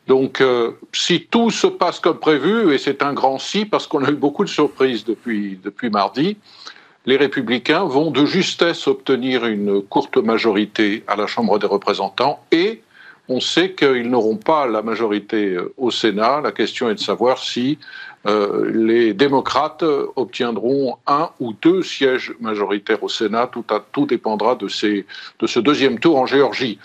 Donc, 0.08 0.40
euh, 0.40 0.72
si 0.92 1.26
tout 1.30 1.50
se 1.50 1.66
passe 1.66 2.00
comme 2.00 2.18
prévu, 2.18 2.72
et 2.72 2.78
c'est 2.78 3.02
un 3.02 3.12
grand 3.12 3.38
si 3.38 3.64
parce 3.64 3.86
qu'on 3.86 4.04
a 4.04 4.10
eu 4.10 4.14
beaucoup 4.14 4.42
de 4.42 4.48
surprises 4.48 5.04
depuis, 5.04 5.60
depuis 5.62 5.90
mardi, 5.90 6.36
les 7.06 7.16
républicains 7.16 7.84
vont 7.84 8.10
de 8.10 8.24
justesse 8.24 8.88
obtenir 8.88 9.46
une 9.46 9.82
courte 9.82 10.16
majorité 10.16 11.04
à 11.06 11.14
la 11.14 11.26
Chambre 11.26 11.58
des 11.58 11.66
représentants 11.66 12.40
et 12.50 12.82
on 13.28 13.40
sait 13.40 13.72
qu'ils 13.72 14.08
n'auront 14.08 14.36
pas 14.36 14.66
la 14.66 14.82
majorité 14.82 15.54
euh, 15.54 15.72
au 15.76 15.90
Sénat. 15.90 16.40
La 16.42 16.52
question 16.52 16.88
est 16.88 16.94
de 16.94 17.00
savoir 17.00 17.38
si 17.38 17.78
euh, 18.26 18.70
les 18.72 19.14
démocrates 19.14 19.84
obtiendront 20.16 20.98
un 21.06 21.30
ou 21.40 21.52
deux 21.52 21.82
sièges 21.82 22.34
majoritaires 22.40 23.02
au 23.02 23.08
Sénat. 23.08 23.48
Tout, 23.48 23.64
tout 23.92 24.06
dépendra 24.06 24.54
de 24.56 24.68
ce 24.68 25.60
deuxième 25.60 25.98
tour 25.98 26.18
en 26.18 26.26
Géorgie. 26.26 26.78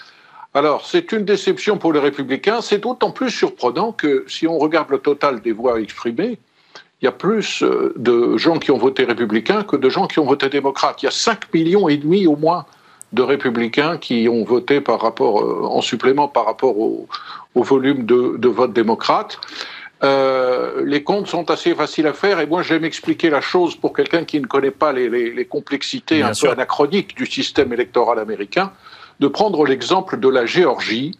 Alors, 0.55 0.85
c'est 0.85 1.11
une 1.11 1.25
déception 1.25 1.77
pour 1.77 1.93
les 1.93 1.99
républicains. 1.99 2.61
C'est 2.61 2.77
d'autant 2.77 3.09
plus 3.11 3.31
surprenant 3.31 3.91
que 3.91 4.23
si 4.27 4.45
on 4.47 4.59
regarde 4.59 4.91
le 4.91 4.99
total 4.99 5.41
des 5.41 5.51
voix 5.51 5.81
exprimées, 5.81 6.37
il 7.01 7.05
y 7.05 7.07
a 7.07 7.11
plus 7.11 7.63
euh, 7.63 7.93
de 7.97 8.37
gens 8.37 8.59
qui 8.59 8.71
ont 8.71 8.77
voté 8.77 9.03
républicain 9.03 9.63
que 9.63 9.75
de 9.75 9.89
gens 9.89 10.07
qui 10.07 10.19
ont 10.19 10.25
voté 10.25 10.49
démocrate. 10.49 11.01
Il 11.01 11.05
y 11.05 11.09
a 11.09 11.11
5 11.11 11.53
millions 11.53 11.89
et 11.89 11.97
demi 11.97 12.27
au 12.27 12.35
moins 12.35 12.65
de 13.13 13.21
républicains 13.21 13.97
qui 13.97 14.27
ont 14.27 14.43
voté 14.43 14.81
par 14.81 14.99
rapport, 14.99 15.41
euh, 15.41 15.63
en 15.63 15.81
supplément 15.81 16.27
par 16.27 16.45
rapport 16.45 16.77
au, 16.77 17.07
volume 17.55 18.05
de, 18.05 18.35
de 18.37 18.47
vote 18.49 18.73
démocrate. 18.73 19.39
Euh, 20.03 20.83
les 20.83 21.03
comptes 21.03 21.27
sont 21.27 21.49
assez 21.49 21.73
faciles 21.75 22.07
à 22.07 22.13
faire 22.13 22.41
et 22.41 22.45
moi 22.45 22.61
j'aime 22.61 22.83
expliquer 22.83 23.29
la 23.29 23.39
chose 23.39 23.75
pour 23.75 23.93
quelqu'un 23.93 24.25
qui 24.25 24.41
ne 24.41 24.47
connaît 24.47 24.71
pas 24.71 24.91
les, 24.91 25.45
complexités 25.45 26.21
un 26.21 26.31
peu 26.33 26.49
anachroniques 26.49 27.15
du 27.15 27.25
système 27.25 27.71
électoral 27.71 28.19
américain 28.19 28.73
de 29.21 29.27
prendre 29.27 29.63
l'exemple 29.65 30.19
de 30.19 30.27
la 30.27 30.45
Géorgie, 30.45 31.17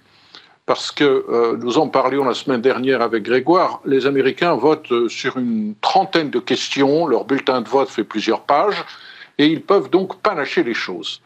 parce 0.66 0.91
que 0.91 1.04
euh, 1.04 1.56
nous 1.58 1.78
en 1.78 1.88
parlions 1.88 2.26
la 2.26 2.34
semaine 2.34 2.60
dernière 2.60 3.02
avec 3.02 3.24
Grégoire, 3.24 3.80
les 3.86 4.06
Américains 4.08 4.56
votent 4.56 5.08
sur 5.08 5.38
une 5.38 5.76
trentaine 5.80 6.32
de 6.32 6.39
questions, 6.39 7.06
leur 7.06 7.26
bulletin 7.26 7.62
de 7.62 7.70
vote 7.70 7.89
fait 7.89 8.04
plusieurs 8.04 8.41
pages, 8.41 8.84
et 9.38 9.46
ils 9.46 9.62
peuvent 9.62 9.89
donc 9.89 10.18
panacher 10.18 10.64
les 10.64 10.74
choses. 10.74 11.22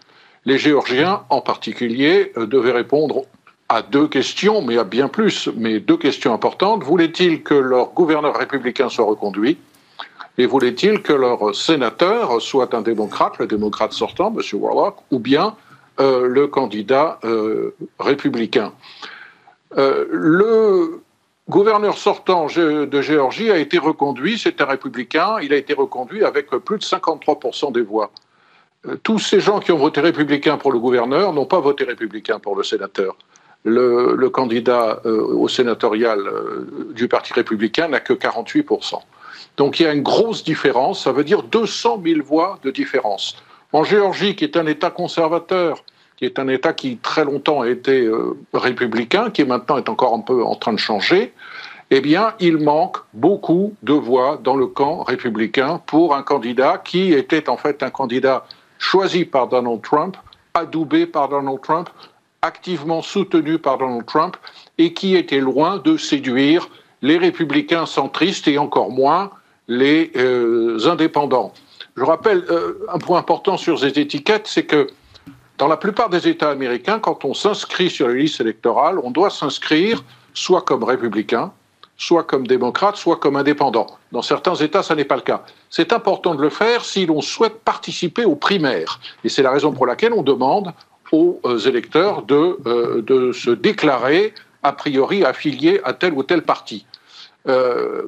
Les 0.48 0.58
Géorgiens, 0.58 1.24
en 1.30 1.42
particulier, 1.42 2.32
euh, 2.38 2.46
devaient 2.46 2.72
répondre 2.72 3.24
à 3.68 3.82
deux 3.82 4.08
questions, 4.08 4.62
mais 4.62 4.78
à 4.78 4.86
bien 4.86 5.10
plus, 5.10 5.50
mais 5.58 5.82
deux 5.82 5.98
questions 5.98 6.34
importantes. 6.34 6.86
Voulaient-ils 6.86 7.44
que 7.44 7.54
leur 7.54 7.92
gouverneur 7.92 8.34
républicain 8.34 8.88
soit 8.88 9.04
reconduit 9.04 9.58
et 10.38 10.46
voulaient-ils 10.46 11.02
que 11.02 11.12
leur 11.12 11.54
sénateur 11.54 12.42
soit 12.42 12.74
un 12.74 12.82
démocrate, 12.82 13.38
le 13.40 13.48
démocrate 13.48 13.92
sortant, 13.92 14.34
M. 14.34 14.42
Warlock, 14.54 14.96
ou 15.12 15.20
bien 15.20 15.58
euh, 16.00 16.26
le 16.28 16.48
candidat 16.48 17.20
euh, 17.26 17.76
républicain? 18.00 18.72
Le 19.76 21.02
gouverneur 21.50 21.98
sortant 21.98 22.46
de 22.46 23.02
Géorgie 23.02 23.52
a 23.52 23.58
été 23.58 23.80
reconduit, 23.80 24.40
c'est 24.40 24.62
un 24.62 24.66
républicain, 24.66 25.40
il 25.42 25.52
a 25.52 25.58
été 25.58 25.74
reconduit 25.74 26.24
avec 26.24 26.52
plus 26.52 26.78
de 26.78 26.84
53% 26.84 27.74
des 27.74 27.82
voix. 27.82 28.12
Tous 29.04 29.20
ces 29.20 29.40
gens 29.40 29.60
qui 29.60 29.72
ont 29.72 29.78
voté 29.78 30.02
républicain 30.02 30.58
pour 30.58 30.72
le 30.72 30.80
gouverneur 30.80 31.34
n'ont 31.34 31.46
pas 31.46 31.60
voté 31.60 31.84
républicain 31.84 32.40
pour 32.40 32.56
le 32.56 32.64
sénateur. 32.64 33.16
Le, 33.64 34.30
candidat 34.30 35.02
au 35.04 35.48
sénatorial 35.50 36.20
du 36.94 37.10
Parti 37.10 37.34
républicain 37.34 37.90
n'a 37.90 38.00
que 38.00 38.14
48%. 38.14 39.00
Donc 39.58 39.80
il 39.80 39.84
y 39.84 39.86
a 39.88 39.94
une 39.94 40.04
grosse 40.04 40.44
différence, 40.44 41.04
ça 41.04 41.12
veut 41.12 41.24
dire 41.24 41.44
200 41.44 42.02
000 42.06 42.22
voix 42.24 42.60
de 42.64 42.72
différence. 42.72 43.36
En 43.74 43.84
Géorgie, 43.84 44.36
qui 44.36 44.46
est 44.46 44.56
un 44.56 44.66
État 44.68 44.90
conservateur, 44.92 45.84
qui 46.16 46.26
est 46.26 46.40
un 46.40 46.48
État 46.48 46.74
qui 46.74 46.98
très 46.98 47.26
longtemps 47.26 47.62
a 47.62 47.70
été 47.70 48.06
euh, 48.06 48.38
républicain, 48.54 49.30
qui 49.30 49.44
maintenant 49.44 49.78
est 49.78 49.90
encore 49.90 50.14
un 50.14 50.22
peu 50.22 50.44
en 50.44 50.56
train 50.56 50.74
de 50.74 50.80
changer, 50.80 51.34
eh 51.90 52.02
bien, 52.02 52.34
il 52.40 52.58
manque 52.58 52.98
beaucoup 53.14 53.74
de 53.84 53.94
voix 53.94 54.40
dans 54.44 54.56
le 54.56 54.68
camp 54.68 55.04
républicain 55.04 55.82
pour 55.86 56.16
un 56.16 56.24
candidat 56.24 56.82
qui 56.84 57.14
était 57.14 57.50
en 57.50 57.56
fait 57.56 57.82
un 57.82 57.90
candidat 57.90 58.46
choisi 58.80 59.26
par 59.26 59.48
Donald 59.48 59.82
Trump, 59.82 60.18
adoubé 60.54 61.06
par 61.06 61.30
Donald 61.30 61.62
Trump, 61.62 61.90
activement 62.42 63.02
soutenu 63.02 63.58
par 63.58 63.78
Donald 63.78 64.06
Trump, 64.06 64.38
et 64.78 64.94
qui 64.94 65.16
était 65.16 65.40
loin 65.40 65.78
de 65.78 65.98
séduire 65.98 66.70
les 67.02 67.18
républicains 67.18 67.86
centristes 67.86 68.48
et 68.48 68.58
encore 68.58 68.92
moins 68.92 69.32
les 69.68 70.12
euh, 70.16 70.80
indépendants. 70.88 71.54
Je 71.96 72.04
rappelle 72.04 72.46
euh, 72.50 72.86
un 72.94 73.00
point 73.00 73.20
important 73.20 73.58
sur 73.58 73.80
ces 73.80 74.00
étiquettes, 74.00 74.48
c'est 74.48 74.66
que 74.66 74.88
dans 75.58 75.68
la 75.68 75.78
plupart 75.78 76.10
des 76.10 76.28
États 76.28 76.52
américains, 76.52 77.00
quand 77.00 77.26
on 77.26 77.34
s'inscrit 77.34 77.90
sur 77.90 78.08
les 78.08 78.22
listes 78.22 78.40
électorales, 78.40 79.00
on 79.04 79.10
doit 79.10 79.32
s'inscrire 79.32 80.04
soit 80.34 80.62
comme 80.62 80.84
républicain, 80.84 81.52
soit 81.98 82.24
comme 82.24 82.46
démocrate, 82.46 82.96
soit 82.96 83.18
comme 83.18 83.36
indépendant. 83.36 83.88
Dans 84.12 84.22
certains 84.22 84.56
États, 84.56 84.84
ça 84.84 84.96
n'est 84.96 85.06
pas 85.06 85.16
le 85.16 85.22
cas. 85.22 85.44
C'est 85.70 85.92
important 85.94 86.36
de 86.36 86.42
le 86.42 86.50
faire 86.50 86.86
si 86.86 87.06
l'on 87.06 87.22
souhaite 87.22 87.60
participer 87.60 88.24
aux 88.24 88.36
primaires. 88.36 89.00
Et 89.24 89.30
c'est 89.30 89.42
la 89.42 89.52
raison 89.52 89.72
pour 89.72 89.86
laquelle 89.86 90.14
on 90.14 90.24
demande 90.24 90.74
aux 91.12 91.40
euh, 91.46 91.58
électeurs 91.60 92.22
de, 92.22 92.58
euh, 92.66 93.02
de 93.02 93.32
se 93.32 93.50
déclarer 93.50 94.34
a 94.64 94.74
priori 94.74 95.24
affiliés 95.24 95.80
à 95.84 95.94
tel 95.94 96.14
ou 96.14 96.24
tel 96.24 96.42
parti. 96.42 96.86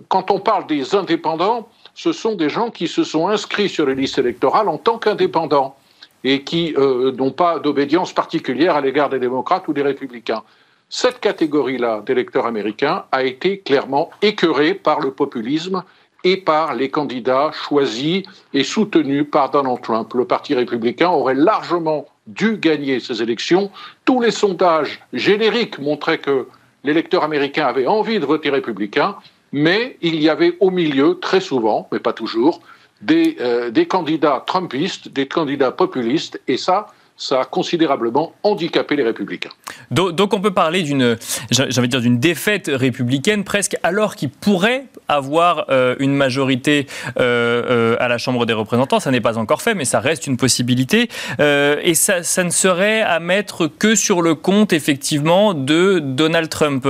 quand 0.10 0.32
on 0.32 0.40
parle 0.40 0.68
des 0.68 0.96
indépendants, 0.96 1.70
ce 1.94 2.12
sont 2.14 2.36
des 2.36 2.50
gens 2.50 2.70
qui 2.72 2.88
se 2.88 3.04
sont 3.04 3.28
inscrits 3.28 3.70
sur 3.70 3.86
les 3.86 3.96
listes 3.96 4.18
électorales 4.18 4.68
en 4.68 4.78
tant 4.78 4.98
qu'indépendants 4.98 5.76
et 6.24 6.44
qui 6.44 6.74
euh, 6.78 7.12
n'ont 7.12 7.32
pas 7.32 7.60
d'obédience 7.60 8.14
particulière 8.14 8.76
à 8.76 8.82
l'égard 8.82 9.10
des 9.10 9.20
démocrates 9.20 9.68
ou 9.68 9.74
des 9.74 9.82
républicains. 9.82 10.44
Cette 10.90 11.20
catégorie-là 11.20 12.02
d'électeurs 12.06 12.46
américains 12.46 13.06
a 13.12 13.24
été 13.24 13.60
clairement 13.60 14.10
écœurée 14.22 14.74
par 14.74 15.00
le 15.00 15.12
populisme 15.12 15.84
et 16.24 16.38
par 16.38 16.74
les 16.74 16.90
candidats 16.90 17.52
choisis 17.54 18.24
et 18.54 18.64
soutenus 18.64 19.26
par 19.32 19.52
Donald 19.52 19.82
Trump. 19.82 20.14
Le 20.14 20.26
Parti 20.26 20.54
républicain 20.56 21.10
aurait 21.10 21.36
largement 21.36 22.08
dû 22.28 22.58
gagner 22.58 23.00
ces 23.00 23.22
élections. 23.22 23.72
Tous 24.04 24.20
les 24.20 24.32
sondages 24.32 25.00
génériques 25.14 25.80
montraient 25.80 26.18
que 26.18 26.48
l'électeur 26.84 27.24
américain 27.24 27.68
avait 27.68 27.88
envie 27.88 28.20
de 28.20 28.26
voter 28.26 28.50
républicain 28.50 29.16
mais 29.52 29.98
il 30.02 30.22
y 30.22 30.30
avait 30.30 30.56
au 30.60 30.72
milieu, 30.72 31.20
très 31.20 31.40
souvent, 31.40 31.88
mais 31.92 32.00
pas 32.00 32.14
toujours, 32.14 32.62
des, 33.02 33.38
euh, 33.40 33.72
des 33.72 33.88
candidats 33.88 34.44
trumpistes, 34.46 35.10
des 35.10 35.28
candidats 35.28 35.72
populistes, 35.72 36.42
et 36.48 36.58
ça, 36.58 36.88
ça 37.20 37.42
a 37.42 37.46
considérablement 37.46 38.34
handicapé 38.44 38.96
les 38.96 39.04
républicains. 39.04 39.52
Donc, 39.92 40.34
on 40.34 40.42
peut 40.42 40.54
parler 40.54 40.82
d'une, 40.82 41.18
dire 41.52 42.02
d'une 42.02 42.20
défaite 42.20 42.72
républicaine 42.74 43.44
presque, 43.44 43.76
alors 43.84 44.16
qu'il 44.16 44.30
pourrait 44.30 44.86
avoir 45.08 45.66
euh, 45.70 45.96
une 46.00 46.16
majorité 46.16 46.88
euh, 47.20 47.96
à 48.00 48.08
la 48.08 48.18
Chambre 48.18 48.46
des 48.46 48.54
représentants. 48.54 49.00
Ça 49.00 49.12
n'est 49.12 49.22
pas 49.22 49.38
encore 49.38 49.62
fait, 49.62 49.76
mais 49.76 49.86
ça 49.86 50.00
reste 50.00 50.28
une 50.28 50.38
possibilité. 50.38 51.10
et 51.40 51.94
ça, 51.94 52.24
ça, 52.24 52.44
ne 52.44 52.50
serait 52.50 53.02
à 53.02 53.20
mettre 53.20 53.68
que 53.68 53.96
sur 53.96 54.22
le 54.22 54.34
compte 54.34 54.74
effectivement 54.74 55.54
de 55.54 56.00
Donald 56.00 56.50
Trump, 56.50 56.84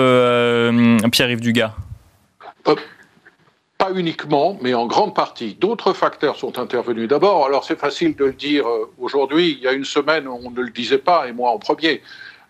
Pierre-Yves 1.12 1.42
Dugas. 1.42 1.74
Euh, 2.68 2.76
pas 3.80 3.92
uniquement, 3.96 4.60
mais 4.62 4.74
en 4.74 4.86
grande 4.88 5.16
partie. 5.16 5.56
D'autres 5.56 5.94
facteurs 5.94 6.36
sont 6.36 6.60
intervenus. 6.60 7.08
D'abord, 7.08 7.46
alors 7.46 7.64
c'est 7.64 7.80
facile 7.80 8.14
de 8.14 8.26
le 8.26 8.34
dire 8.34 8.68
euh, 8.68 8.92
aujourd'hui, 9.00 9.58
il 9.58 9.64
y 9.64 9.68
a 9.68 9.72
une 9.72 9.86
semaine, 9.86 10.28
on 10.28 10.52
ne 10.52 10.62
le 10.62 10.70
disait 10.70 10.98
pas, 10.98 11.28
et 11.30 11.32
moi 11.32 11.50
en 11.52 11.60
premier. 11.60 12.02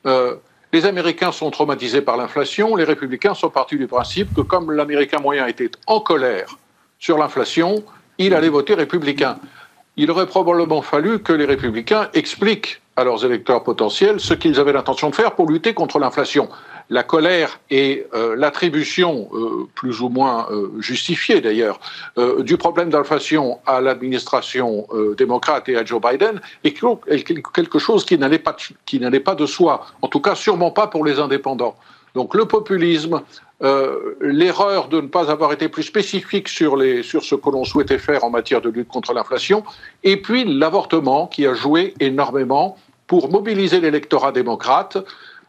Euh, 0.08 0.36
les 0.74 0.88
Américains 0.88 1.32
sont 1.32 1.52
traumatisés 1.52 2.02
par 2.02 2.18
l'inflation, 2.18 2.76
les 2.76 2.84
républicains 2.84 3.36
sont 3.36 3.52
partis 3.52 3.78
du 3.78 3.86
principe 3.86 4.34
que 4.34 4.42
comme 4.42 4.72
l'Américain 4.72 5.20
moyen 5.20 5.46
était 5.46 5.70
en 5.86 6.00
colère 6.00 6.58
sur 6.98 7.20
l'inflation, 7.20 7.84
il 8.18 8.34
allait 8.34 8.50
voter 8.50 8.74
républicain. 8.74 9.38
Il 9.98 10.10
aurait 10.10 10.28
probablement 10.28 10.82
fallu 10.82 11.20
que 11.20 11.34
les 11.34 11.46
républicains 11.46 12.10
expliquent 12.16 12.82
à 12.96 13.04
leurs 13.04 13.24
électeurs 13.24 13.64
potentiels 13.64 14.20
ce 14.20 14.34
qu'ils 14.34 14.60
avaient 14.60 14.74
l'intention 14.74 15.12
de 15.12 15.16
faire 15.16 15.36
pour 15.36 15.48
lutter 15.48 15.76
contre 15.76 16.00
l'inflation 16.00 16.50
la 16.90 17.04
colère 17.04 17.60
et 17.70 18.08
euh, 18.14 18.36
l'attribution, 18.36 19.30
euh, 19.34 19.68
plus 19.76 20.02
ou 20.02 20.10
moins 20.10 20.48
euh, 20.52 20.72
justifiée 20.80 21.40
d'ailleurs, 21.42 21.80
du 22.40 22.58
problème 22.58 22.90
d'inflation 22.90 23.60
à 23.66 23.80
l'administration 23.82 24.88
démocrate 25.18 25.70
et 25.70 25.78
à 25.78 25.86
Joe 25.86 26.02
Biden 26.02 26.42
est 26.64 26.74
quelque 27.54 27.80
chose 27.80 28.06
qui 28.06 28.18
n'allait 28.18 28.40
pas, 28.40 28.56
pas 29.24 29.36
de 29.36 29.46
soi. 29.46 29.86
En 30.02 30.08
tout 30.08 30.20
cas, 30.20 30.36
sûrement 30.36 30.72
pas 30.72 30.88
pour 30.88 31.06
les 31.06 31.20
indépendants. 31.20 31.76
Donc 32.16 32.36
le 32.36 32.46
populisme, 32.46 33.22
l'erreur 34.22 34.88
de 34.88 35.02
ne 35.02 35.08
pas 35.08 35.32
avoir 35.32 35.54
été 35.54 35.70
plus 35.70 35.84
spécifique 35.84 36.48
sur, 36.48 36.78
sur 37.04 37.24
ce 37.24 37.36
que 37.36 37.50
l'on 37.50 37.64
souhaitait 37.64 38.00
faire 38.00 38.24
en 38.24 38.30
matière 38.30 38.62
de 38.62 38.70
lutte 38.70 38.90
contre 38.90 39.14
l'inflation, 39.14 39.64
et 40.04 40.18
puis 40.18 40.44
l'avortement 40.46 41.28
qui 41.28 41.46
a 41.46 41.54
joué 41.54 41.94
énormément 42.00 42.78
pour 43.08 43.32
mobiliser 43.32 43.80
l'électorat 43.80 44.32
démocrate 44.32 44.98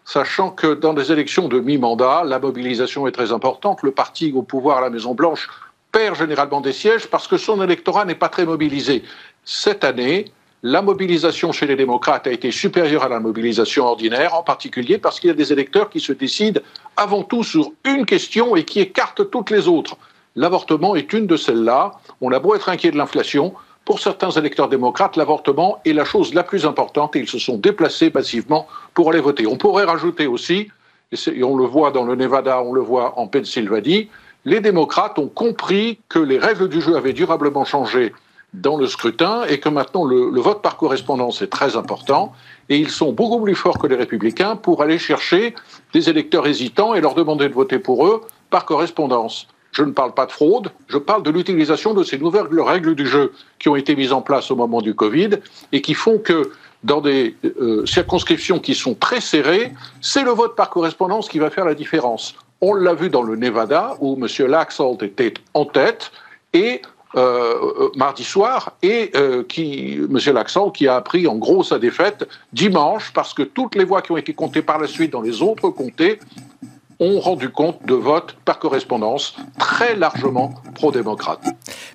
sachant 0.05 0.51
que 0.51 0.75
dans 0.75 0.95
des 0.95 1.13
élections 1.13 1.49
de 1.49 1.61
mi-mandat, 1.61 2.25
la 2.25 2.39
mobilisation 2.39 3.07
est 3.07 3.13
très 3.13 3.33
importante. 3.33 3.83
Le 3.83 3.91
parti 3.91 4.33
au 4.35 4.43
pouvoir 4.43 4.79
à 4.79 4.81
la 4.81 4.91
Maison-Blanche 4.91 5.49
perd 5.93 6.17
généralement 6.17 6.61
des 6.61 6.73
sièges 6.73 7.07
parce 7.07 7.27
que 7.29 7.37
son 7.37 7.63
électorat 7.63 8.05
n'est 8.05 8.15
pas 8.15 8.29
très 8.29 8.45
mobilisé. 8.45 9.03
Cette 9.45 9.85
année, 9.85 10.27
la 10.63 10.83
mobilisation 10.83 11.53
chez 11.53 11.67
les 11.67 11.77
démocrates 11.77 12.27
a 12.27 12.33
été 12.33 12.51
supérieure 12.51 13.05
à 13.05 13.09
la 13.09 13.19
mobilisation 13.19 13.87
ordinaire, 13.87 14.35
en 14.35 14.43
particulier 14.43 14.99
parce 14.99 15.19
qu'il 15.19 15.29
y 15.29 15.31
a 15.31 15.35
des 15.35 15.53
électeurs 15.53 15.89
qui 15.89 16.01
se 16.01 16.13
décident 16.13 16.61
avant 16.97 17.23
tout 17.23 17.43
sur 17.43 17.73
une 17.85 18.05
question 18.05 18.57
et 18.57 18.65
qui 18.65 18.81
écartent 18.81 19.31
toutes 19.31 19.51
les 19.51 19.69
autres. 19.69 19.97
L'avortement 20.37 20.95
est 20.95 21.13
une 21.13 21.27
de 21.27 21.37
celles-là. 21.37 21.93
On 22.21 22.31
a 22.33 22.39
beau 22.39 22.55
être 22.55 22.69
inquiet 22.69 22.91
de 22.91 22.99
l'inflation, 22.99 23.55
pour 23.91 23.99
certains 23.99 24.31
électeurs 24.31 24.69
démocrates, 24.69 25.17
l'avortement 25.17 25.81
est 25.85 25.93
la 25.93 26.05
chose 26.05 26.33
la 26.33 26.45
plus 26.45 26.65
importante 26.65 27.17
et 27.17 27.19
ils 27.19 27.29
se 27.29 27.41
sont 27.41 27.57
déplacés 27.59 28.13
massivement 28.15 28.69
pour 28.95 29.11
aller 29.11 29.19
voter. 29.19 29.49
On 29.49 29.57
pourrait 29.57 29.83
rajouter 29.83 30.29
aussi, 30.29 30.69
et 31.11 31.43
on 31.43 31.57
le 31.57 31.65
voit 31.65 31.91
dans 31.91 32.05
le 32.05 32.15
Nevada, 32.15 32.63
on 32.63 32.73
le 32.73 32.81
voit 32.81 33.19
en 33.19 33.27
Pennsylvanie, 33.27 34.09
les 34.45 34.61
démocrates 34.61 35.19
ont 35.19 35.27
compris 35.27 35.99
que 36.09 36.21
les 36.21 36.39
règles 36.39 36.69
du 36.69 36.81
jeu 36.81 36.95
avaient 36.95 37.13
durablement 37.13 37.65
changé 37.65 38.13
dans 38.55 38.77
le 38.77 38.87
scrutin 38.87 39.43
et 39.49 39.59
que 39.59 39.69
maintenant 39.69 40.05
le, 40.05 40.31
le, 40.31 40.41
vote 40.41 40.63
par 40.63 40.77
correspondance 40.77 41.43
est 41.43 41.51
très 41.51 41.75
important 41.75 42.33
et 42.69 42.77
ils 42.79 42.91
sont 42.91 43.11
beaucoup 43.11 43.41
plus 43.41 43.57
forts 43.57 43.81
que 43.81 43.89
les 43.89 43.97
républicains 43.97 44.55
pour 44.55 44.83
aller 44.83 44.99
chercher 44.99 45.53
des 45.93 46.09
électeurs 46.09 46.47
hésitants 46.47 46.95
et 46.95 47.01
leur 47.01 47.17
demander 47.17 47.49
de 47.49 47.55
voter 47.55 47.81
pour 47.81 48.07
eux 48.07 48.21
par 48.51 48.67
correspondance. 48.67 49.49
Je 49.73 49.83
ne 49.83 49.93
parle 49.93 50.15
pas 50.15 50.27
de 50.27 50.33
fraude, 50.33 50.71
je 50.89 50.99
parle 50.99 51.23
de 51.23 51.31
l'utilisation 51.31 51.95
de 51.95 52.03
ces 52.03 52.19
nouvelles 52.19 52.49
règles 52.61 52.95
du 52.95 53.07
jeu 53.07 53.33
qui 53.59 53.69
ont 53.69 53.77
été 53.77 53.95
mises 53.95 54.13
en 54.13 54.21
place 54.21 54.51
au 54.51 54.57
moment 54.57 54.83
du 54.83 54.95
Covid 54.95 55.31
et 55.73 55.81
qui 55.81 55.95
font 55.95 56.19
que 56.19 56.51
dans 56.83 57.01
des 57.01 57.37
euh, 57.45 57.85
circonscriptions 57.87 58.59
qui 58.59 58.75
sont 58.75 58.95
très 58.95 59.21
serrées, 59.21 59.73
c'est 60.01 60.25
le 60.25 60.31
vote 60.31 60.57
par 60.57 60.71
correspondance 60.71 61.29
qui 61.29 61.39
va 61.39 61.51
faire 61.51 61.65
la 61.65 61.75
différence. 61.75 62.35
On 62.61 62.75
l'a 62.75 62.95
vu 62.95 63.11
dans 63.11 63.23
le 63.23 63.37
Nevada 63.37 63.97
où 64.01 64.19
M. 64.21 64.47
Laxalt 64.49 65.03
était 65.03 65.35
en 65.55 65.67
tête 65.67 66.11
et 66.53 66.83
euh, 67.17 67.89
mardi 67.97 68.23
soir 68.23 68.77
et 68.83 69.11
euh, 69.17 69.43
qui, 69.43 69.95
M. 69.95 70.19
Laxalt 70.33 70.73
qui 70.73 70.87
a 70.87 70.97
appris 70.97 71.27
en 71.27 71.37
gros 71.37 71.63
sa 71.63 71.79
défaite 71.79 72.29
dimanche 72.53 73.13
parce 73.13 73.35
que 73.35 73.43
toutes 73.43 73.75
les 73.75 73.85
voix 73.85 74.01
qui 74.01 74.13
ont 74.13 74.17
été 74.17 74.33
comptées 74.33 74.63
par 74.63 74.79
la 74.79 74.87
suite 74.87 75.11
dans 75.11 75.21
les 75.21 75.43
autres 75.43 75.71
comtés 75.71 76.19
ont 77.01 77.19
rendu 77.19 77.49
compte 77.49 77.85
de 77.87 77.95
votes 77.95 78.37
par 78.45 78.59
correspondance 78.59 79.35
très 79.59 79.97
largement 79.97 80.55
pro-démocrates. 80.75 81.45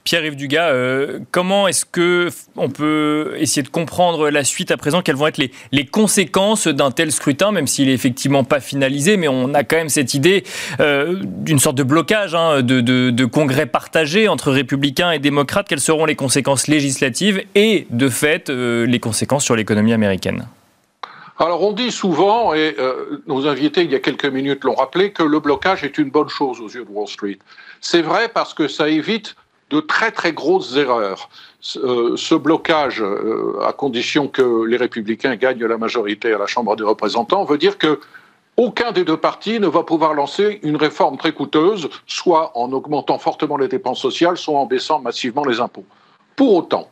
Pierre-Yves 0.04 0.36
Dugas, 0.36 0.70
euh, 0.70 1.20
comment 1.32 1.68
est-ce 1.68 1.86
que 1.86 2.30
on 2.58 2.70
peut 2.70 3.36
essayer 3.38 3.62
de 3.62 3.70
comprendre 3.70 4.30
la 4.30 4.44
suite 4.44 4.72
à 4.72 4.78
présent? 4.78 5.02
Quelles 5.02 5.16
vont 5.16 5.28
être 5.28 5.38
les, 5.38 5.86
conséquences 5.86 6.68
d'un 6.68 6.92
tel 6.92 7.12
scrutin, 7.12 7.52
même 7.52 7.68
s'il 7.68 7.90
est 7.90 7.94
effectivement 7.94 8.44
pas 8.44 8.60
finalisé, 8.60 9.18
mais 9.18 9.28
on 9.28 9.54
a 9.54 9.64
quand 9.64 9.78
même 9.78 9.90
cette 9.90 10.14
idée 10.16 10.44
euh, 10.80 11.22
d'une 11.24 11.60
sorte 11.60 11.78
de 11.78 11.84
blocage, 11.84 12.34
hein, 12.34 12.62
de, 12.62 13.26
congrès 13.26 13.66
partagé 13.66 14.28
entre 14.28 14.52
républicains 14.52 15.12
et 15.12 15.20
démocrates. 15.20 15.68
Quelles 15.68 15.80
seront 15.80 16.06
les 16.06 16.16
conséquences 16.16 16.68
législatives 16.68 17.44
et, 17.54 17.88
de 17.92 18.10
fait, 18.10 18.50
euh, 18.50 18.86
les 18.86 19.00
conséquences 19.00 19.44
sur 19.44 19.56
l'économie 19.56 19.94
américaine? 19.94 20.48
Alors 21.38 21.62
on 21.64 21.74
dit 21.74 21.92
souvent, 21.92 22.54
et 22.54 22.76
euh, 22.80 23.22
nos 23.28 23.46
invités 23.48 23.84
il 23.84 23.92
y 23.92 23.96
a 23.96 24.00
quelques 24.00 24.26
minutes 24.26 24.64
l'ont 24.64 24.76
rappelé, 24.76 25.12
que 25.12 25.24
le 25.24 25.40
blocage 25.40 25.84
est 25.84 25.98
une 25.98 26.10
bonne 26.10 26.30
chose 26.30 26.62
aux 26.62 26.70
yeux 26.70 26.86
de 26.86 26.90
Wall 26.90 27.08
Street. 27.08 27.40
C'est 27.82 28.02
vrai 28.02 28.30
parce 28.30 28.54
que 28.54 28.68
ça 28.68 28.88
évite 28.88 29.36
de 29.70 29.82
très 29.82 30.12
très 30.12 30.32
grosses 30.32 30.76
erreurs. 30.78 31.30
Euh, 31.78 32.16
ce 32.16 32.36
blocage, 32.36 33.02
euh, 33.02 33.60
à 33.66 33.74
condition 33.74 34.28
que 34.28 34.64
les 34.66 34.78
républicains 34.78 35.36
gagnent 35.36 35.66
la 35.66 35.78
majorité 35.78 36.34
à 36.34 36.38
la 36.38 36.48
Chambre 36.48 36.76
des 36.76 36.84
représentants, 36.84 37.44
veut 37.44 37.58
dire 37.58 37.78
que 37.78 38.00
aucun 38.58 38.94
des 38.94 39.04
deux 39.04 39.18
partis 39.18 39.60
ne 39.60 39.68
va 39.68 39.84
pouvoir 39.84 40.14
lancer 40.14 40.60
une 40.64 40.78
réforme 40.78 41.18
très 41.18 41.34
coûteuse, 41.34 41.90
soit 42.08 42.58
en 42.58 42.72
augmentant 42.72 43.18
fortement 43.18 43.58
les 43.58 43.68
dépenses 43.68 44.00
sociales, 44.00 44.38
soit 44.38 44.58
en 44.58 44.66
baissant 44.66 45.02
massivement 45.02 45.44
les 45.44 45.60
impôts. 45.60 45.86
Pour 46.38 46.54
autant, 46.54 46.90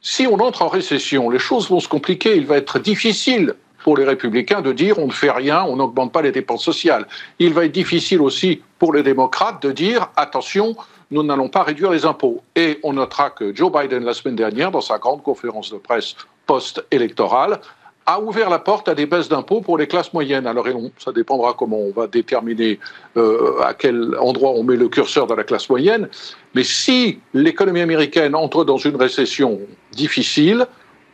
si 0.00 0.26
on 0.26 0.34
entre 0.34 0.62
en 0.62 0.68
récession, 0.68 1.28
les 1.28 1.38
choses 1.38 1.68
vont 1.68 1.80
se 1.80 1.88
compliquer. 1.88 2.36
Il 2.36 2.46
va 2.46 2.56
être 2.56 2.78
difficile 2.78 3.54
pour 3.84 3.98
les 3.98 4.04
républicains 4.04 4.62
de 4.62 4.72
dire 4.72 4.98
on 4.98 5.06
ne 5.06 5.12
fait 5.12 5.30
rien, 5.30 5.62
on 5.62 5.76
n'augmente 5.76 6.10
pas 6.10 6.22
les 6.22 6.32
dépenses 6.32 6.64
sociales. 6.64 7.06
Il 7.38 7.52
va 7.52 7.66
être 7.66 7.72
difficile 7.72 8.22
aussi 8.22 8.62
pour 8.78 8.94
les 8.94 9.02
démocrates 9.02 9.62
de 9.62 9.70
dire 9.70 10.08
attention, 10.16 10.74
nous 11.10 11.22
n'allons 11.22 11.50
pas 11.50 11.62
réduire 11.62 11.90
les 11.90 12.06
impôts. 12.06 12.42
Et 12.56 12.80
on 12.82 12.94
notera 12.94 13.28
que 13.28 13.54
Joe 13.54 13.70
Biden, 13.70 14.02
la 14.02 14.14
semaine 14.14 14.36
dernière, 14.36 14.70
dans 14.70 14.80
sa 14.80 14.96
grande 14.96 15.22
conférence 15.22 15.70
de 15.70 15.76
presse 15.76 16.16
post-électorale, 16.46 17.60
a 18.06 18.20
ouvert 18.20 18.48
la 18.48 18.58
porte 18.58 18.88
à 18.88 18.94
des 18.94 19.04
baisses 19.04 19.28
d'impôts 19.28 19.60
pour 19.60 19.76
les 19.76 19.86
classes 19.86 20.12
moyennes. 20.14 20.46
Alors, 20.46 20.66
ça 20.98 21.12
dépendra 21.12 21.54
comment 21.56 21.78
on 21.78 21.92
va 21.92 22.06
déterminer 22.06 22.78
euh, 23.18 23.60
à 23.62 23.74
quel 23.74 24.16
endroit 24.18 24.52
on 24.52 24.62
met 24.62 24.76
le 24.76 24.88
curseur 24.88 25.26
dans 25.26 25.36
la 25.36 25.44
classe 25.44 25.68
moyenne. 25.68 26.08
Mais 26.54 26.64
si 26.64 27.18
l'économie 27.34 27.82
américaine 27.82 28.34
entre 28.34 28.64
dans 28.64 28.78
une 28.78 28.96
récession 28.96 29.60
difficile, 29.92 30.66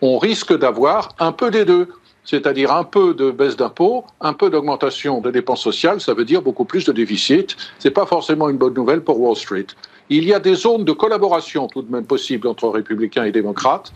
on 0.02 0.18
risque 0.18 0.56
d'avoir 0.56 1.10
un 1.18 1.32
peu 1.32 1.50
des 1.50 1.64
deux 1.64 1.88
c'est-à-dire 2.30 2.72
un 2.72 2.84
peu 2.84 3.12
de 3.12 3.32
baisse 3.32 3.56
d'impôts, 3.56 4.04
un 4.20 4.34
peu 4.34 4.50
d'augmentation 4.50 5.20
des 5.20 5.32
dépenses 5.32 5.62
sociales, 5.62 6.00
ça 6.00 6.14
veut 6.14 6.24
dire 6.24 6.42
beaucoup 6.42 6.64
plus 6.64 6.84
de 6.84 6.92
déficit. 6.92 7.56
Ce 7.80 7.88
n'est 7.88 7.92
pas 7.92 8.06
forcément 8.06 8.48
une 8.48 8.56
bonne 8.56 8.74
nouvelle 8.74 9.00
pour 9.00 9.20
Wall 9.20 9.34
Street. 9.34 9.66
Il 10.10 10.24
y 10.24 10.32
a 10.32 10.38
des 10.38 10.54
zones 10.54 10.84
de 10.84 10.92
collaboration 10.92 11.66
tout 11.66 11.82
de 11.82 11.90
même 11.90 12.04
possibles 12.04 12.46
entre 12.46 12.68
républicains 12.68 13.24
et 13.24 13.32
démocrates. 13.32 13.92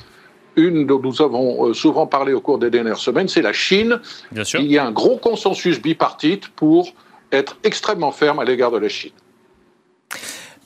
Une 0.57 0.85
dont 0.85 1.01
nous 1.01 1.22
avons 1.22 1.68
euh, 1.68 1.74
souvent 1.74 2.09
parlé 2.09 2.32
au 2.32 2.41
cours 2.41 2.59
des 2.59 2.70
dernières 2.70 2.99
semaines, 2.99 3.28
c'est 3.28 3.43
la 3.43 3.53
Chine. 3.53 4.01
Bien 4.32 4.43
sûr. 4.43 4.61
Il 4.61 4.66
y 4.66 4.78
a 4.78 4.85
un 4.85 4.93
gros 4.93 5.16
consensus 5.16 5.80
bipartite 5.80 6.49
pour 6.49 6.93
être 7.30 7.57
extrêmement 7.62 8.11
ferme 8.11 8.41
à 8.41 8.45
l'égard 8.45 8.72
de 8.72 8.78
la 8.78 8.89
Chine. 8.89 9.12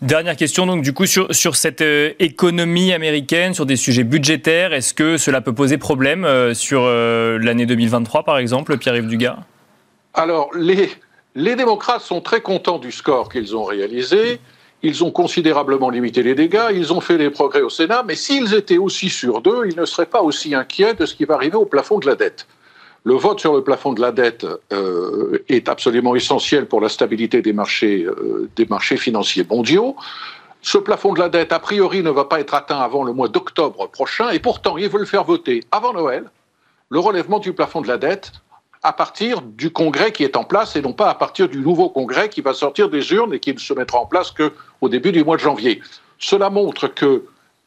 Dernière 0.01 0.37
question, 0.37 0.65
donc, 0.65 0.83
du 0.83 0.93
coup, 0.93 1.07
sur, 1.07 1.35
sur 1.35 1.57
cette 1.57 1.81
euh, 1.81 2.13
économie 2.21 2.93
américaine, 2.93 3.53
sur 3.53 3.67
des 3.67 3.75
sujets 3.75 4.05
budgétaires, 4.05 4.73
est-ce 4.73 4.95
que 4.95 5.17
cela 5.17 5.41
peut 5.41 5.53
poser 5.53 5.77
problème 5.77 6.25
euh, 6.25 6.55
sur 6.55 6.83
euh, 6.85 7.37
l'année 7.39 7.67
2023, 7.67 8.23
par 8.23 8.39
exemple, 8.39 8.79
Pierre-Yves 8.79 9.09
Dugas? 9.09 9.39
Alors, 10.15 10.51
les, 10.55 10.91
les 11.35 11.57
démocrates 11.57 12.03
sont 12.03 12.21
très 12.21 12.41
contents 12.43 12.79
du 12.79 12.93
score 12.93 13.29
qu'ils 13.29 13.57
ont 13.57 13.65
réalisé. 13.65 14.39
Ils 14.85 15.03
ont 15.03 15.11
considérablement 15.11 15.91
limité 15.91 16.23
les 16.23 16.37
dégâts, 16.37 16.69
ils 16.73 16.93
ont 16.93 17.01
fait 17.01 17.19
des 17.19 17.31
progrès 17.31 17.63
au 17.63 17.71
Sénat, 17.71 18.05
mais 18.07 18.15
s'ils 18.15 18.55
étaient 18.55 18.79
aussi 18.79 19.09
sûrs 19.09 19.41
d'eux, 19.41 19.65
ils 19.69 19.77
ne 19.77 19.85
seraient 19.85 20.07
pas 20.07 20.23
aussi 20.23 20.55
inquiets 20.55 20.95
de 20.95 21.05
ce 21.05 21.17
qui 21.17 21.25
va 21.25 21.35
arriver 21.35 21.57
au 21.57 21.65
plafond 21.65 21.99
de 21.99 22.07
la 22.07 22.15
dette. 22.15 22.47
Le 23.05 23.15
vote 23.15 23.41
sur 23.41 23.55
le 23.55 23.63
plafond 23.63 23.93
de 23.93 24.01
la 24.01 24.13
dette 24.13 24.47
euh, 24.73 25.43
est 25.49 25.69
absolument 25.69 26.15
essentiel 26.15 26.67
pour 26.67 26.81
la 26.81 26.89
stabilité 26.89 27.43
des 27.43 27.53
marchés, 27.53 28.05
euh, 28.05 28.51
des 28.57 28.67
marchés 28.67 28.97
financiers 28.97 29.47
mondiaux. 29.49 29.97
Ce 30.63 30.77
plafond 30.79 31.13
de 31.13 31.21
la 31.21 31.29
dette, 31.29 31.53
a 31.53 31.61
priori, 31.61 32.03
ne 32.03 32.11
va 32.11 32.25
pas 32.25 32.41
être 32.41 32.55
atteint 32.55 32.81
avant 32.81 33.05
le 33.05 33.13
mois 33.13 33.29
d'octobre 33.29 33.89
prochain, 33.89 34.31
et 34.31 34.41
pourtant, 34.41 34.77
ils 34.77 34.89
veulent 34.89 35.07
faire 35.07 35.25
voter 35.25 35.63
avant 35.71 35.93
Noël 35.93 36.25
le 36.91 36.99
relèvement 36.99 37.39
du 37.39 37.53
plafond 37.53 37.81
de 37.81 37.89
la 37.89 37.99
dette 37.99 38.33
à 38.83 38.93
partir 38.93 39.43
du 39.43 39.71
congrès 39.71 40.13
qui 40.13 40.25
est 40.25 40.37
en 40.37 40.45
place 40.45 40.77
et 40.77 40.83
non 40.83 40.93
pas 40.93 41.11
à 41.11 41.15
partir 41.15 41.49
du 41.49 41.59
nouveau 41.59 41.89
congrès 41.89 42.29
qui 42.29 42.41
va 42.41 42.55
sortir 42.55 42.89
des 42.89 43.13
urnes 43.13 43.35
et 43.35 43.41
qui 43.41 43.53
ne 43.53 43.59
se 43.59 43.75
mettra 43.75 43.99
en 43.99 44.07
place 44.07 44.31
qu'au 44.31 44.89
début 44.89 45.13
du 45.13 45.25
mois 45.25 45.37
de 45.37 45.43
janvier. 45.43 45.81
Cela 46.19 46.51
montre 46.51 46.89
que, 46.89 47.25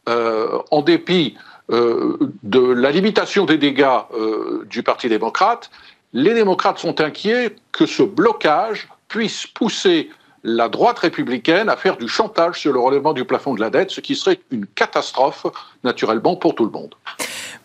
euh, 0.10 0.60
en 0.72 0.82
dépit 0.82 1.36
euh, 1.72 2.18
de 2.44 2.60
la 2.60 2.92
limitation 2.92 3.46
des 3.46 3.58
dégâts 3.58 3.88
euh, 4.14 4.66
du 4.70 4.84
Parti 4.84 5.08
démocrate, 5.08 5.72
les 6.14 6.34
démocrates 6.34 6.80
sont 6.80 7.00
inquiets 7.00 7.56
que 7.72 7.86
ce 7.86 8.04
blocage 8.04 8.90
puisse 9.08 9.48
pousser 9.48 10.10
la 10.44 10.70
droite 10.70 11.00
républicaine 11.00 11.70
à 11.70 11.78
faire 11.78 11.98
du 11.98 12.08
chantage 12.08 12.60
sur 12.60 12.74
le 12.74 12.80
relèvement 12.80 13.14
du 13.14 13.26
plafond 13.26 13.54
de 13.54 13.62
la 13.62 13.70
dette, 13.70 13.92
ce 13.92 14.02
qui 14.02 14.16
serait 14.16 14.40
une 14.52 14.66
catastrophe, 14.66 15.46
naturellement, 15.84 16.36
pour 16.36 16.56
tout 16.56 16.66
le 16.66 16.72
monde. 16.72 16.96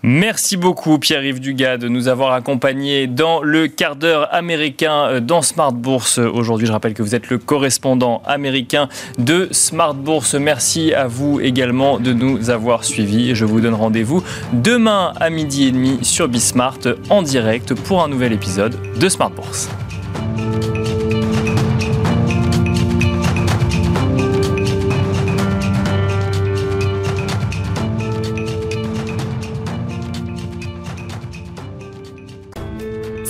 Merci 0.02 0.56
beaucoup 0.56 0.98
Pierre-Yves 0.98 1.40
Dugas 1.40 1.78
de 1.78 1.88
nous 1.88 2.08
avoir 2.08 2.32
accompagnés 2.32 3.06
dans 3.06 3.42
le 3.42 3.66
quart 3.66 3.96
d'heure 3.96 4.32
américain 4.32 5.08
euh, 5.08 5.20
dans 5.20 5.42
Smart 5.42 5.72
Bourse. 5.72 6.18
Aujourd'hui, 6.18 6.66
je 6.66 6.72
rappelle 6.72 6.94
que 6.94 7.02
vous 7.02 7.14
êtes 7.14 7.30
le 7.30 7.38
correspondant 7.38 8.22
américain 8.26 8.88
de 9.18 9.48
Smart 9.52 9.94
Bourse. 9.94 10.34
Merci 10.34 10.92
à 10.92 11.06
vous 11.06 11.40
également 11.40 11.98
de 11.98 12.12
nous 12.12 12.50
avoir 12.50 12.84
suivis. 12.84 13.34
Je 13.34 13.44
vous 13.46 13.60
donne 13.60 13.74
rendez-vous 13.74 14.22
demain 14.52 15.12
à 15.18 15.30
midi 15.30 15.66
et 15.66 15.72
demi 15.72 15.98
sur 16.04 16.28
Bismart 16.28 16.78
en 17.08 17.22
direct 17.22 17.74
pour 17.74 18.04
un 18.04 18.08
nouvel 18.08 18.32
épisode 18.32 18.76
de 18.98 19.08
Smart 19.08 19.30
Bourse. 19.30 19.68